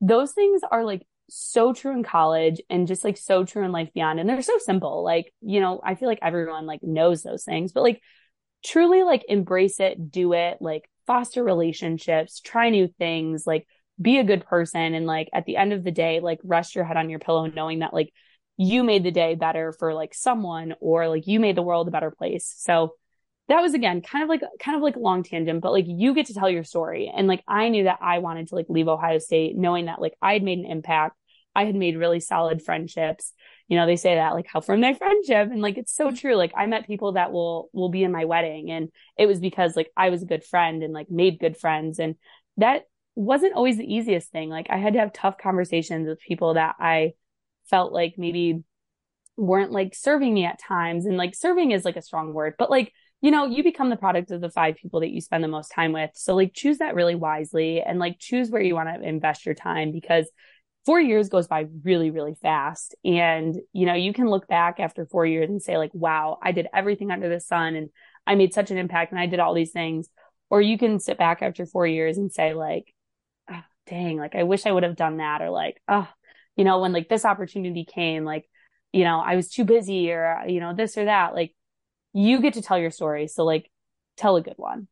those 0.00 0.32
things 0.32 0.60
are 0.70 0.84
like 0.84 1.06
so 1.30 1.72
true 1.72 1.92
in 1.92 2.02
college 2.02 2.60
and 2.70 2.86
just 2.86 3.02
like 3.02 3.16
so 3.16 3.44
true 3.44 3.64
in 3.64 3.72
life 3.72 3.92
beyond. 3.94 4.20
And 4.20 4.28
they're 4.28 4.42
so 4.42 4.58
simple. 4.58 5.02
Like, 5.02 5.32
you 5.40 5.60
know, 5.60 5.80
I 5.82 5.94
feel 5.94 6.08
like 6.08 6.20
everyone 6.22 6.66
like 6.66 6.82
knows 6.82 7.22
those 7.22 7.44
things, 7.44 7.72
but 7.72 7.82
like 7.82 8.00
truly 8.64 9.02
like 9.02 9.24
embrace 9.28 9.80
it, 9.80 10.10
do 10.10 10.32
it, 10.34 10.58
like 10.60 10.89
foster 11.10 11.42
relationships, 11.42 12.38
try 12.38 12.70
new 12.70 12.86
things, 12.86 13.44
like 13.44 13.66
be 14.00 14.18
a 14.18 14.24
good 14.24 14.46
person. 14.46 14.94
And 14.94 15.06
like 15.06 15.28
at 15.32 15.44
the 15.44 15.56
end 15.56 15.72
of 15.72 15.82
the 15.82 15.90
day, 15.90 16.20
like 16.20 16.38
rest 16.44 16.76
your 16.76 16.84
head 16.84 16.96
on 16.96 17.10
your 17.10 17.18
pillow 17.18 17.46
knowing 17.46 17.80
that 17.80 17.92
like 17.92 18.12
you 18.56 18.84
made 18.84 19.02
the 19.02 19.10
day 19.10 19.34
better 19.34 19.72
for 19.76 19.92
like 19.92 20.14
someone 20.14 20.72
or 20.78 21.08
like 21.08 21.26
you 21.26 21.40
made 21.40 21.56
the 21.56 21.62
world 21.62 21.88
a 21.88 21.90
better 21.90 22.12
place. 22.12 22.54
So 22.58 22.92
that 23.48 23.60
was 23.60 23.74
again 23.74 24.02
kind 24.02 24.22
of 24.22 24.28
like 24.28 24.42
kind 24.60 24.76
of 24.76 24.84
like 24.84 24.94
a 24.94 25.00
long 25.00 25.24
tangent, 25.24 25.62
but 25.62 25.72
like 25.72 25.86
you 25.88 26.14
get 26.14 26.26
to 26.26 26.34
tell 26.34 26.48
your 26.48 26.62
story. 26.62 27.12
And 27.12 27.26
like 27.26 27.42
I 27.48 27.70
knew 27.70 27.84
that 27.84 27.98
I 28.00 28.20
wanted 28.20 28.46
to 28.48 28.54
like 28.54 28.66
leave 28.68 28.86
Ohio 28.86 29.18
State 29.18 29.56
knowing 29.56 29.86
that 29.86 30.00
like 30.00 30.14
I 30.22 30.34
had 30.34 30.44
made 30.44 30.60
an 30.60 30.64
impact. 30.66 31.16
I 31.56 31.64
had 31.64 31.74
made 31.74 31.96
really 31.96 32.20
solid 32.20 32.62
friendships. 32.62 33.32
You 33.70 33.76
know, 33.76 33.86
they 33.86 33.94
say 33.94 34.16
that 34.16 34.34
like 34.34 34.46
how 34.52 34.60
from 34.60 34.80
my 34.80 34.94
friendship 34.94 35.48
and 35.50 35.62
like 35.62 35.78
it's 35.78 35.94
so 35.94 36.08
mm-hmm. 36.08 36.16
true. 36.16 36.34
Like 36.34 36.52
I 36.56 36.66
met 36.66 36.88
people 36.88 37.12
that 37.12 37.30
will 37.30 37.70
will 37.72 37.88
be 37.88 38.02
in 38.02 38.10
my 38.10 38.24
wedding 38.24 38.70
and 38.72 38.90
it 39.16 39.26
was 39.26 39.38
because 39.38 39.76
like 39.76 39.92
I 39.96 40.10
was 40.10 40.22
a 40.22 40.26
good 40.26 40.42
friend 40.42 40.82
and 40.82 40.92
like 40.92 41.08
made 41.08 41.38
good 41.38 41.56
friends 41.56 42.00
and 42.00 42.16
that 42.56 42.82
wasn't 43.14 43.54
always 43.54 43.78
the 43.78 43.94
easiest 43.94 44.32
thing. 44.32 44.50
Like 44.50 44.66
I 44.70 44.76
had 44.76 44.94
to 44.94 44.98
have 44.98 45.12
tough 45.12 45.36
conversations 45.38 46.08
with 46.08 46.18
people 46.18 46.54
that 46.54 46.74
I 46.80 47.12
felt 47.68 47.92
like 47.92 48.14
maybe 48.18 48.64
weren't 49.36 49.70
like 49.70 49.94
serving 49.94 50.34
me 50.34 50.44
at 50.44 50.58
times 50.60 51.06
and 51.06 51.16
like 51.16 51.36
serving 51.36 51.70
is 51.70 51.84
like 51.84 51.96
a 51.96 52.02
strong 52.02 52.34
word, 52.34 52.54
but 52.58 52.70
like 52.70 52.92
you 53.22 53.30
know, 53.30 53.44
you 53.44 53.62
become 53.62 53.90
the 53.90 53.96
product 53.96 54.30
of 54.30 54.40
the 54.40 54.50
five 54.50 54.76
people 54.76 55.00
that 55.00 55.10
you 55.10 55.20
spend 55.20 55.44
the 55.44 55.48
most 55.48 55.70
time 55.74 55.92
with. 55.92 56.10
So 56.14 56.34
like 56.34 56.54
choose 56.54 56.78
that 56.78 56.94
really 56.94 57.14
wisely 57.14 57.82
and 57.82 57.98
like 57.98 58.16
choose 58.18 58.50
where 58.50 58.62
you 58.62 58.74
want 58.74 58.88
to 58.88 59.06
invest 59.06 59.44
your 59.44 59.54
time 59.54 59.92
because 59.92 60.28
four 60.86 61.00
years 61.00 61.28
goes 61.28 61.46
by 61.46 61.66
really, 61.84 62.10
really 62.10 62.34
fast. 62.40 62.94
And, 63.04 63.56
you 63.72 63.86
know, 63.86 63.94
you 63.94 64.12
can 64.12 64.28
look 64.28 64.46
back 64.48 64.80
after 64.80 65.06
four 65.06 65.26
years 65.26 65.48
and 65.50 65.62
say 65.62 65.76
like, 65.76 65.92
wow, 65.92 66.38
I 66.42 66.52
did 66.52 66.68
everything 66.72 67.10
under 67.10 67.28
the 67.28 67.40
sun 67.40 67.74
and 67.74 67.90
I 68.26 68.34
made 68.34 68.54
such 68.54 68.70
an 68.70 68.78
impact 68.78 69.12
and 69.12 69.20
I 69.20 69.26
did 69.26 69.40
all 69.40 69.54
these 69.54 69.72
things. 69.72 70.08
Or 70.48 70.60
you 70.60 70.78
can 70.78 70.98
sit 70.98 71.18
back 71.18 71.42
after 71.42 71.66
four 71.66 71.86
years 71.86 72.18
and 72.18 72.32
say 72.32 72.54
like, 72.54 72.92
oh, 73.50 73.62
dang, 73.88 74.16
like 74.16 74.34
I 74.34 74.44
wish 74.44 74.66
I 74.66 74.72
would 74.72 74.82
have 74.82 74.96
done 74.96 75.18
that. 75.18 75.42
Or 75.42 75.50
like, 75.50 75.80
oh, 75.86 76.08
you 76.56 76.64
know, 76.64 76.80
when 76.80 76.92
like 76.92 77.08
this 77.08 77.24
opportunity 77.24 77.84
came, 77.84 78.24
like, 78.24 78.48
you 78.92 79.04
know, 79.04 79.20
I 79.20 79.36
was 79.36 79.48
too 79.50 79.64
busy 79.64 80.10
or, 80.10 80.44
you 80.48 80.60
know, 80.60 80.74
this 80.74 80.96
or 80.96 81.04
that. 81.04 81.34
Like 81.34 81.54
you 82.12 82.40
get 82.40 82.54
to 82.54 82.62
tell 82.62 82.78
your 82.78 82.90
story. 82.90 83.28
So 83.28 83.44
like 83.44 83.70
tell 84.16 84.36
a 84.36 84.42
good 84.42 84.56
one. 84.56 84.88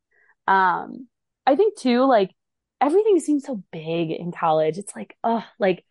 Um, 0.47 1.09
I 1.47 1.57
think 1.57 1.77
too, 1.77 2.05
like 2.05 2.31
everything 2.81 3.21
seems 3.21 3.45
so 3.45 3.63
big 3.73 4.11
in 4.11 4.33
college. 4.33 4.79
It's 4.79 4.95
like, 4.95 5.17
oh, 5.25 5.45
like 5.59 5.85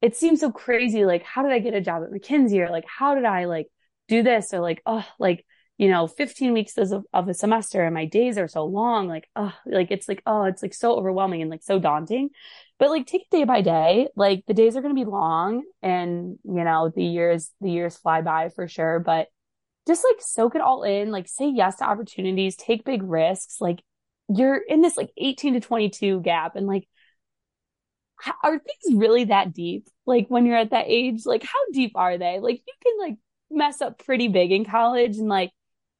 it 0.00 0.16
seems 0.16 0.40
so 0.40 0.50
crazy. 0.50 1.04
Like, 1.04 1.22
how 1.22 1.42
did 1.42 1.52
I 1.52 1.60
get 1.60 1.74
a 1.74 1.80
job 1.80 2.02
at 2.02 2.10
McKinsey? 2.10 2.58
Or 2.58 2.70
like, 2.70 2.84
how 2.86 3.14
did 3.14 3.24
I 3.24 3.44
like 3.44 3.68
do 4.08 4.22
this? 4.22 4.52
Or 4.52 4.60
like, 4.60 4.82
oh, 4.84 5.06
like, 5.18 5.46
you 5.78 5.88
know, 5.88 6.06
15 6.06 6.52
weeks 6.52 6.76
of, 6.76 7.04
of 7.12 7.28
a 7.28 7.34
semester 7.34 7.84
and 7.84 7.94
my 7.94 8.06
days 8.06 8.36
are 8.36 8.48
so 8.48 8.64
long. 8.64 9.08
Like, 9.08 9.28
oh, 9.36 9.54
like 9.64 9.90
it's 9.90 10.08
like, 10.08 10.22
oh, 10.26 10.44
it's 10.44 10.62
like 10.62 10.74
so 10.74 10.96
overwhelming 10.96 11.40
and 11.40 11.50
like 11.50 11.62
so 11.62 11.78
daunting. 11.78 12.30
But 12.78 12.90
like 12.90 13.06
take 13.06 13.22
it 13.22 13.30
day 13.30 13.44
by 13.44 13.60
day. 13.60 14.08
Like 14.16 14.44
the 14.46 14.54
days 14.54 14.76
are 14.76 14.82
going 14.82 14.94
to 14.94 15.04
be 15.04 15.08
long 15.08 15.62
and, 15.82 16.36
you 16.44 16.64
know, 16.64 16.90
the 16.94 17.04
years, 17.04 17.52
the 17.60 17.70
years 17.70 17.96
fly 17.96 18.22
by 18.22 18.48
for 18.48 18.66
sure. 18.66 18.98
But 18.98 19.28
just 19.86 20.04
like 20.04 20.20
soak 20.20 20.56
it 20.56 20.60
all 20.60 20.82
in, 20.82 21.12
like 21.12 21.28
say 21.28 21.48
yes 21.48 21.76
to 21.76 21.84
opportunities, 21.84 22.56
take 22.56 22.84
big 22.84 23.02
risks. 23.04 23.60
Like 23.60 23.82
you're 24.36 24.56
in 24.56 24.80
this 24.80 24.96
like 24.96 25.10
18 25.16 25.54
to 25.54 25.60
22 25.60 26.20
gap 26.20 26.56
and 26.56 26.66
like, 26.66 26.88
are 28.42 28.58
things 28.58 28.96
really 28.96 29.24
that 29.24 29.52
deep? 29.52 29.88
Like 30.06 30.26
when 30.28 30.46
you're 30.46 30.56
at 30.56 30.70
that 30.70 30.86
age, 30.86 31.26
like 31.26 31.42
how 31.42 31.58
deep 31.72 31.92
are 31.96 32.18
they? 32.18 32.38
Like 32.40 32.62
you 32.66 32.74
can 32.82 33.08
like 33.08 33.18
mess 33.50 33.80
up 33.80 34.04
pretty 34.04 34.28
big 34.28 34.52
in 34.52 34.64
college 34.64 35.16
and 35.16 35.28
like 35.28 35.50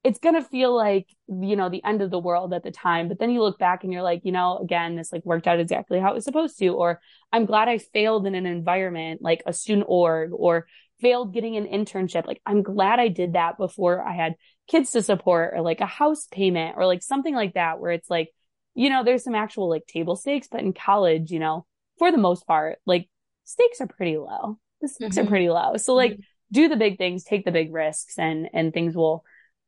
it's 0.04 0.18
going 0.18 0.34
to 0.34 0.42
feel 0.42 0.74
like, 0.74 1.06
you 1.28 1.54
know, 1.54 1.68
the 1.68 1.82
end 1.84 2.02
of 2.02 2.10
the 2.10 2.18
world 2.18 2.52
at 2.52 2.64
the 2.64 2.72
time. 2.72 3.08
But 3.08 3.20
then 3.20 3.30
you 3.30 3.40
look 3.40 3.58
back 3.58 3.84
and 3.84 3.92
you're 3.92 4.02
like, 4.02 4.22
you 4.24 4.32
know, 4.32 4.58
again, 4.58 4.96
this 4.96 5.12
like 5.12 5.24
worked 5.24 5.46
out 5.46 5.60
exactly 5.60 6.00
how 6.00 6.10
it 6.10 6.14
was 6.14 6.24
supposed 6.24 6.58
to. 6.58 6.68
Or 6.68 7.00
I'm 7.32 7.46
glad 7.46 7.68
I 7.68 7.78
failed 7.78 8.26
in 8.26 8.34
an 8.34 8.46
environment 8.46 9.22
like 9.22 9.42
a 9.46 9.52
student 9.52 9.86
org 9.88 10.30
or 10.32 10.66
failed 11.02 11.34
getting 11.34 11.56
an 11.58 11.66
internship. 11.66 12.26
Like, 12.26 12.40
I'm 12.46 12.62
glad 12.62 12.98
I 12.98 13.08
did 13.08 13.34
that 13.34 13.58
before 13.58 14.02
I 14.02 14.14
had 14.14 14.36
kids 14.68 14.92
to 14.92 15.02
support 15.02 15.52
or 15.54 15.60
like 15.60 15.80
a 15.80 15.86
house 15.86 16.26
payment 16.30 16.76
or 16.78 16.86
like 16.86 17.02
something 17.02 17.34
like 17.34 17.54
that, 17.54 17.78
where 17.78 17.90
it's 17.90 18.08
like, 18.08 18.30
you 18.74 18.88
know, 18.88 19.04
there's 19.04 19.24
some 19.24 19.34
actual 19.34 19.68
like 19.68 19.86
table 19.86 20.16
stakes, 20.16 20.48
but 20.50 20.60
in 20.60 20.72
college, 20.72 21.30
you 21.30 21.40
know, 21.40 21.66
for 21.98 22.10
the 22.10 22.16
most 22.16 22.46
part, 22.46 22.78
like 22.86 23.10
stakes 23.44 23.82
are 23.82 23.86
pretty 23.86 24.16
low. 24.16 24.58
The 24.80 24.88
stakes 24.88 25.16
mm-hmm. 25.16 25.26
are 25.26 25.28
pretty 25.28 25.50
low. 25.50 25.76
So 25.76 25.94
like, 25.94 26.12
mm-hmm. 26.12 26.22
do 26.52 26.68
the 26.68 26.76
big 26.76 26.96
things, 26.96 27.24
take 27.24 27.44
the 27.44 27.52
big 27.52 27.74
risks 27.74 28.18
and, 28.18 28.48
and 28.54 28.72
things 28.72 28.96
will 28.96 29.24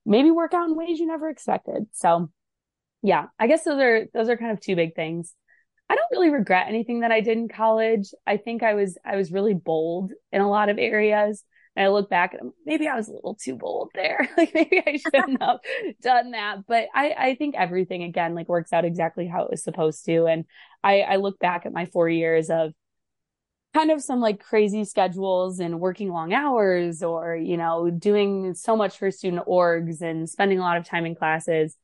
maybe 0.06 0.30
work 0.30 0.54
out 0.54 0.68
in 0.68 0.76
ways 0.76 0.98
you 0.98 1.06
never 1.06 1.28
expected. 1.28 1.86
So 1.92 2.30
yeah, 3.02 3.26
I 3.38 3.46
guess 3.48 3.64
those 3.64 3.80
are, 3.80 4.06
those 4.14 4.28
are 4.30 4.38
kind 4.38 4.52
of 4.52 4.60
two 4.60 4.76
big 4.76 4.94
things. 4.94 5.34
I 5.94 5.96
don't 5.96 6.18
really 6.18 6.30
regret 6.30 6.66
anything 6.66 7.00
that 7.00 7.12
I 7.12 7.20
did 7.20 7.38
in 7.38 7.48
college. 7.48 8.10
I 8.26 8.36
think 8.36 8.64
I 8.64 8.74
was 8.74 8.98
I 9.04 9.14
was 9.14 9.30
really 9.30 9.54
bold 9.54 10.10
in 10.32 10.40
a 10.40 10.50
lot 10.50 10.68
of 10.68 10.76
areas. 10.76 11.44
And 11.76 11.86
I 11.86 11.88
look 11.88 12.10
back 12.10 12.34
and 12.34 12.52
maybe 12.66 12.88
I 12.88 12.96
was 12.96 13.06
a 13.06 13.12
little 13.12 13.36
too 13.36 13.54
bold 13.54 13.92
there. 13.94 14.28
like 14.36 14.52
maybe 14.54 14.82
I 14.84 14.96
shouldn't 14.96 15.40
have 15.40 15.60
done 16.02 16.32
that. 16.32 16.66
But 16.66 16.88
I, 16.92 17.14
I 17.16 17.34
think 17.36 17.54
everything 17.54 18.02
again 18.02 18.34
like 18.34 18.48
works 18.48 18.72
out 18.72 18.84
exactly 18.84 19.28
how 19.28 19.44
it 19.44 19.50
was 19.52 19.62
supposed 19.62 20.04
to. 20.06 20.26
And 20.26 20.46
I, 20.82 21.02
I 21.02 21.16
look 21.16 21.38
back 21.38 21.64
at 21.64 21.72
my 21.72 21.86
four 21.86 22.08
years 22.08 22.50
of 22.50 22.72
kind 23.72 23.92
of 23.92 24.02
some 24.02 24.20
like 24.20 24.42
crazy 24.42 24.84
schedules 24.84 25.60
and 25.60 25.78
working 25.78 26.10
long 26.10 26.32
hours 26.32 27.04
or, 27.04 27.36
you 27.36 27.56
know, 27.56 27.88
doing 27.88 28.54
so 28.54 28.76
much 28.76 28.98
for 28.98 29.12
student 29.12 29.46
orgs 29.46 30.00
and 30.00 30.28
spending 30.28 30.58
a 30.58 30.62
lot 30.62 30.76
of 30.76 30.84
time 30.84 31.06
in 31.06 31.14
classes 31.14 31.76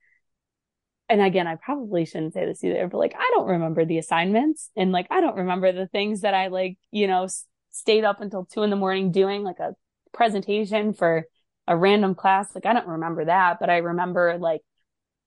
and 1.11 1.21
again, 1.21 1.49
I 1.49 1.57
probably 1.57 2.05
shouldn't 2.05 2.35
say 2.35 2.47
this 2.47 2.63
either, 2.63 2.87
but 2.87 2.99
like, 2.99 3.15
I 3.19 3.31
don't 3.35 3.49
remember 3.49 3.85
the 3.85 3.99
assignments 3.99 4.71
and 4.77 4.93
like, 4.93 5.09
I 5.11 5.21
don't 5.21 5.37
remember 5.37 5.73
the 5.73 5.89
things 5.89 6.21
that 6.21 6.35
I 6.35 6.47
like, 6.47 6.79
you 6.93 7.09
know, 7.09 7.27
stayed 7.73 8.05
up 8.05 8.21
until 8.21 8.45
two 8.45 8.63
in 8.63 8.71
the 8.71 8.77
morning 8.77 9.11
doing 9.11 9.43
like 9.43 9.59
a 9.59 9.75
presentation 10.13 10.93
for 10.93 11.25
a 11.67 11.77
random 11.77 12.15
class. 12.15 12.55
Like, 12.55 12.65
I 12.65 12.73
don't 12.73 12.87
remember 12.87 13.25
that, 13.25 13.59
but 13.59 13.69
I 13.69 13.79
remember 13.79 14.39
like, 14.39 14.61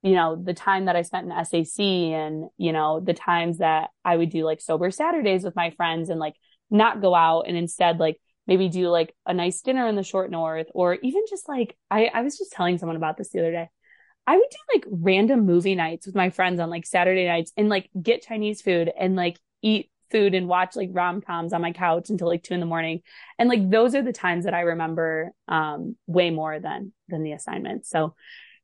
you 0.01 0.13
know, 0.13 0.37
the 0.37 0.53
time 0.53 0.85
that 0.85 0.95
I 0.95 1.01
spent 1.01 1.29
in 1.29 1.45
SAC 1.45 1.79
and, 1.83 2.45
you 2.57 2.71
know, 2.71 3.01
the 3.01 3.13
times 3.13 3.57
that 3.57 3.89
I 4.05 4.15
would 4.15 4.29
do 4.29 4.45
like 4.45 4.61
sober 4.61 4.89
Saturdays 4.89 5.43
with 5.43 5.55
my 5.55 5.71
friends 5.71 6.09
and 6.09 6.19
like 6.19 6.35
not 6.71 7.01
go 7.01 7.13
out 7.13 7.41
and 7.47 7.57
instead 7.57 7.99
like 7.99 8.21
maybe 8.47 8.69
do 8.69 8.87
like 8.87 9.13
a 9.25 9.33
nice 9.33 9.61
dinner 9.61 9.85
in 9.87 9.95
the 9.95 10.03
short 10.03 10.31
north 10.31 10.67
or 10.73 10.95
even 10.95 11.23
just 11.29 11.49
like, 11.49 11.77
I, 11.91 12.05
I 12.13 12.21
was 12.21 12.37
just 12.37 12.53
telling 12.53 12.77
someone 12.77 12.95
about 12.95 13.17
this 13.17 13.31
the 13.31 13.39
other 13.39 13.51
day 13.51 13.69
I 14.25 14.37
would 14.37 14.49
do 14.49 14.57
like 14.75 14.85
random 14.89 15.45
movie 15.45 15.75
nights 15.75 16.05
with 16.05 16.15
my 16.15 16.29
friends 16.29 16.59
on 16.59 16.69
like 16.69 16.85
Saturday 16.85 17.27
nights 17.27 17.51
and 17.57 17.69
like 17.69 17.89
get 18.01 18.23
Chinese 18.23 18.61
food 18.61 18.91
and 18.97 19.15
like 19.15 19.37
eat 19.61 19.89
food 20.11 20.33
and 20.33 20.47
watch 20.47 20.75
like 20.75 20.89
rom 20.91 21.21
coms 21.21 21.51
on 21.51 21.61
my 21.61 21.73
couch 21.73 22.09
until 22.09 22.27
like 22.27 22.43
two 22.43 22.53
in 22.53 22.59
the 22.59 22.65
morning. 22.65 23.01
And 23.37 23.49
like 23.49 23.69
those 23.69 23.95
are 23.95 24.01
the 24.01 24.13
times 24.13 24.45
that 24.45 24.53
I 24.53 24.61
remember 24.61 25.31
um 25.47 25.97
way 26.07 26.29
more 26.29 26.59
than 26.59 26.93
than 27.09 27.23
the 27.23 27.33
assignments. 27.33 27.89
So 27.89 28.15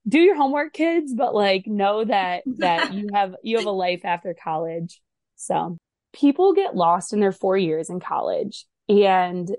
do 0.07 0.19
your 0.19 0.35
homework, 0.35 0.73
kids, 0.73 1.13
but 1.13 1.35
like 1.35 1.67
know 1.67 2.05
that 2.05 2.43
that 2.59 2.93
you 2.93 3.09
have 3.13 3.35
you 3.43 3.57
have 3.57 3.65
a 3.65 3.71
life 3.71 4.05
after 4.05 4.33
college. 4.33 5.01
So 5.35 5.77
people 6.13 6.53
get 6.53 6.75
lost 6.75 7.13
in 7.13 7.19
their 7.19 7.31
four 7.31 7.57
years 7.57 7.89
in 7.89 7.99
college 7.99 8.65
and 8.87 9.49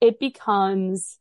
it 0.00 0.18
becomes 0.18 1.18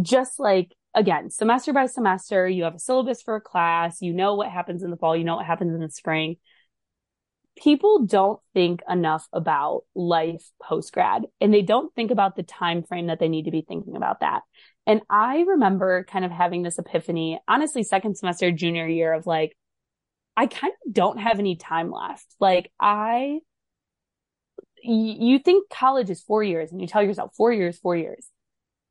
just 0.00 0.38
like 0.38 0.72
again, 0.94 1.30
semester 1.30 1.72
by 1.72 1.86
semester, 1.86 2.48
you 2.48 2.64
have 2.64 2.76
a 2.76 2.78
syllabus 2.78 3.22
for 3.22 3.36
a 3.36 3.40
class, 3.40 4.00
you 4.00 4.12
know 4.12 4.34
what 4.34 4.50
happens 4.50 4.82
in 4.82 4.90
the 4.90 4.96
fall, 4.96 5.16
you 5.16 5.24
know 5.24 5.36
what 5.36 5.46
happens 5.46 5.74
in 5.74 5.80
the 5.80 5.90
spring. 5.90 6.36
People 7.56 8.04
don't 8.04 8.40
think 8.52 8.82
enough 8.88 9.28
about 9.32 9.82
life 9.94 10.44
post 10.60 10.92
grad 10.92 11.24
and 11.40 11.54
they 11.54 11.62
don't 11.62 11.94
think 11.94 12.10
about 12.10 12.34
the 12.34 12.42
time 12.42 12.82
frame 12.82 13.06
that 13.06 13.20
they 13.20 13.28
need 13.28 13.44
to 13.44 13.52
be 13.52 13.64
thinking 13.66 13.96
about 13.96 14.20
that. 14.20 14.42
And 14.86 15.00
I 15.08 15.40
remember 15.40 16.04
kind 16.04 16.24
of 16.24 16.30
having 16.30 16.62
this 16.62 16.78
epiphany, 16.78 17.40
honestly, 17.46 17.84
second 17.84 18.16
semester, 18.16 18.50
junior 18.50 18.88
year 18.88 19.12
of 19.12 19.26
like, 19.26 19.56
I 20.36 20.46
kind 20.46 20.72
of 20.86 20.92
don't 20.92 21.18
have 21.18 21.38
any 21.38 21.54
time 21.56 21.92
left. 21.92 22.26
Like 22.40 22.72
I, 22.80 23.38
you 24.82 25.38
think 25.38 25.70
college 25.70 26.10
is 26.10 26.22
four 26.22 26.42
years 26.42 26.72
and 26.72 26.80
you 26.80 26.86
tell 26.86 27.02
yourself 27.02 27.32
four 27.36 27.52
years, 27.52 27.78
four 27.78 27.96
years, 27.96 28.28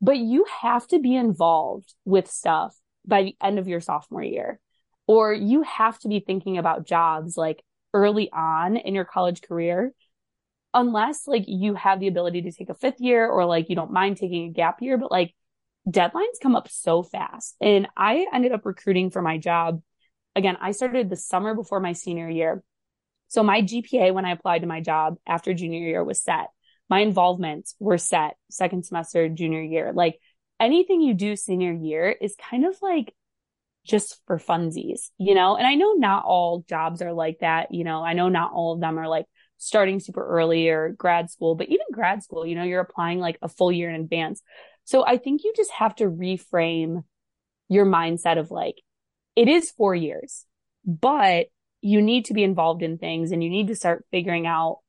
but 0.04 0.18
you 0.18 0.46
have 0.62 0.86
to 0.86 1.00
be 1.00 1.16
involved 1.16 1.94
with 2.04 2.30
stuff 2.30 2.76
by 3.08 3.24
the 3.24 3.38
end 3.42 3.58
of 3.58 3.70
your 3.70 3.80
sophomore 3.80 4.22
year, 4.22 4.60
or 5.08 5.32
you 5.34 5.62
have 5.62 5.98
to 6.00 6.10
be 6.10 6.20
thinking 6.20 6.58
about 6.58 6.86
jobs 6.86 7.38
like 7.38 7.64
early 7.94 8.30
on 8.34 8.76
in 8.76 8.96
your 8.96 9.06
college 9.06 9.42
career 9.42 9.94
unless 10.74 11.26
like 11.26 11.46
you 11.48 11.76
have 11.76 12.02
the 12.02 12.08
ability 12.08 12.42
to 12.42 12.52
take 12.52 12.70
a 12.70 12.74
fifth 12.74 13.00
year 13.00 13.30
or 13.30 13.46
like 13.46 13.70
you 13.70 13.78
don't 13.78 13.94
mind 13.94 14.18
taking 14.18 14.50
a 14.50 14.52
gap 14.52 14.82
year, 14.82 14.98
but 14.98 15.10
like 15.12 15.34
deadlines 15.88 16.42
come 16.42 16.56
up 16.56 16.68
so 16.70 17.02
fast. 17.02 17.56
And 17.62 17.88
I 17.96 18.26
ended 18.34 18.52
up 18.52 18.66
recruiting 18.66 19.10
for 19.10 19.22
my 19.22 19.38
job. 19.38 19.82
Again, 20.36 20.58
I 20.60 20.72
started 20.72 21.10
the 21.10 21.16
summer 21.16 21.56
before 21.56 21.80
my 21.80 21.94
senior 21.94 22.30
year. 22.30 22.62
So 23.30 23.42
my 23.42 23.62
GPA 23.62 24.14
when 24.14 24.26
I 24.26 24.32
applied 24.32 24.64
to 24.64 24.68
my 24.68 24.82
job 24.82 25.16
after 25.26 25.54
junior 25.54 25.80
year 25.80 26.04
was 26.04 26.22
set. 26.22 26.48
My 26.94 27.00
involvements 27.00 27.74
were 27.80 27.98
set 27.98 28.38
second 28.52 28.86
semester, 28.86 29.28
junior 29.28 29.64
year. 29.64 29.94
Like 29.96 30.20
anything 30.60 31.02
you 31.02 31.16
do 31.16 31.36
senior 31.36 31.74
year 31.74 32.12
is 32.12 32.36
kind 32.36 32.68
of 32.68 32.76
like 32.84 33.16
just 33.84 34.22
for 34.28 34.38
funsies, 34.38 35.10
you 35.18 35.34
know? 35.34 35.56
And 35.56 35.66
I 35.66 35.74
know 35.74 35.94
not 35.94 36.24
all 36.24 36.64
jobs 36.70 37.02
are 37.02 37.12
like 37.12 37.40
that. 37.40 37.74
You 37.74 37.84
know, 37.84 38.04
I 38.04 38.14
know 38.14 38.30
not 38.30 38.52
all 38.54 38.74
of 38.74 38.80
them 38.80 39.00
are 39.00 39.08
like 39.08 39.26
starting 39.58 40.00
super 40.00 40.24
early 40.24 40.70
or 40.70 40.90
grad 40.90 41.32
school, 41.32 41.56
but 41.56 41.70
even 41.70 41.88
grad 41.92 42.22
school, 42.22 42.46
you 42.46 42.54
know, 42.54 42.62
you're 42.62 42.80
applying 42.80 43.20
like 43.20 43.40
a 43.42 43.50
full 43.50 43.72
year 43.72 43.90
in 43.90 44.00
advance. 44.00 44.44
So 44.84 45.04
I 45.04 45.18
think 45.18 45.44
you 45.44 45.52
just 45.56 45.72
have 45.72 45.96
to 45.96 46.04
reframe 46.04 47.06
your 47.70 47.88
mindset 47.88 48.38
of 48.38 48.52
like, 48.52 48.76
it 49.36 49.48
is 49.48 49.72
four 49.72 49.96
years, 49.96 50.46
but 50.86 51.48
you 51.82 52.04
need 52.04 52.26
to 52.26 52.36
be 52.36 52.44
involved 52.44 52.84
in 52.84 53.00
things 53.00 53.32
and 53.32 53.44
you 53.44 53.50
need 53.50 53.70
to 53.70 53.76
start 53.76 54.06
figuring 54.12 54.46
out, 54.46 54.82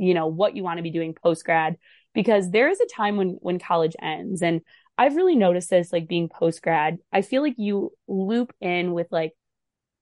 you 0.00 0.14
know, 0.14 0.26
what 0.26 0.56
you 0.56 0.62
want 0.62 0.78
to 0.78 0.82
be 0.82 0.90
doing 0.90 1.14
post 1.14 1.44
grad 1.44 1.76
because 2.14 2.50
there 2.50 2.68
is 2.68 2.80
a 2.80 2.86
time 2.86 3.16
when, 3.16 3.38
when 3.40 3.58
college 3.58 3.94
ends. 4.00 4.42
And 4.42 4.62
I've 4.98 5.16
really 5.16 5.36
noticed 5.36 5.70
this, 5.70 5.92
like 5.92 6.08
being 6.08 6.28
post 6.28 6.62
grad, 6.62 6.98
I 7.12 7.22
feel 7.22 7.42
like 7.42 7.54
you 7.56 7.92
loop 8.08 8.52
in 8.60 8.92
with 8.92 9.06
like 9.10 9.32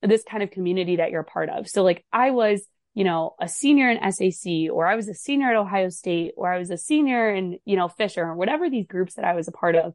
this 0.03 0.25
kind 0.25 0.43
of 0.43 0.51
community 0.51 0.97
that 0.97 1.11
you're 1.11 1.21
a 1.21 1.25
part 1.25 1.51
of. 1.51 1.69
So 1.69 1.83
like 1.83 2.05
I 2.13 2.31
was 2.31 2.67
you 2.99 3.05
know, 3.05 3.37
a 3.41 3.47
senior 3.47 3.89
in 3.89 4.13
SAC, 4.13 4.73
or 4.73 4.85
I 4.85 4.97
was 4.97 5.07
a 5.07 5.15
senior 5.15 5.51
at 5.51 5.57
Ohio 5.57 5.89
State, 5.89 6.33
or 6.37 6.53
I 6.53 6.59
was 6.59 6.71
a 6.71 6.77
senior 6.77 7.33
in, 7.33 7.59
you 7.65 7.77
know, 7.77 7.87
Fisher, 7.87 8.25
or 8.25 8.35
whatever 8.35 8.69
these 8.69 8.89
groups 8.89 9.15
that 9.15 9.25
I 9.25 9.35
was 9.35 9.47
a 9.47 9.53
part 9.53 9.77
of. 9.77 9.95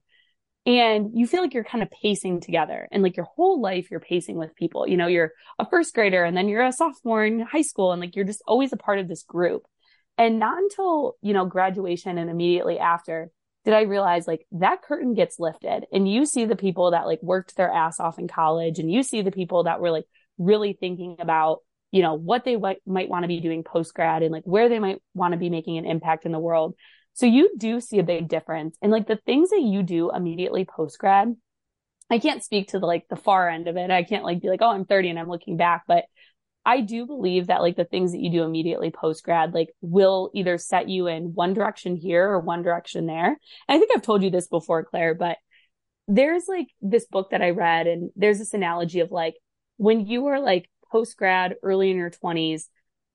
And 0.66 1.12
you 1.14 1.28
feel 1.28 1.41
like 1.41 1.54
you're 1.54 1.66
kind 1.66 1.84
of 1.84 1.91
pacing 1.91 2.39
together 2.39 2.88
and 2.93 3.04
like 3.04 3.18
your 3.18 3.26
whole 3.26 3.60
life 3.60 3.91
you're 3.91 3.99
pacing 3.99 4.38
with 4.38 4.56
people. 4.56 4.88
You 4.88 4.95
know, 4.95 5.08
you're 5.08 5.34
a 5.60 5.70
first 5.70 5.93
grader 5.93 6.24
and 6.24 6.38
then 6.38 6.47
you're 6.47 6.64
a 6.64 6.72
sophomore 6.72 7.26
in 7.26 7.41
high 7.41 7.64
school 7.64 7.91
and 7.91 7.99
like 7.99 8.16
you're 8.16 8.24
just 8.24 8.41
always 8.47 8.72
a 8.72 8.78
part 8.78 8.99
of 8.99 9.10
this 9.10 9.24
group. 9.24 9.64
And 10.18 10.39
not 10.39 10.57
until, 10.57 11.16
you 11.22 11.34
know, 11.34 11.45
graduation 11.45 12.18
and 12.18 12.30
immediately 12.30 12.80
after 12.80 13.32
did 13.66 13.74
I 13.74 13.82
realize 13.84 14.28
like 14.28 14.45
that 14.51 14.82
curtain 14.82 15.14
gets 15.14 15.39
lifted 15.39 15.86
and 15.91 16.11
you 16.11 16.26
see 16.26 16.45
the 16.45 16.55
people 16.55 16.91
that 16.91 17.05
like 17.05 17.24
worked 17.24 17.55
their 17.55 17.72
ass 17.72 17.99
off 17.99 18.20
in 18.20 18.28
college 18.28 18.78
and 18.78 18.91
you 18.91 19.03
see 19.03 19.22
the 19.22 19.32
people 19.32 19.64
that 19.64 19.80
were 19.80 19.89
like 19.89 20.05
really 20.38 20.74
thinking 20.74 21.16
about 21.20 21.59
you 21.93 22.01
know, 22.01 22.16
what 22.16 22.43
they 22.43 22.55
w- 22.55 22.76
might 22.88 23.07
want 23.07 23.24
to 23.24 23.28
be 23.28 23.39
doing 23.39 23.64
post 23.64 23.93
grad 23.93 24.24
and 24.24 24.32
like 24.32 24.43
where 24.45 24.68
they 24.68 24.80
might 24.80 24.99
want 25.14 25.34
to 25.34 25.38
be 25.38 25.51
making 25.51 25.78
an 25.78 25.86
impact 25.86 26.26
in 26.26 26.32
the 26.32 26.39
world. 26.39 26.74
So 27.14 27.28
you 27.28 27.51
do 27.55 27.80
see 27.80 27.99
a 27.99 28.03
big 28.03 28.28
difference. 28.28 28.76
And 28.82 28.91
like 28.91 29.05
the 29.05 29.20
things 29.28 29.51
that 29.51 29.61
you 29.61 29.84
do 29.84 30.09
immediately 30.11 30.66
post 30.66 30.97
grad, 30.97 31.36
I 32.09 32.18
can't 32.18 32.43
speak 32.43 32.70
to 32.70 32.80
the 32.80 32.88
like 32.88 33.07
the 33.09 33.16
far 33.16 33.47
end 33.47 33.68
of 33.68 33.78
it. 33.78 33.91
I 33.91 34.01
can't 34.01 34.24
like 34.24 34.41
be 34.41 34.49
like, 34.49 34.64
oh, 34.64 34.72
I'm 34.72 34.86
30 34.86 35.11
and 35.11 35.20
I'm 35.20 35.30
looking 35.30 35.55
back, 35.55 35.84
but 35.88 36.05
I 36.66 36.82
do 36.82 37.05
believe 37.05 37.47
that 37.47 37.61
like 37.61 37.76
the 37.76 37.86
things 37.86 38.11
that 38.11 38.22
you 38.22 38.32
do 38.32 38.43
immediately 38.43 38.89
post 38.89 39.24
grad 39.24 39.53
like 39.53 39.70
will 39.82 40.32
either 40.34 40.57
set 40.57 40.88
you 40.88 41.07
in 41.07 41.34
one 41.34 41.53
direction 41.53 41.95
here 41.97 42.30
or 42.30 42.39
one 42.39 42.64
direction 42.64 43.05
there. 43.05 43.28
And 43.28 43.38
I 43.68 43.78
think 43.78 43.91
I've 43.93 44.01
told 44.01 44.24
you 44.24 44.30
this 44.30 44.47
before, 44.47 44.86
Claire, 44.86 45.14
but 45.14 45.38
there's 46.07 46.47
like 46.47 46.68
this 46.82 47.05
book 47.05 47.32
that 47.32 47.41
I 47.41 47.51
read 47.51 47.88
and 47.88 48.11
there's 48.16 48.39
this 48.39 48.53
analogy 48.53 49.01
of 49.01 49.11
like 49.11 49.36
when 49.78 50.05
you 50.05 50.28
are 50.28 50.39
like 50.39 50.70
post 50.91 51.18
grad, 51.18 51.55
early 51.64 51.91
in 51.91 51.97
your 51.97 52.11
20s, 52.11 52.64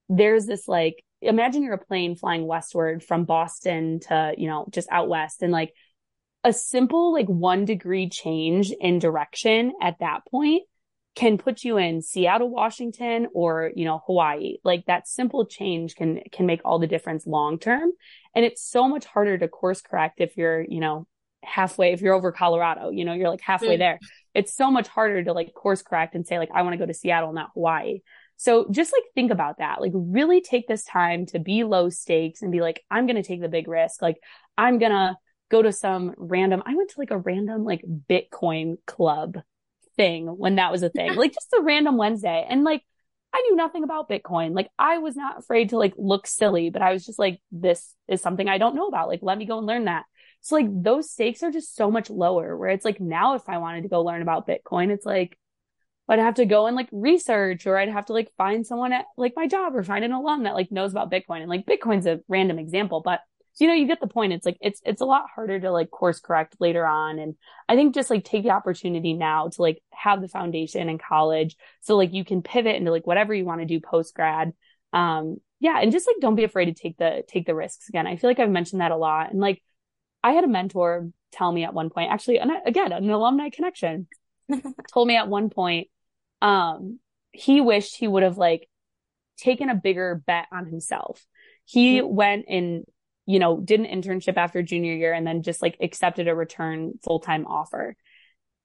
there's 0.09 0.47
this 0.47 0.69
like, 0.69 1.03
imagine 1.23 1.63
you're 1.63 1.75
a 1.75 1.79
plane 1.79 2.17
flying 2.17 2.47
westward 2.47 3.03
from 3.03 3.25
Boston 3.25 4.01
to, 4.01 4.35
you 4.37 4.49
know, 4.49 4.67
just 4.71 4.89
out 4.91 5.09
west 5.09 5.43
and 5.43 5.53
like 5.53 5.73
a 6.45 6.53
simple 6.53 7.13
like 7.13 7.27
one 7.27 7.65
degree 7.65 8.09
change 8.09 8.73
in 8.73 8.99
direction 8.99 9.73
at 9.83 9.99
that 10.01 10.21
point 10.31 10.63
can 11.19 11.37
put 11.39 11.65
you 11.65 11.79
in 11.79 12.01
Seattle, 12.01 12.51
Washington 12.51 13.29
or, 13.35 13.73
you 13.75 13.85
know, 13.85 14.03
Hawaii. 14.07 14.59
Like 14.65 14.87
that 14.87 15.09
simple 15.09 15.47
change 15.47 15.97
can, 15.97 16.21
can 16.31 16.47
make 16.47 16.61
all 16.65 16.79
the 16.79 16.87
difference 16.87 17.27
long 17.27 17.59
term. 17.59 17.91
And 18.35 18.45
it's 18.45 18.63
so 18.63 18.89
much 18.89 19.05
harder 19.05 19.37
to 19.37 19.49
course 19.49 19.81
correct 19.81 20.21
if 20.21 20.37
you're, 20.37 20.63
you 20.63 20.81
know, 20.81 21.07
halfway, 21.43 21.93
if 21.93 22.01
you're 22.01 22.15
over 22.15 22.33
Colorado, 22.33 22.91
you 22.91 23.05
know, 23.05 23.15
you're 23.15 23.31
like 23.31 23.41
halfway 23.41 23.77
mm. 23.77 23.81
there 23.81 23.99
it's 24.39 24.55
so 24.55 24.71
much 24.71 24.87
harder 24.87 25.25
to 25.25 25.33
like 25.33 25.53
course 25.53 25.83
correct 25.83 26.15
and 26.15 26.25
say 26.25 26.39
like 26.39 26.51
I 26.55 26.63
want 26.63 26.75
to 26.75 26.79
go 26.79 26.87
to 26.87 26.95
Seattle, 26.95 27.33
not 27.33 27.51
Hawaii. 27.55 28.01
So 28.37 28.69
just 28.71 28.93
like 28.93 29.03
think 29.17 29.33
about 29.33 29.59
that. 29.59 29.81
Like 29.81 29.91
really 29.95 30.41
take 30.41 30.69
this 30.69 30.85
time 30.85 31.27
to 31.27 31.41
be 31.41 31.65
low 31.65 31.91
stakes 31.91 32.41
and 32.41 32.53
be 32.53 32.61
like 32.61 32.81
I'm 32.89 33.07
going 33.07 33.17
to 33.17 33.25
take 33.25 33.41
the 33.41 33.49
big 33.49 33.67
risk. 33.67 34.01
Like 34.01 34.19
I'm 34.57 34.79
going 34.79 34.93
to 34.93 35.17
go 35.51 35.61
to 35.61 35.73
some 35.73 36.15
random 36.17 36.63
I 36.65 36.77
went 36.77 36.91
to 36.91 37.01
like 37.01 37.11
a 37.11 37.19
random 37.19 37.65
like 37.65 37.83
Bitcoin 38.09 38.77
club 38.87 39.39
thing 39.99 40.27
when 40.27 40.57
that 40.57 40.73
was 40.73 40.83
a 40.83 40.89
thing. 40.89 41.15
like 41.17 41.35
just 41.35 41.53
a 41.53 41.63
random 41.63 41.99
Wednesday 41.99 42.47
and 42.49 42.65
like 42.65 42.83
I 43.31 43.43
knew 43.43 43.57
nothing 43.57 43.85
about 43.85 44.09
Bitcoin. 44.09 44.55
Like 44.55 44.71
I 44.79 44.99
was 44.99 45.15
not 45.15 45.39
afraid 45.39 45.71
to 45.71 45.79
like 45.79 45.93
look 45.99 46.27
silly, 46.27 46.71
but 46.71 46.81
I 46.81 46.95
was 46.95 47.05
just 47.05 47.19
like 47.19 47.43
this 47.53 47.95
is 48.09 48.23
something 48.23 48.49
I 48.49 48.57
don't 48.57 48.75
know 48.75 48.87
about. 48.87 49.09
Like 49.09 49.21
let 49.23 49.37
me 49.37 49.45
go 49.45 49.59
and 49.59 49.67
learn 49.67 49.85
that. 49.85 50.05
So 50.41 50.55
like 50.55 50.69
those 50.71 51.11
stakes 51.11 51.43
are 51.43 51.51
just 51.51 51.77
so 51.77 51.91
much 51.91 52.09
lower 52.09 52.57
where 52.57 52.71
it's 52.71 52.85
like 52.85 53.01
now 53.01 53.35
if 53.35 53.47
I 53.49 53.59
wanted 53.59 53.83
to 53.83 53.89
go 53.89 54.03
learn 54.03 54.23
about 54.23 54.47
Bitcoin, 54.49 54.91
it's 54.91 55.05
like 55.05 55.37
I'd 56.09 56.21
have 56.21 56.37
to 56.37 56.47
go 56.47 56.67
and 56.67 56.75
like 56.75 56.89
research 56.91 57.67
or 57.67 57.77
I'd 57.77 57.91
have 57.91 58.07
to 58.07 58.15
like 58.15 58.33
find 58.39 58.67
someone 58.67 58.95
at 58.95 59.05
like 59.19 59.35
my 59.37 59.47
job 59.47 59.77
or 59.77 59.83
find 59.83 60.05
an 60.07 60.13
alum 60.13 60.45
that 60.45 60.55
like 60.55 60.73
knows 60.73 60.93
about 60.93 61.11
Bitcoin. 61.11 61.41
And 61.41 61.51
like 61.51 61.67
Bitcoin's 61.67 62.07
a 62.07 62.21
random 62.29 62.59
example, 62.59 63.03
but 63.05 63.21
so, 63.59 63.65
you 63.65 63.71
know, 63.73 63.75
you 63.75 63.89
get 63.89 63.99
the 64.01 64.07
point. 64.07 64.33
It's 64.33 64.47
like, 64.47 64.57
it's, 64.61 64.81
it's 64.87 65.01
a 65.01 65.05
lot 65.05 65.25
harder 65.35 65.59
to 65.59 65.73
like 65.73 65.91
course 65.91 66.21
correct 66.21 66.55
later 66.61 66.87
on. 66.87 67.19
And 67.19 67.35
I 67.69 67.75
think 67.75 67.93
just 67.93 68.09
like 68.09 68.25
take 68.25 68.45
the 68.45 68.51
opportunity 68.51 69.15
now 69.15 69.49
to 69.49 69.63
like 69.63 69.83
have 69.93 70.21
the 70.21 70.29
foundation 70.29 70.89
in 70.89 70.97
college. 70.97 71.57
So 71.81 71.97
like 71.97 72.13
you 72.13 72.25
can 72.25 72.41
pivot 72.41 72.77
into 72.77 72.93
like 72.93 73.05
whatever 73.05 73.35
you 73.35 73.45
want 73.45 73.61
to 73.61 73.67
do 73.67 73.81
post 73.81 74.15
grad. 74.15 74.53
Um, 74.93 75.39
yeah. 75.59 75.81
And 75.81 75.91
just 75.91 76.07
like, 76.07 76.21
don't 76.21 76.37
be 76.37 76.45
afraid 76.45 76.67
to 76.67 76.73
take 76.73 76.99
the, 76.99 77.25
take 77.27 77.47
the 77.47 77.55
risks 77.57 77.89
again. 77.89 78.07
I 78.07 78.15
feel 78.15 78.31
like 78.31 78.39
I've 78.39 78.49
mentioned 78.49 78.81
that 78.81 78.93
a 78.93 78.97
lot. 78.97 79.33
And 79.33 79.41
like, 79.41 79.61
I 80.23 80.35
had 80.35 80.45
a 80.45 80.49
mentor 80.49 81.09
tell 81.33 81.51
me 81.51 81.65
at 81.65 81.75
one 81.75 81.91
point, 81.91 82.13
actually, 82.13 82.39
and 82.39 82.53
again, 82.65 82.93
an 82.93 83.11
alumni 83.11 83.51
connection 83.51 84.07
told 84.93 85.09
me 85.09 85.17
at 85.17 85.27
one 85.27 85.51
point, 85.51 85.89
um, 86.43 87.01
he 87.33 87.61
wished 87.61 87.97
he 87.97 88.07
would 88.07 88.23
have 88.23 88.39
like 88.39 88.69
taken 89.37 89.69
a 89.69 89.75
bigger 89.75 90.23
bet 90.25 90.47
on 90.53 90.67
himself. 90.67 91.27
He 91.65 91.99
mm-hmm. 91.99 92.15
went 92.15 92.45
and, 92.49 92.85
you 93.29 93.39
know, 93.39 93.61
did 93.61 93.79
an 93.79 93.87
internship 93.87 94.39
after 94.39 94.63
junior 94.63 94.95
year 94.95 95.13
and 95.13 95.27
then 95.27 95.43
just 95.43 95.61
like 95.61 95.77
accepted 95.83 96.29
a 96.29 96.35
return 96.35 96.95
full 97.05 97.21
time 97.21 97.47
offer. 97.47 97.95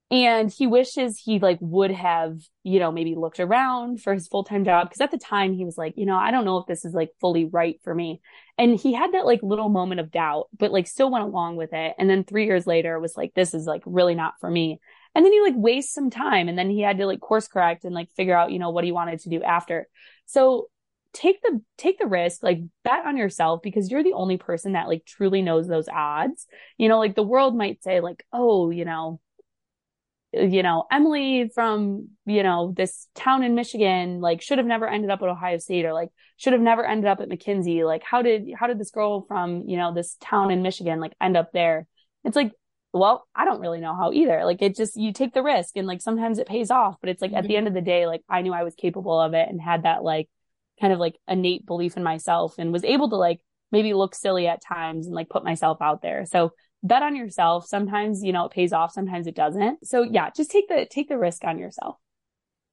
And 0.10 0.50
he 0.50 0.68
wishes 0.68 1.18
he 1.18 1.40
like 1.40 1.58
would 1.60 1.92
have 1.92 2.38
you 2.64 2.80
know 2.80 2.90
maybe 2.90 3.16
looked 3.16 3.42
around 3.42 4.02
for 4.02 4.14
his 4.14 4.28
full-time 4.28 4.64
job 4.64 4.88
because 4.88 5.02
at 5.02 5.12
the 5.12 5.18
time 5.18 5.54
he 5.54 5.66
was 5.66 5.78
like 5.78 5.96
you 5.98 6.06
know 6.06 6.16
i 6.16 6.30
don't 6.30 6.46
know 6.46 6.60
if 6.60 6.68
this 6.68 6.86
is 6.86 6.94
like 6.94 7.10
fully 7.20 7.46
right 7.46 7.80
for 7.84 7.94
me. 7.94 8.22
And 8.58 8.80
he 8.80 8.94
had 8.94 9.12
that 9.14 9.26
like 9.26 9.42
little 9.44 9.70
moment 9.70 10.00
of 10.00 10.12
doubt 10.12 10.48
but 10.58 10.72
like 10.72 10.88
still 10.88 11.12
went 11.12 11.26
along 11.26 11.58
with 11.58 11.74
it. 11.74 11.96
And 11.98 12.10
then 12.10 12.24
3 12.24 12.46
years 12.46 12.66
later 12.66 13.00
was 13.00 13.18
like 13.18 13.34
this 13.34 13.54
is 13.54 13.66
like 13.66 13.82
really 13.86 14.16
not 14.16 14.36
for 14.40 14.50
me. 14.50 14.80
And 15.14 15.26
then 15.26 15.34
he 15.34 15.42
like 15.42 15.56
wastes 15.58 15.94
some 15.94 16.10
time 16.10 16.48
and 16.48 16.58
then 16.58 16.70
he 16.70 16.80
had 16.80 17.00
to 17.00 17.06
like 17.06 17.20
course 17.20 17.50
correct 17.50 17.84
and 17.84 17.94
like 17.94 18.10
figure 18.16 18.38
out 18.38 18.52
you 18.52 18.60
know 18.60 18.70
what 18.70 18.86
he 18.86 18.94
wanted 18.94 19.20
to 19.22 19.30
do 19.30 19.44
after. 19.44 19.90
So 20.26 20.70
take 21.14 21.42
the 21.42 21.62
take 21.78 22.00
the 22.00 22.08
risk 22.08 22.42
like 22.44 22.60
bet 22.84 23.06
on 23.06 23.18
yourself 23.18 23.62
because 23.62 23.92
you're 23.92 24.04
the 24.04 24.14
only 24.14 24.38
person 24.38 24.74
that 24.74 24.88
like 24.88 25.06
truly 25.06 25.42
knows 25.42 25.68
those 25.68 25.88
odds 25.88 26.48
you 26.78 26.90
know 26.90 26.98
like 26.98 27.16
the 27.16 27.24
world 27.24 27.56
might 27.56 27.84
say 27.84 28.00
like 28.00 28.26
oh 28.34 28.70
you 28.72 28.84
know 28.84 29.20
you 30.34 30.64
know, 30.64 30.86
Emily 30.92 31.52
from, 31.54 32.10
you 32.26 32.42
know, 32.42 32.74
this 32.76 33.08
town 33.14 33.44
in 33.44 33.54
Michigan, 33.54 34.20
like 34.20 34.42
should 34.42 34.58
have 34.58 34.66
never 34.66 34.88
ended 34.88 35.12
up 35.12 35.22
at 35.22 35.30
Ohio 35.30 35.60
State 35.60 35.86
or 35.86 35.94
like 35.94 36.10
should 36.38 36.54
have 36.54 36.62
never 36.62 36.84
ended 36.84 37.06
up 37.06 37.20
at 37.20 37.30
McKinsey. 37.30 37.86
Like 37.86 38.04
how 38.04 38.24
did, 38.24 38.50
how 38.58 38.66
did 38.66 38.80
this 38.80 38.90
girl 38.90 39.26
from, 39.28 39.64
you 39.68 39.78
know, 39.78 39.94
this 39.94 40.18
town 40.20 40.50
in 40.50 40.64
Michigan 40.64 41.00
like 41.00 41.14
end 41.22 41.38
up 41.38 41.52
there? 41.54 41.86
It's 42.24 42.36
like, 42.36 42.52
well, 42.94 43.28
I 43.36 43.46
don't 43.46 43.60
really 43.60 43.80
know 43.80 43.96
how 43.96 44.12
either. 44.12 44.44
Like 44.44 44.62
it 44.64 44.76
just, 44.76 44.98
you 44.98 45.14
take 45.14 45.34
the 45.34 45.44
risk 45.44 45.78
and 45.78 45.86
like 45.86 46.02
sometimes 46.02 46.40
it 46.40 46.48
pays 46.48 46.72
off, 46.72 46.96
but 47.00 47.10
it's 47.10 47.22
like 47.22 47.30
mm-hmm. 47.30 47.38
at 47.38 47.44
the 47.44 47.50
mm-hmm. 47.50 47.58
end 47.58 47.68
of 47.68 47.74
the 47.76 47.82
day, 47.82 48.08
like 48.08 48.22
I 48.28 48.42
knew 48.42 48.54
I 48.54 48.64
was 48.64 48.74
capable 48.74 49.20
of 49.20 49.36
it 49.36 49.48
and 49.48 49.62
had 49.62 49.84
that 49.84 50.04
like 50.04 50.30
kind 50.80 50.94
of 50.94 51.00
like 51.00 51.18
innate 51.28 51.66
belief 51.66 51.98
in 51.98 52.04
myself 52.04 52.56
and 52.58 52.72
was 52.72 52.84
able 52.84 53.10
to 53.10 53.16
like 53.16 53.40
maybe 53.72 53.94
look 53.94 54.16
silly 54.16 54.48
at 54.48 54.62
times 54.62 55.08
and 55.08 55.16
like 55.16 55.30
put 55.30 55.44
myself 55.44 55.80
out 55.82 56.02
there. 56.02 56.26
So 56.26 56.52
bet 56.84 57.02
on 57.02 57.16
yourself. 57.16 57.66
Sometimes, 57.68 58.24
you 58.24 58.34
know, 58.34 58.46
it 58.46 58.52
pays 58.52 58.74
off, 58.74 58.92
sometimes 58.92 59.26
it 59.28 59.36
doesn't. 59.36 59.86
So 59.86 60.04
yeah, 60.04 60.30
just 60.30 60.52
take 60.52 60.68
the 60.68 60.86
take 60.90 61.10
the 61.10 61.18
risk 61.18 61.44
on 61.44 61.58
yourself. 61.58 61.98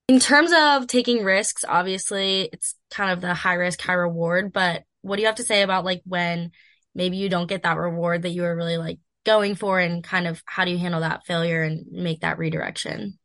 In 0.09 0.19
terms 0.19 0.51
of 0.53 0.89
taking 0.89 1.23
risks, 1.23 1.65
obviously 1.67 2.51
it's 2.53 2.75
kind 2.91 3.13
of 3.13 3.21
the 3.21 3.33
high 3.33 3.55
risk, 3.55 3.81
high 3.81 3.93
reward, 3.93 4.53
but 4.53 4.83
what 5.03 5.17
do 5.17 5.23
you 5.23 5.27
have 5.27 5.37
to 5.37 5.45
say 5.45 5.63
about 5.63 5.85
like 5.85 6.03
when 6.05 6.51
maybe 6.95 7.17
you 7.17 7.29
don't 7.29 7.49
get 7.49 7.63
that 7.63 7.79
reward 7.79 8.23
that 8.23 8.31
you 8.31 8.43
were 8.43 8.57
really 8.57 8.77
like 8.77 8.99
going 9.25 9.55
for 9.55 9.79
and 9.79 10.03
kind 10.03 10.27
of 10.27 10.43
how 10.47 10.65
do 10.65 10.73
you 10.73 10.79
handle 10.79 11.01
that 11.01 11.25
failure 11.27 11.63
and 11.63 11.87
make 11.93 12.21
that 12.21 12.39
redirection? 12.39 13.19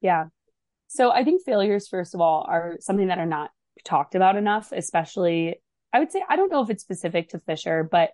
Yeah. 0.00 0.26
So 0.88 1.10
I 1.10 1.24
think 1.24 1.42
failures, 1.44 1.88
first 1.88 2.14
of 2.14 2.20
all, 2.20 2.46
are 2.48 2.76
something 2.80 3.08
that 3.08 3.18
are 3.18 3.26
not 3.26 3.50
talked 3.84 4.14
about 4.14 4.36
enough, 4.36 4.72
especially 4.72 5.56
I 5.92 5.98
would 5.98 6.12
say, 6.12 6.22
I 6.28 6.36
don't 6.36 6.52
know 6.52 6.62
if 6.62 6.68
it's 6.68 6.82
specific 6.82 7.30
to 7.30 7.38
Fisher, 7.38 7.82
but 7.90 8.10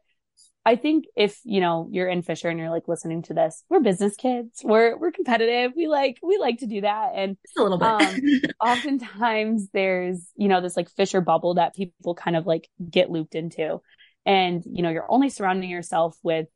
I 0.64 0.76
think 0.76 1.06
if, 1.16 1.40
you 1.42 1.60
know, 1.60 1.88
you're 1.90 2.06
in 2.06 2.22
Fisher 2.22 2.48
and 2.48 2.56
you're 2.56 2.70
like 2.70 2.86
listening 2.86 3.22
to 3.22 3.34
this, 3.34 3.64
we're 3.68 3.80
business 3.80 4.14
kids. 4.14 4.60
We're, 4.62 4.96
we're 4.96 5.10
competitive. 5.10 5.72
We 5.74 5.88
like, 5.88 6.18
we 6.22 6.38
like 6.38 6.58
to 6.58 6.66
do 6.66 6.82
that. 6.82 7.10
And 7.16 7.36
Just 7.44 7.58
a 7.58 7.62
little 7.64 7.78
bit. 7.78 7.88
um, 7.88 8.50
oftentimes 8.60 9.68
there's, 9.72 10.24
you 10.36 10.46
know, 10.46 10.60
this 10.60 10.76
like 10.76 10.90
Fisher 10.90 11.20
bubble 11.20 11.54
that 11.54 11.74
people 11.74 12.14
kind 12.14 12.36
of 12.36 12.46
like 12.46 12.68
get 12.88 13.10
looped 13.10 13.34
into. 13.34 13.80
And, 14.24 14.62
you 14.64 14.84
know, 14.84 14.90
you're 14.90 15.10
only 15.10 15.30
surrounding 15.30 15.68
yourself 15.68 16.16
with, 16.22 16.46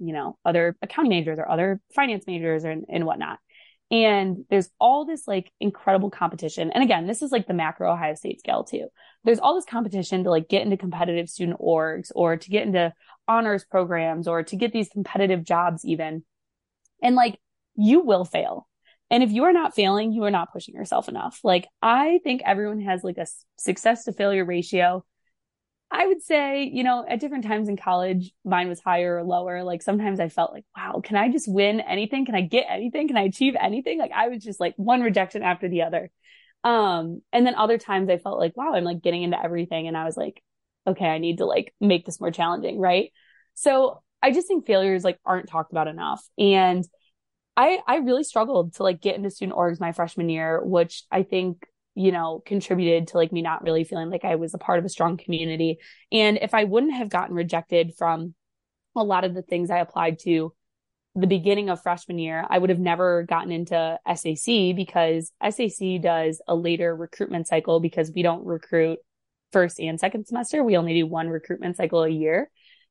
you 0.00 0.12
know, 0.12 0.36
other 0.44 0.76
accounting 0.82 1.10
majors 1.10 1.38
or 1.38 1.48
other 1.48 1.80
finance 1.94 2.24
majors 2.26 2.64
and, 2.64 2.84
and 2.88 3.06
whatnot. 3.06 3.38
And 3.90 4.44
there's 4.50 4.68
all 4.78 5.06
this 5.06 5.26
like 5.26 5.50
incredible 5.60 6.10
competition. 6.10 6.70
And 6.70 6.82
again, 6.84 7.06
this 7.06 7.22
is 7.22 7.32
like 7.32 7.46
the 7.46 7.54
macro 7.54 7.92
Ohio 7.92 8.14
State 8.14 8.38
scale 8.38 8.64
too. 8.64 8.88
There's 9.24 9.38
all 9.38 9.54
this 9.54 9.64
competition 9.64 10.24
to 10.24 10.30
like 10.30 10.48
get 10.48 10.62
into 10.62 10.76
competitive 10.76 11.30
student 11.30 11.58
orgs 11.58 12.10
or 12.14 12.36
to 12.36 12.50
get 12.50 12.66
into 12.66 12.92
honors 13.26 13.64
programs 13.64 14.28
or 14.28 14.42
to 14.42 14.56
get 14.56 14.72
these 14.72 14.90
competitive 14.90 15.42
jobs 15.42 15.84
even. 15.84 16.22
And 17.02 17.16
like 17.16 17.40
you 17.76 18.00
will 18.00 18.26
fail. 18.26 18.68
And 19.10 19.22
if 19.22 19.32
you 19.32 19.44
are 19.44 19.52
not 19.54 19.74
failing, 19.74 20.12
you 20.12 20.24
are 20.24 20.30
not 20.30 20.52
pushing 20.52 20.74
yourself 20.74 21.08
enough. 21.08 21.40
Like 21.42 21.66
I 21.80 22.20
think 22.24 22.42
everyone 22.44 22.82
has 22.82 23.02
like 23.02 23.16
a 23.16 23.26
success 23.56 24.04
to 24.04 24.12
failure 24.12 24.44
ratio 24.44 25.02
I 25.90 26.06
would 26.06 26.22
say, 26.22 26.64
you 26.64 26.84
know, 26.84 27.04
at 27.08 27.20
different 27.20 27.44
times 27.44 27.68
in 27.68 27.76
college, 27.76 28.32
mine 28.44 28.68
was 28.68 28.80
higher 28.80 29.16
or 29.16 29.24
lower. 29.24 29.64
Like 29.64 29.82
sometimes 29.82 30.20
I 30.20 30.28
felt 30.28 30.52
like, 30.52 30.64
wow, 30.76 31.00
can 31.02 31.16
I 31.16 31.30
just 31.30 31.50
win 31.50 31.80
anything? 31.80 32.26
Can 32.26 32.34
I 32.34 32.42
get 32.42 32.66
anything? 32.68 33.08
Can 33.08 33.16
I 33.16 33.22
achieve 33.22 33.54
anything? 33.58 33.98
Like 33.98 34.12
I 34.14 34.28
was 34.28 34.44
just 34.44 34.60
like 34.60 34.74
one 34.76 35.00
rejection 35.00 35.42
after 35.42 35.68
the 35.68 35.82
other. 35.82 36.10
Um, 36.62 37.22
and 37.32 37.46
then 37.46 37.54
other 37.54 37.78
times 37.78 38.10
I 38.10 38.18
felt 38.18 38.38
like, 38.38 38.54
wow, 38.56 38.74
I'm 38.74 38.84
like 38.84 39.00
getting 39.00 39.22
into 39.22 39.42
everything. 39.42 39.88
And 39.88 39.96
I 39.96 40.04
was 40.04 40.16
like, 40.16 40.42
okay, 40.86 41.06
I 41.06 41.18
need 41.18 41.38
to 41.38 41.46
like 41.46 41.74
make 41.80 42.04
this 42.04 42.20
more 42.20 42.30
challenging. 42.30 42.78
Right. 42.78 43.12
So 43.54 44.02
I 44.22 44.30
just 44.32 44.46
think 44.46 44.66
failures 44.66 45.04
like 45.04 45.18
aren't 45.24 45.48
talked 45.48 45.72
about 45.72 45.88
enough. 45.88 46.22
And 46.36 46.86
I, 47.56 47.80
I 47.86 47.96
really 47.96 48.24
struggled 48.24 48.74
to 48.74 48.82
like 48.82 49.00
get 49.00 49.16
into 49.16 49.30
student 49.30 49.56
orgs 49.56 49.80
my 49.80 49.92
freshman 49.92 50.28
year, 50.28 50.62
which 50.62 51.04
I 51.10 51.22
think 51.22 51.64
you 51.98 52.12
know, 52.12 52.40
contributed 52.46 53.08
to 53.08 53.16
like 53.16 53.32
me 53.32 53.42
not 53.42 53.64
really 53.64 53.82
feeling 53.82 54.08
like 54.08 54.24
I 54.24 54.36
was 54.36 54.54
a 54.54 54.58
part 54.58 54.78
of 54.78 54.84
a 54.84 54.88
strong 54.88 55.16
community. 55.16 55.78
And 56.12 56.38
if 56.40 56.54
I 56.54 56.62
wouldn't 56.62 56.94
have 56.94 57.08
gotten 57.08 57.34
rejected 57.34 57.94
from 57.98 58.34
a 58.94 59.02
lot 59.02 59.24
of 59.24 59.34
the 59.34 59.42
things 59.42 59.68
I 59.68 59.78
applied 59.78 60.20
to 60.20 60.54
the 61.16 61.26
beginning 61.26 61.70
of 61.70 61.82
freshman 61.82 62.20
year, 62.20 62.46
I 62.48 62.56
would 62.56 62.70
have 62.70 62.78
never 62.78 63.24
gotten 63.24 63.50
into 63.50 63.98
SAC 64.06 64.76
because 64.76 65.32
SAC 65.42 66.00
does 66.00 66.40
a 66.46 66.54
later 66.54 66.94
recruitment 66.94 67.48
cycle 67.48 67.80
because 67.80 68.12
we 68.14 68.22
don't 68.22 68.46
recruit 68.46 69.00
first 69.50 69.80
and 69.80 69.98
second 69.98 70.28
semester. 70.28 70.62
We 70.62 70.76
only 70.76 70.94
do 70.94 71.04
one 71.04 71.28
recruitment 71.28 71.76
cycle 71.76 72.04
a 72.04 72.08
year. 72.08 72.48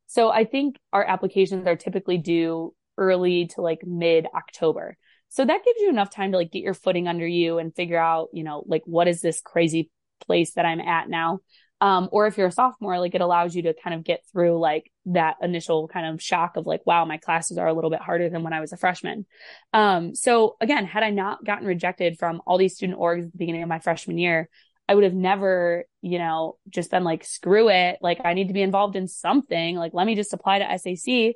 So 0.07 0.31
I 0.31 0.43
think 0.43 0.75
our 0.91 1.05
applications 1.05 1.65
are 1.65 1.77
typically 1.77 2.17
due 2.17 2.73
early 2.97 3.47
to 3.55 3.61
like 3.61 3.85
mid 3.85 4.27
October. 4.35 4.97
So 5.29 5.45
that 5.45 5.63
gives 5.63 5.79
you 5.79 5.89
enough 5.89 6.09
time 6.09 6.31
to 6.31 6.37
like 6.37 6.51
get 6.51 6.63
your 6.63 6.73
footing 6.73 7.07
under 7.07 7.27
you 7.27 7.57
and 7.57 7.75
figure 7.75 7.99
out, 7.99 8.29
you 8.33 8.43
know, 8.43 8.63
like 8.67 8.83
what 8.85 9.07
is 9.07 9.21
this 9.21 9.41
crazy 9.41 9.89
place 10.25 10.53
that 10.53 10.65
I'm 10.65 10.79
at 10.79 11.09
now? 11.09 11.39
Um, 11.79 12.09
or 12.11 12.25
if 12.25 12.37
you're 12.37 12.47
a 12.47 12.51
sophomore, 12.51 12.99
like 12.99 13.13
it 13.13 13.21
allows 13.21 13.53
you 13.53 13.63
to 13.63 13.75
kind 13.83 13.95
of 13.95 14.03
get 14.03 14.21
through 14.31 14.59
like 14.59 14.91
that 15.05 15.35
initial 15.41 15.87
kind 15.87 16.07
of 16.07 16.21
shock 16.21 16.57
of 16.57 16.65
like, 16.65 16.81
wow, 16.85 17.05
my 17.05 17.17
classes 17.17 17.57
are 17.59 17.67
a 17.67 17.73
little 17.73 17.91
bit 17.91 18.01
harder 18.01 18.29
than 18.29 18.43
when 18.43 18.53
I 18.53 18.61
was 18.61 18.73
a 18.73 18.77
freshman. 18.77 19.27
Um, 19.73 20.15
so 20.15 20.55
again, 20.59 20.85
had 20.85 21.03
I 21.03 21.11
not 21.11 21.45
gotten 21.45 21.67
rejected 21.67 22.17
from 22.17 22.41
all 22.47 22.57
these 22.57 22.75
student 22.75 22.97
orgs 22.97 23.25
at 23.25 23.31
the 23.31 23.37
beginning 23.37 23.61
of 23.61 23.69
my 23.69 23.79
freshman 23.79 24.17
year, 24.17 24.49
I 24.89 24.95
would 24.95 25.03
have 25.03 25.13
never, 25.13 25.85
you 26.01 26.17
know, 26.17 26.57
just 26.69 26.89
been 26.89 27.03
like, 27.03 27.23
screw 27.23 27.69
it. 27.69 27.99
Like 28.01 28.21
I 28.23 28.33
need 28.33 28.47
to 28.47 28.53
be 28.53 28.61
involved 28.61 28.95
in 28.95 29.07
something. 29.07 29.75
Like, 29.75 29.93
let 29.93 30.07
me 30.07 30.15
just 30.15 30.33
apply 30.33 30.59
to 30.59 30.77
SAC. 30.79 31.35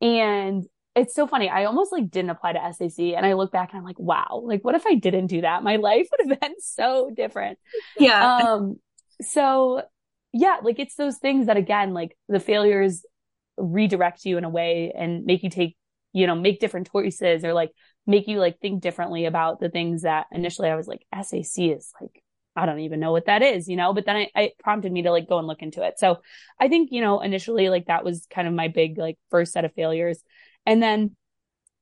And 0.00 0.66
it's 0.98 1.14
so 1.14 1.26
funny. 1.26 1.48
I 1.48 1.64
almost 1.64 1.92
like 1.92 2.10
didn't 2.10 2.30
apply 2.30 2.52
to 2.52 2.72
SAC 2.72 2.98
and 3.16 3.24
I 3.24 3.34
look 3.34 3.52
back 3.52 3.70
and 3.70 3.78
I'm 3.78 3.84
like, 3.84 3.98
wow, 3.98 4.42
like 4.44 4.64
what 4.64 4.74
if 4.74 4.86
I 4.86 4.94
didn't 4.94 5.26
do 5.26 5.40
that? 5.42 5.62
My 5.62 5.76
life 5.88 6.08
would 6.10 6.28
have 6.28 6.40
been 6.40 6.54
so 6.60 7.10
different. 7.14 7.58
Yeah. 7.98 8.36
Um, 8.36 8.76
so 9.20 9.82
yeah, 10.32 10.58
like 10.62 10.78
it's 10.78 10.94
those 10.94 11.18
things 11.18 11.46
that 11.46 11.56
again, 11.56 11.94
like 11.94 12.16
the 12.28 12.40
failures 12.40 13.04
redirect 13.56 14.24
you 14.24 14.38
in 14.38 14.44
a 14.44 14.50
way 14.50 14.92
and 14.96 15.24
make 15.24 15.42
you 15.42 15.50
take, 15.50 15.76
you 16.12 16.26
know, 16.26 16.34
make 16.34 16.60
different 16.60 16.90
choices 16.90 17.44
or 17.44 17.52
like 17.52 17.70
make 18.06 18.28
you 18.28 18.38
like 18.38 18.58
think 18.60 18.82
differently 18.82 19.24
about 19.26 19.60
the 19.60 19.68
things 19.68 20.02
that 20.02 20.26
initially 20.32 20.68
I 20.68 20.76
was 20.76 20.88
like, 20.88 21.04
SAC 21.14 21.58
is 21.58 21.92
like, 22.00 22.22
I 22.56 22.66
don't 22.66 22.80
even 22.80 22.98
know 22.98 23.12
what 23.12 23.26
that 23.26 23.42
is, 23.42 23.68
you 23.68 23.76
know, 23.76 23.92
but 23.92 24.04
then 24.04 24.16
I, 24.16 24.30
I 24.34 24.50
prompted 24.58 24.90
me 24.90 25.02
to 25.02 25.12
like 25.12 25.28
go 25.28 25.38
and 25.38 25.46
look 25.46 25.62
into 25.62 25.82
it. 25.82 25.98
So 25.98 26.18
I 26.58 26.68
think, 26.68 26.90
you 26.90 27.00
know, 27.00 27.20
initially 27.20 27.68
like 27.68 27.86
that 27.86 28.04
was 28.04 28.26
kind 28.30 28.48
of 28.48 28.54
my 28.54 28.68
big 28.68 28.98
like 28.98 29.16
first 29.30 29.52
set 29.52 29.64
of 29.64 29.72
failures. 29.74 30.22
And 30.68 30.82
then 30.82 31.16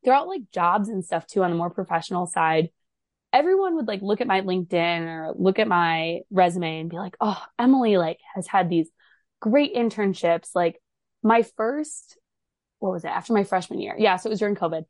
throughout 0.04 0.28
like 0.28 0.42
jobs 0.54 0.88
and 0.88 1.04
stuff 1.04 1.26
too 1.26 1.42
on 1.42 1.50
the 1.50 1.56
more 1.56 1.70
professional 1.70 2.28
side, 2.28 2.70
everyone 3.32 3.74
would 3.74 3.88
like 3.88 4.00
look 4.00 4.20
at 4.20 4.28
my 4.28 4.42
LinkedIn 4.42 5.00
or 5.08 5.34
look 5.36 5.58
at 5.58 5.66
my 5.66 6.20
resume 6.30 6.80
and 6.82 6.88
be 6.88 6.96
like, 6.96 7.16
oh, 7.20 7.42
Emily 7.58 7.96
like 7.96 8.20
has 8.36 8.46
had 8.46 8.70
these 8.70 8.88
great 9.40 9.74
internships. 9.74 10.50
Like 10.54 10.80
my 11.24 11.42
first, 11.56 12.16
what 12.78 12.92
was 12.92 13.04
it 13.04 13.08
after 13.08 13.32
my 13.32 13.42
freshman 13.42 13.80
year? 13.80 13.96
Yeah. 13.98 14.16
So 14.16 14.28
it 14.28 14.30
was 14.30 14.38
during 14.38 14.54
COVID. 14.54 14.84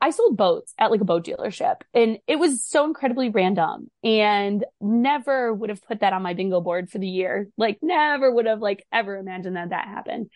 I 0.00 0.10
sold 0.10 0.38
boats 0.38 0.72
at 0.78 0.90
like 0.90 1.02
a 1.02 1.04
boat 1.04 1.26
dealership 1.26 1.82
and 1.92 2.18
it 2.26 2.36
was 2.36 2.64
so 2.64 2.86
incredibly 2.86 3.28
random 3.28 3.90
and 4.02 4.64
never 4.80 5.52
would 5.52 5.68
have 5.68 5.82
put 5.82 6.00
that 6.00 6.14
on 6.14 6.22
my 6.22 6.32
bingo 6.32 6.62
board 6.62 6.88
for 6.88 6.98
the 6.98 7.06
year. 7.06 7.48
Like 7.58 7.80
never 7.82 8.32
would 8.32 8.46
have 8.46 8.60
like 8.60 8.86
ever 8.90 9.18
imagined 9.18 9.56
that 9.56 9.70
that 9.70 9.88
happened. 9.88 10.30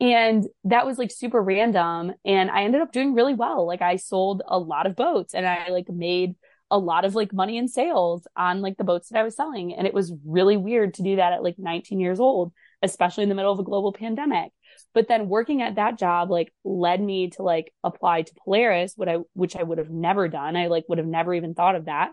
And 0.00 0.46
that 0.64 0.86
was 0.86 0.96
like 0.96 1.10
super 1.10 1.42
random. 1.42 2.14
And 2.24 2.50
I 2.50 2.64
ended 2.64 2.80
up 2.80 2.92
doing 2.92 3.14
really 3.14 3.34
well. 3.34 3.66
Like 3.66 3.82
I 3.82 3.96
sold 3.96 4.42
a 4.46 4.58
lot 4.58 4.86
of 4.86 4.96
boats 4.96 5.34
and 5.34 5.46
I 5.46 5.68
like 5.68 5.90
made 5.90 6.36
a 6.70 6.78
lot 6.78 7.04
of 7.04 7.14
like 7.14 7.32
money 7.32 7.58
in 7.58 7.68
sales 7.68 8.26
on 8.36 8.62
like 8.62 8.76
the 8.76 8.84
boats 8.84 9.08
that 9.08 9.18
I 9.18 9.24
was 9.24 9.36
selling. 9.36 9.74
And 9.74 9.86
it 9.86 9.92
was 9.92 10.14
really 10.24 10.56
weird 10.56 10.94
to 10.94 11.02
do 11.02 11.16
that 11.16 11.32
at 11.32 11.42
like 11.42 11.58
19 11.58 12.00
years 12.00 12.18
old, 12.18 12.52
especially 12.80 13.24
in 13.24 13.28
the 13.28 13.34
middle 13.34 13.52
of 13.52 13.58
a 13.58 13.64
global 13.64 13.92
pandemic. 13.92 14.52
But 14.94 15.06
then 15.06 15.28
working 15.28 15.60
at 15.62 15.74
that 15.74 15.98
job 15.98 16.30
like 16.30 16.52
led 16.64 17.00
me 17.00 17.30
to 17.30 17.42
like 17.42 17.72
apply 17.84 18.22
to 18.22 18.34
Polaris, 18.42 18.94
what 18.96 19.08
I, 19.08 19.18
which 19.34 19.54
I 19.56 19.62
would 19.62 19.78
have 19.78 19.90
never 19.90 20.28
done. 20.28 20.56
I 20.56 20.68
like 20.68 20.84
would 20.88 20.98
have 20.98 21.06
never 21.06 21.34
even 21.34 21.54
thought 21.54 21.76
of 21.76 21.86
that. 21.86 22.12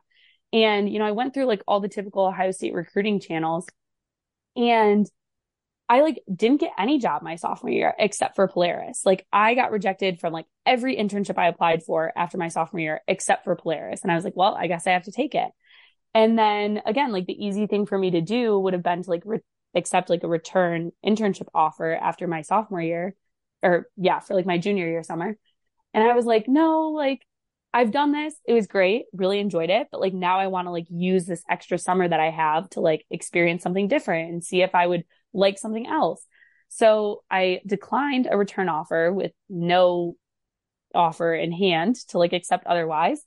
And, 0.51 0.91
you 0.91 0.99
know, 0.99 1.05
I 1.05 1.11
went 1.11 1.33
through 1.33 1.45
like 1.45 1.61
all 1.67 1.79
the 1.79 1.87
typical 1.87 2.25
Ohio 2.25 2.51
State 2.51 2.73
recruiting 2.73 3.19
channels 3.19 3.65
and 4.55 5.05
I 5.89 6.01
like 6.01 6.21
didn't 6.33 6.59
get 6.59 6.73
any 6.77 6.99
job 6.99 7.21
my 7.21 7.35
sophomore 7.35 7.71
year 7.71 7.93
except 7.97 8.35
for 8.35 8.47
Polaris. 8.47 9.01
Like 9.05 9.25
I 9.31 9.55
got 9.55 9.71
rejected 9.71 10.19
from 10.19 10.33
like 10.33 10.45
every 10.65 10.97
internship 10.97 11.37
I 11.37 11.47
applied 11.47 11.83
for 11.83 12.11
after 12.15 12.37
my 12.37 12.49
sophomore 12.49 12.81
year 12.81 13.01
except 13.07 13.45
for 13.45 13.55
Polaris. 13.55 14.01
And 14.03 14.11
I 14.11 14.15
was 14.15 14.25
like, 14.25 14.35
well, 14.35 14.53
I 14.53 14.67
guess 14.67 14.85
I 14.85 14.91
have 14.91 15.03
to 15.03 15.11
take 15.11 15.33
it. 15.33 15.49
And 16.13 16.37
then 16.37 16.81
again, 16.85 17.11
like 17.11 17.25
the 17.25 17.45
easy 17.45 17.67
thing 17.67 17.85
for 17.85 17.97
me 17.97 18.11
to 18.11 18.21
do 18.21 18.59
would 18.59 18.73
have 18.73 18.83
been 18.83 19.03
to 19.03 19.09
like 19.09 19.23
re- 19.25 19.39
accept 19.75 20.09
like 20.09 20.23
a 20.23 20.27
return 20.27 20.91
internship 21.05 21.47
offer 21.53 21.93
after 21.93 22.27
my 22.27 22.41
sophomore 22.41 22.81
year 22.81 23.15
or 23.63 23.87
yeah, 23.95 24.19
for 24.19 24.33
like 24.33 24.45
my 24.45 24.57
junior 24.57 24.87
year 24.87 25.03
summer. 25.03 25.37
And 25.93 26.03
I 26.03 26.13
was 26.15 26.25
like, 26.25 26.47
no, 26.47 26.89
like 26.89 27.21
I've 27.73 27.91
done 27.91 28.11
this. 28.11 28.33
It 28.45 28.53
was 28.53 28.67
great. 28.67 29.05
Really 29.13 29.39
enjoyed 29.39 29.69
it. 29.69 29.87
But 29.91 30.01
like 30.01 30.13
now 30.13 30.39
I 30.39 30.47
want 30.47 30.67
to 30.67 30.71
like 30.71 30.87
use 30.89 31.25
this 31.25 31.43
extra 31.49 31.77
summer 31.77 32.07
that 32.07 32.19
I 32.19 32.29
have 32.29 32.69
to 32.71 32.81
like 32.81 33.05
experience 33.09 33.63
something 33.63 33.87
different 33.87 34.31
and 34.31 34.43
see 34.43 34.61
if 34.61 34.75
I 34.75 34.85
would 34.85 35.05
like 35.33 35.57
something 35.57 35.87
else. 35.87 36.25
So 36.69 37.23
I 37.29 37.61
declined 37.65 38.27
a 38.29 38.37
return 38.37 38.69
offer 38.69 39.11
with 39.11 39.31
no 39.49 40.15
offer 40.93 41.33
in 41.33 41.51
hand 41.51 41.95
to 42.09 42.17
like 42.17 42.33
accept 42.33 42.65
otherwise. 42.65 43.21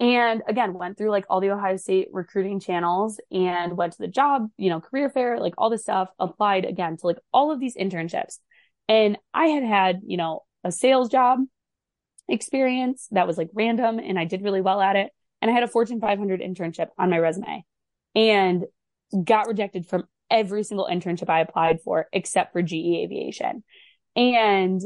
And 0.00 0.42
again, 0.48 0.74
went 0.74 0.98
through 0.98 1.10
like 1.10 1.24
all 1.30 1.40
the 1.40 1.50
Ohio 1.50 1.76
State 1.76 2.08
recruiting 2.12 2.58
channels 2.58 3.20
and 3.30 3.76
went 3.76 3.92
to 3.92 3.98
the 4.00 4.08
job, 4.08 4.48
you 4.56 4.68
know, 4.68 4.80
career 4.80 5.08
fair, 5.08 5.38
like 5.38 5.54
all 5.56 5.70
this 5.70 5.82
stuff, 5.82 6.08
applied 6.18 6.64
again 6.64 6.96
to 6.96 7.06
like 7.06 7.18
all 7.32 7.52
of 7.52 7.60
these 7.60 7.76
internships. 7.76 8.38
And 8.88 9.18
I 9.32 9.46
had 9.46 9.62
had, 9.62 10.00
you 10.04 10.16
know, 10.16 10.42
a 10.64 10.72
sales 10.72 11.10
job 11.10 11.40
experience 12.28 13.06
that 13.12 13.26
was 13.26 13.38
like 13.38 13.50
random 13.54 13.98
and 13.98 14.18
I 14.18 14.24
did 14.24 14.42
really 14.42 14.60
well 14.60 14.80
at 14.80 14.96
it. 14.96 15.10
And 15.40 15.50
I 15.50 15.54
had 15.54 15.62
a 15.62 15.68
Fortune 15.68 16.00
500 16.00 16.40
internship 16.40 16.88
on 16.98 17.10
my 17.10 17.18
resume 17.18 17.64
and 18.14 18.64
got 19.24 19.46
rejected 19.46 19.86
from 19.86 20.04
every 20.30 20.64
single 20.64 20.88
internship 20.90 21.28
I 21.28 21.40
applied 21.40 21.80
for 21.82 22.08
except 22.12 22.52
for 22.52 22.62
GE 22.62 22.72
Aviation. 22.74 23.62
And 24.16 24.80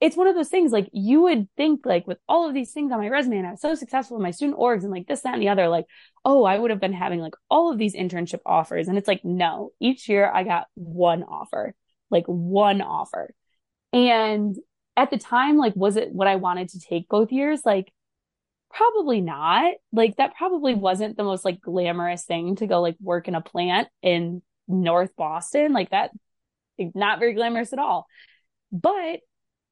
it's 0.00 0.16
one 0.16 0.26
of 0.26 0.34
those 0.34 0.48
things 0.48 0.72
like 0.72 0.88
you 0.92 1.22
would 1.22 1.48
think 1.56 1.86
like 1.86 2.06
with 2.06 2.18
all 2.28 2.46
of 2.46 2.54
these 2.54 2.72
things 2.72 2.92
on 2.92 2.98
my 2.98 3.08
resume 3.08 3.38
and 3.38 3.46
I 3.46 3.52
was 3.52 3.60
so 3.60 3.74
successful 3.74 4.16
in 4.16 4.22
my 4.22 4.32
student 4.32 4.58
orgs 4.58 4.82
and 4.82 4.90
like 4.90 5.06
this, 5.06 5.22
that, 5.22 5.34
and 5.34 5.42
the 5.42 5.48
other, 5.48 5.68
like, 5.68 5.86
oh, 6.24 6.44
I 6.44 6.58
would 6.58 6.70
have 6.70 6.80
been 6.80 6.92
having 6.92 7.20
like 7.20 7.34
all 7.48 7.72
of 7.72 7.78
these 7.78 7.94
internship 7.94 8.40
offers. 8.44 8.88
And 8.88 8.98
it's 8.98 9.08
like, 9.08 9.24
no, 9.24 9.70
each 9.80 10.08
year 10.08 10.30
I 10.30 10.44
got 10.44 10.66
one 10.74 11.22
offer, 11.22 11.74
like 12.10 12.24
one 12.26 12.82
offer. 12.82 13.32
And 13.92 14.56
at 14.96 15.10
the 15.10 15.18
time, 15.18 15.56
like, 15.56 15.74
was 15.76 15.96
it 15.96 16.12
what 16.12 16.28
I 16.28 16.36
wanted 16.36 16.68
to 16.70 16.80
take 16.80 17.08
both 17.08 17.32
years? 17.32 17.62
Like, 17.64 17.92
probably 18.70 19.20
not. 19.20 19.74
Like, 19.92 20.16
that 20.16 20.34
probably 20.36 20.74
wasn't 20.74 21.16
the 21.16 21.24
most 21.24 21.44
like 21.44 21.60
glamorous 21.60 22.24
thing 22.24 22.56
to 22.56 22.66
go 22.66 22.80
like 22.80 22.96
work 23.00 23.28
in 23.28 23.34
a 23.34 23.40
plant 23.40 23.88
in 24.02 24.42
North 24.68 25.14
Boston. 25.16 25.72
Like, 25.72 25.90
that, 25.90 26.10
not 26.78 27.18
very 27.18 27.34
glamorous 27.34 27.72
at 27.72 27.78
all. 27.78 28.06
But 28.72 29.20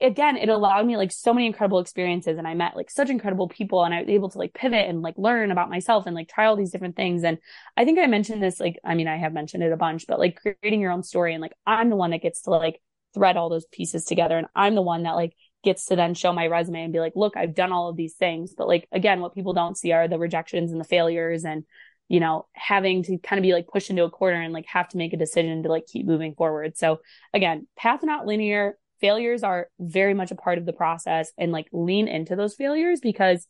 again, 0.00 0.36
it 0.36 0.48
allowed 0.48 0.84
me 0.84 0.96
like 0.96 1.12
so 1.12 1.32
many 1.32 1.46
incredible 1.46 1.78
experiences 1.78 2.36
and 2.36 2.46
I 2.46 2.54
met 2.54 2.76
like 2.76 2.90
such 2.90 3.08
incredible 3.08 3.48
people 3.48 3.84
and 3.84 3.94
I 3.94 4.00
was 4.00 4.08
able 4.08 4.30
to 4.30 4.38
like 4.38 4.52
pivot 4.52 4.88
and 4.88 5.00
like 5.00 5.14
learn 5.16 5.52
about 5.52 5.70
myself 5.70 6.06
and 6.06 6.14
like 6.14 6.28
try 6.28 6.46
all 6.46 6.56
these 6.56 6.72
different 6.72 6.96
things. 6.96 7.22
And 7.22 7.38
I 7.76 7.84
think 7.84 7.98
I 7.98 8.06
mentioned 8.06 8.42
this, 8.42 8.58
like, 8.58 8.78
I 8.84 8.94
mean, 8.94 9.06
I 9.06 9.16
have 9.16 9.32
mentioned 9.32 9.62
it 9.62 9.72
a 9.72 9.76
bunch, 9.76 10.06
but 10.08 10.18
like 10.18 10.40
creating 10.40 10.80
your 10.80 10.90
own 10.90 11.04
story 11.04 11.34
and 11.34 11.40
like 11.40 11.54
I'm 11.66 11.88
the 11.88 11.96
one 11.96 12.10
that 12.10 12.22
gets 12.22 12.42
to 12.42 12.50
like 12.50 12.80
thread 13.14 13.36
all 13.36 13.48
those 13.48 13.66
pieces 13.66 14.04
together. 14.04 14.36
And 14.36 14.48
I'm 14.56 14.74
the 14.74 14.82
one 14.82 15.04
that 15.04 15.12
like 15.12 15.34
gets 15.62 15.86
to 15.86 15.96
then 15.96 16.14
show 16.14 16.32
my 16.32 16.48
resume 16.48 16.82
and 16.82 16.92
be 16.92 17.00
like, 17.00 17.12
look, 17.14 17.36
I've 17.36 17.54
done 17.54 17.70
all 17.70 17.88
of 17.88 17.96
these 17.96 18.14
things. 18.14 18.54
But 18.56 18.66
like, 18.66 18.88
again, 18.90 19.20
what 19.20 19.34
people 19.34 19.52
don't 19.52 19.78
see 19.78 19.92
are 19.92 20.08
the 20.08 20.18
rejections 20.18 20.72
and 20.72 20.80
the 20.80 20.84
failures 20.84 21.44
and, 21.44 21.64
you 22.12 22.20
know, 22.20 22.44
having 22.52 23.02
to 23.02 23.16
kind 23.16 23.38
of 23.38 23.42
be 23.42 23.54
like 23.54 23.66
pushed 23.66 23.88
into 23.88 24.04
a 24.04 24.10
corner 24.10 24.38
and 24.38 24.52
like 24.52 24.66
have 24.66 24.86
to 24.86 24.98
make 24.98 25.14
a 25.14 25.16
decision 25.16 25.62
to 25.62 25.70
like 25.70 25.86
keep 25.86 26.04
moving 26.04 26.34
forward. 26.34 26.76
So 26.76 27.00
again, 27.32 27.66
path 27.74 28.00
not 28.02 28.26
linear, 28.26 28.76
failures 29.00 29.42
are 29.42 29.68
very 29.80 30.12
much 30.12 30.30
a 30.30 30.34
part 30.34 30.58
of 30.58 30.66
the 30.66 30.74
process 30.74 31.32
and 31.38 31.52
like 31.52 31.68
lean 31.72 32.08
into 32.08 32.36
those 32.36 32.54
failures 32.54 33.00
because 33.00 33.46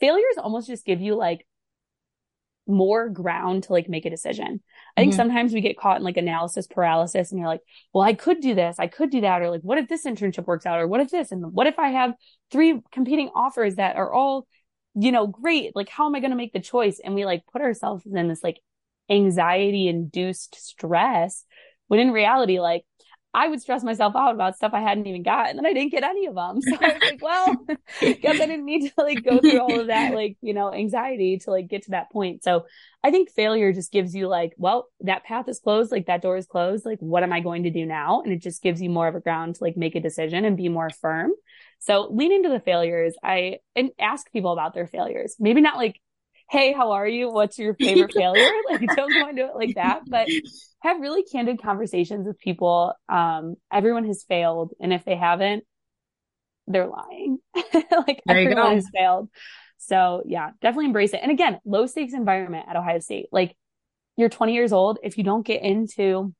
failures 0.00 0.38
almost 0.38 0.66
just 0.66 0.86
give 0.86 1.02
you 1.02 1.14
like 1.14 1.46
more 2.66 3.10
ground 3.10 3.64
to 3.64 3.74
like 3.74 3.86
make 3.86 4.06
a 4.06 4.10
decision. 4.10 4.62
I 4.96 5.02
think 5.02 5.12
mm-hmm. 5.12 5.18
sometimes 5.18 5.52
we 5.52 5.60
get 5.60 5.76
caught 5.76 5.98
in 5.98 6.04
like 6.04 6.16
analysis 6.16 6.66
paralysis 6.66 7.32
and 7.32 7.38
you're 7.38 7.48
like, 7.48 7.60
well, 7.92 8.02
I 8.02 8.14
could 8.14 8.40
do 8.40 8.54
this. 8.54 8.76
I 8.78 8.86
could 8.86 9.10
do 9.10 9.20
that. 9.20 9.42
Or 9.42 9.50
like, 9.50 9.60
what 9.60 9.76
if 9.76 9.88
this 9.88 10.06
internship 10.06 10.46
works 10.46 10.64
out? 10.64 10.78
Or 10.78 10.88
what 10.88 11.00
if 11.00 11.10
this? 11.10 11.32
And 11.32 11.52
what 11.52 11.66
if 11.66 11.78
I 11.78 11.90
have 11.90 12.14
three 12.50 12.80
competing 12.92 13.28
offers 13.34 13.74
that 13.74 13.96
are 13.96 14.10
all, 14.10 14.46
you 14.94 15.12
know, 15.12 15.26
great? 15.26 15.74
Like, 15.74 15.88
how 15.88 16.06
am 16.06 16.14
I 16.14 16.20
going 16.20 16.30
to 16.30 16.36
make 16.36 16.52
the 16.52 16.60
choice? 16.60 17.00
And 17.02 17.14
we 17.14 17.24
like 17.24 17.44
put 17.52 17.62
ourselves 17.62 18.04
in 18.06 18.28
this 18.28 18.42
like 18.42 18.60
anxiety 19.10 19.88
induced 19.88 20.54
stress 20.54 21.44
when 21.88 22.00
in 22.00 22.10
reality, 22.10 22.60
like 22.60 22.84
I 23.34 23.48
would 23.48 23.62
stress 23.62 23.82
myself 23.82 24.14
out 24.14 24.34
about 24.34 24.56
stuff 24.56 24.72
I 24.74 24.80
hadn't 24.80 25.06
even 25.06 25.22
gotten 25.22 25.56
and 25.56 25.66
I 25.66 25.72
didn't 25.72 25.92
get 25.92 26.04
any 26.04 26.26
of 26.26 26.34
them. 26.34 26.60
So 26.62 26.76
I 26.80 26.92
was 26.92 27.02
like, 27.02 27.22
well, 27.22 27.66
guess 28.20 28.40
I 28.40 28.46
didn't 28.46 28.66
need 28.66 28.88
to 28.88 28.92
like 28.98 29.24
go 29.24 29.38
through 29.38 29.60
all 29.60 29.80
of 29.80 29.86
that, 29.86 30.14
like, 30.14 30.36
you 30.42 30.52
know, 30.52 30.72
anxiety 30.72 31.38
to 31.38 31.50
like 31.50 31.68
get 31.68 31.84
to 31.84 31.92
that 31.92 32.10
point. 32.10 32.44
So 32.44 32.66
I 33.02 33.10
think 33.10 33.30
failure 33.30 33.72
just 33.72 33.90
gives 33.90 34.14
you 34.14 34.28
like, 34.28 34.52
well, 34.58 34.88
that 35.00 35.24
path 35.24 35.48
is 35.48 35.60
closed, 35.60 35.92
like 35.92 36.06
that 36.06 36.20
door 36.20 36.36
is 36.36 36.46
closed. 36.46 36.84
Like, 36.84 36.98
what 37.00 37.22
am 37.22 37.32
I 37.32 37.40
going 37.40 37.62
to 37.62 37.70
do 37.70 37.86
now? 37.86 38.20
And 38.22 38.32
it 38.32 38.42
just 38.42 38.62
gives 38.62 38.82
you 38.82 38.90
more 38.90 39.08
of 39.08 39.14
a 39.14 39.20
ground 39.20 39.56
to 39.56 39.64
like 39.64 39.76
make 39.76 39.94
a 39.94 40.00
decision 40.00 40.44
and 40.44 40.56
be 40.56 40.68
more 40.68 40.90
firm. 40.90 41.32
So 41.82 42.08
lean 42.10 42.32
into 42.32 42.48
the 42.48 42.60
failures. 42.60 43.14
I 43.22 43.58
and 43.74 43.90
ask 43.98 44.30
people 44.32 44.52
about 44.52 44.72
their 44.74 44.86
failures. 44.86 45.36
Maybe 45.38 45.60
not 45.60 45.76
like 45.76 46.00
hey, 46.52 46.72
how 46.72 46.92
are 46.92 47.08
you? 47.08 47.30
What's 47.30 47.58
your 47.58 47.74
favorite 47.74 48.12
failure? 48.16 48.50
Like, 48.70 48.86
don't 48.94 49.12
go 49.12 49.28
into 49.28 49.46
it 49.46 49.56
like 49.56 49.74
that, 49.76 50.02
but 50.06 50.28
have 50.80 51.00
really 51.00 51.24
candid 51.24 51.62
conversations 51.62 52.26
with 52.26 52.38
people. 52.38 52.92
Um, 53.08 53.56
everyone 53.72 54.06
has 54.06 54.24
failed. 54.28 54.72
And 54.80 54.92
if 54.92 55.04
they 55.04 55.16
haven't, 55.16 55.64
they're 56.66 56.86
lying. 56.86 57.38
like 57.54 58.22
there 58.26 58.38
everyone 58.38 58.74
has 58.74 58.88
failed. 58.94 59.30
So 59.78 60.22
yeah, 60.26 60.50
definitely 60.60 60.86
embrace 60.86 61.12
it. 61.12 61.20
And 61.22 61.32
again, 61.32 61.58
low 61.64 61.86
stakes 61.86 62.12
environment 62.12 62.66
at 62.68 62.76
Ohio 62.76 62.98
State. 62.98 63.26
Like 63.32 63.56
you're 64.16 64.28
20 64.28 64.52
years 64.54 64.72
old. 64.72 64.98
If 65.02 65.18
you 65.18 65.24
don't 65.24 65.44
get 65.44 65.62
into 65.62 66.34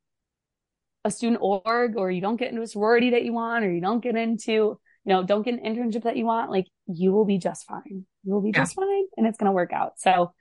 a 1.04 1.10
student 1.10 1.40
org 1.42 1.96
or 1.96 2.10
you 2.10 2.20
don't 2.20 2.36
get 2.36 2.50
into 2.50 2.62
a 2.62 2.66
sorority 2.66 3.10
that 3.10 3.24
you 3.24 3.32
want, 3.32 3.64
or 3.64 3.72
you 3.72 3.80
don't 3.80 4.02
get 4.02 4.14
into 4.14 4.78
you 5.04 5.12
know, 5.12 5.24
don't 5.24 5.42
get 5.42 5.54
an 5.54 5.60
internship 5.60 6.04
that 6.04 6.16
you 6.16 6.24
want, 6.24 6.50
like 6.50 6.66
you 6.86 7.12
will 7.12 7.24
be 7.24 7.38
just 7.38 7.66
fine. 7.66 8.06
You 8.22 8.34
will 8.34 8.42
be 8.42 8.50
yeah. 8.50 8.60
just 8.60 8.74
fine 8.74 9.06
and 9.16 9.26
it's 9.26 9.38
going 9.38 9.46
to 9.46 9.52
work 9.52 9.72
out. 9.72 9.98
So 9.98 10.32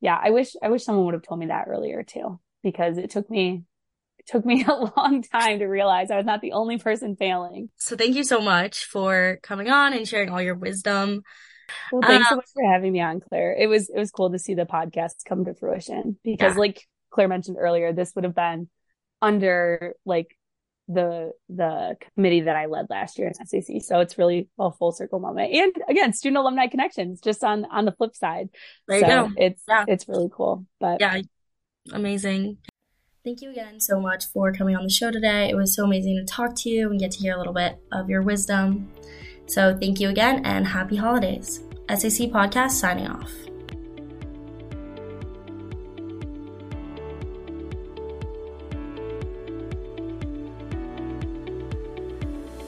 yeah, 0.00 0.18
I 0.20 0.30
wish, 0.30 0.56
I 0.62 0.68
wish 0.68 0.84
someone 0.84 1.04
would 1.06 1.14
have 1.14 1.22
told 1.22 1.40
me 1.40 1.46
that 1.46 1.66
earlier 1.68 2.02
too, 2.02 2.40
because 2.62 2.98
it 2.98 3.10
took 3.10 3.30
me, 3.30 3.64
it 4.18 4.26
took 4.26 4.44
me 4.44 4.64
a 4.68 4.72
long 4.96 5.22
time 5.22 5.60
to 5.60 5.66
realize 5.66 6.10
I 6.10 6.16
was 6.16 6.26
not 6.26 6.40
the 6.40 6.52
only 6.52 6.78
person 6.78 7.16
failing. 7.16 7.70
So 7.76 7.96
thank 7.96 8.16
you 8.16 8.24
so 8.24 8.40
much 8.40 8.84
for 8.84 9.38
coming 9.42 9.70
on 9.70 9.92
and 9.92 10.08
sharing 10.08 10.30
all 10.30 10.42
your 10.42 10.56
wisdom. 10.56 11.22
Well, 11.92 12.02
thanks 12.02 12.26
um, 12.26 12.30
so 12.30 12.36
much 12.36 12.48
for 12.52 12.72
having 12.72 12.92
me 12.92 13.00
on, 13.00 13.20
Claire. 13.20 13.54
It 13.56 13.68
was, 13.68 13.88
it 13.88 13.98
was 13.98 14.10
cool 14.10 14.32
to 14.32 14.40
see 14.40 14.54
the 14.54 14.66
podcast 14.66 15.24
come 15.24 15.44
to 15.44 15.54
fruition 15.54 16.18
because 16.24 16.54
yeah. 16.54 16.60
like 16.60 16.88
Claire 17.10 17.28
mentioned 17.28 17.58
earlier, 17.60 17.92
this 17.92 18.12
would 18.16 18.24
have 18.24 18.34
been 18.34 18.68
under 19.22 19.94
like 20.04 20.36
the 20.92 21.32
the 21.48 21.96
committee 22.14 22.42
that 22.42 22.56
I 22.56 22.66
led 22.66 22.86
last 22.90 23.18
year 23.18 23.28
in 23.28 23.34
SAC. 23.34 23.82
So 23.82 24.00
it's 24.00 24.18
really 24.18 24.48
a 24.58 24.72
full 24.72 24.92
circle 24.92 25.20
moment. 25.20 25.52
And 25.52 25.72
again, 25.88 26.12
student 26.12 26.38
alumni 26.38 26.66
connections 26.66 27.20
just 27.20 27.44
on 27.44 27.64
on 27.66 27.84
the 27.84 27.92
flip 27.92 28.14
side. 28.14 28.50
There 28.88 29.00
so. 29.00 29.30
It's 29.36 29.62
yeah. 29.68 29.84
it's 29.86 30.08
really 30.08 30.28
cool. 30.32 30.66
But 30.80 31.00
yeah, 31.00 31.20
amazing. 31.92 32.58
Thank 33.24 33.42
you 33.42 33.50
again 33.50 33.80
so 33.80 34.00
much 34.00 34.24
for 34.32 34.52
coming 34.52 34.76
on 34.76 34.84
the 34.84 34.90
show 34.90 35.10
today. 35.10 35.50
It 35.50 35.54
was 35.54 35.74
so 35.74 35.84
amazing 35.84 36.16
to 36.16 36.24
talk 36.24 36.54
to 36.56 36.70
you 36.70 36.90
and 36.90 36.98
get 36.98 37.12
to 37.12 37.18
hear 37.18 37.34
a 37.34 37.38
little 37.38 37.52
bit 37.52 37.78
of 37.92 38.08
your 38.08 38.22
wisdom. 38.22 38.88
So 39.46 39.76
thank 39.76 40.00
you 40.00 40.08
again 40.08 40.44
and 40.44 40.66
happy 40.66 40.96
holidays. 40.96 41.60
SAC 41.88 42.30
podcast 42.30 42.70
signing 42.70 43.08
off. 43.08 43.49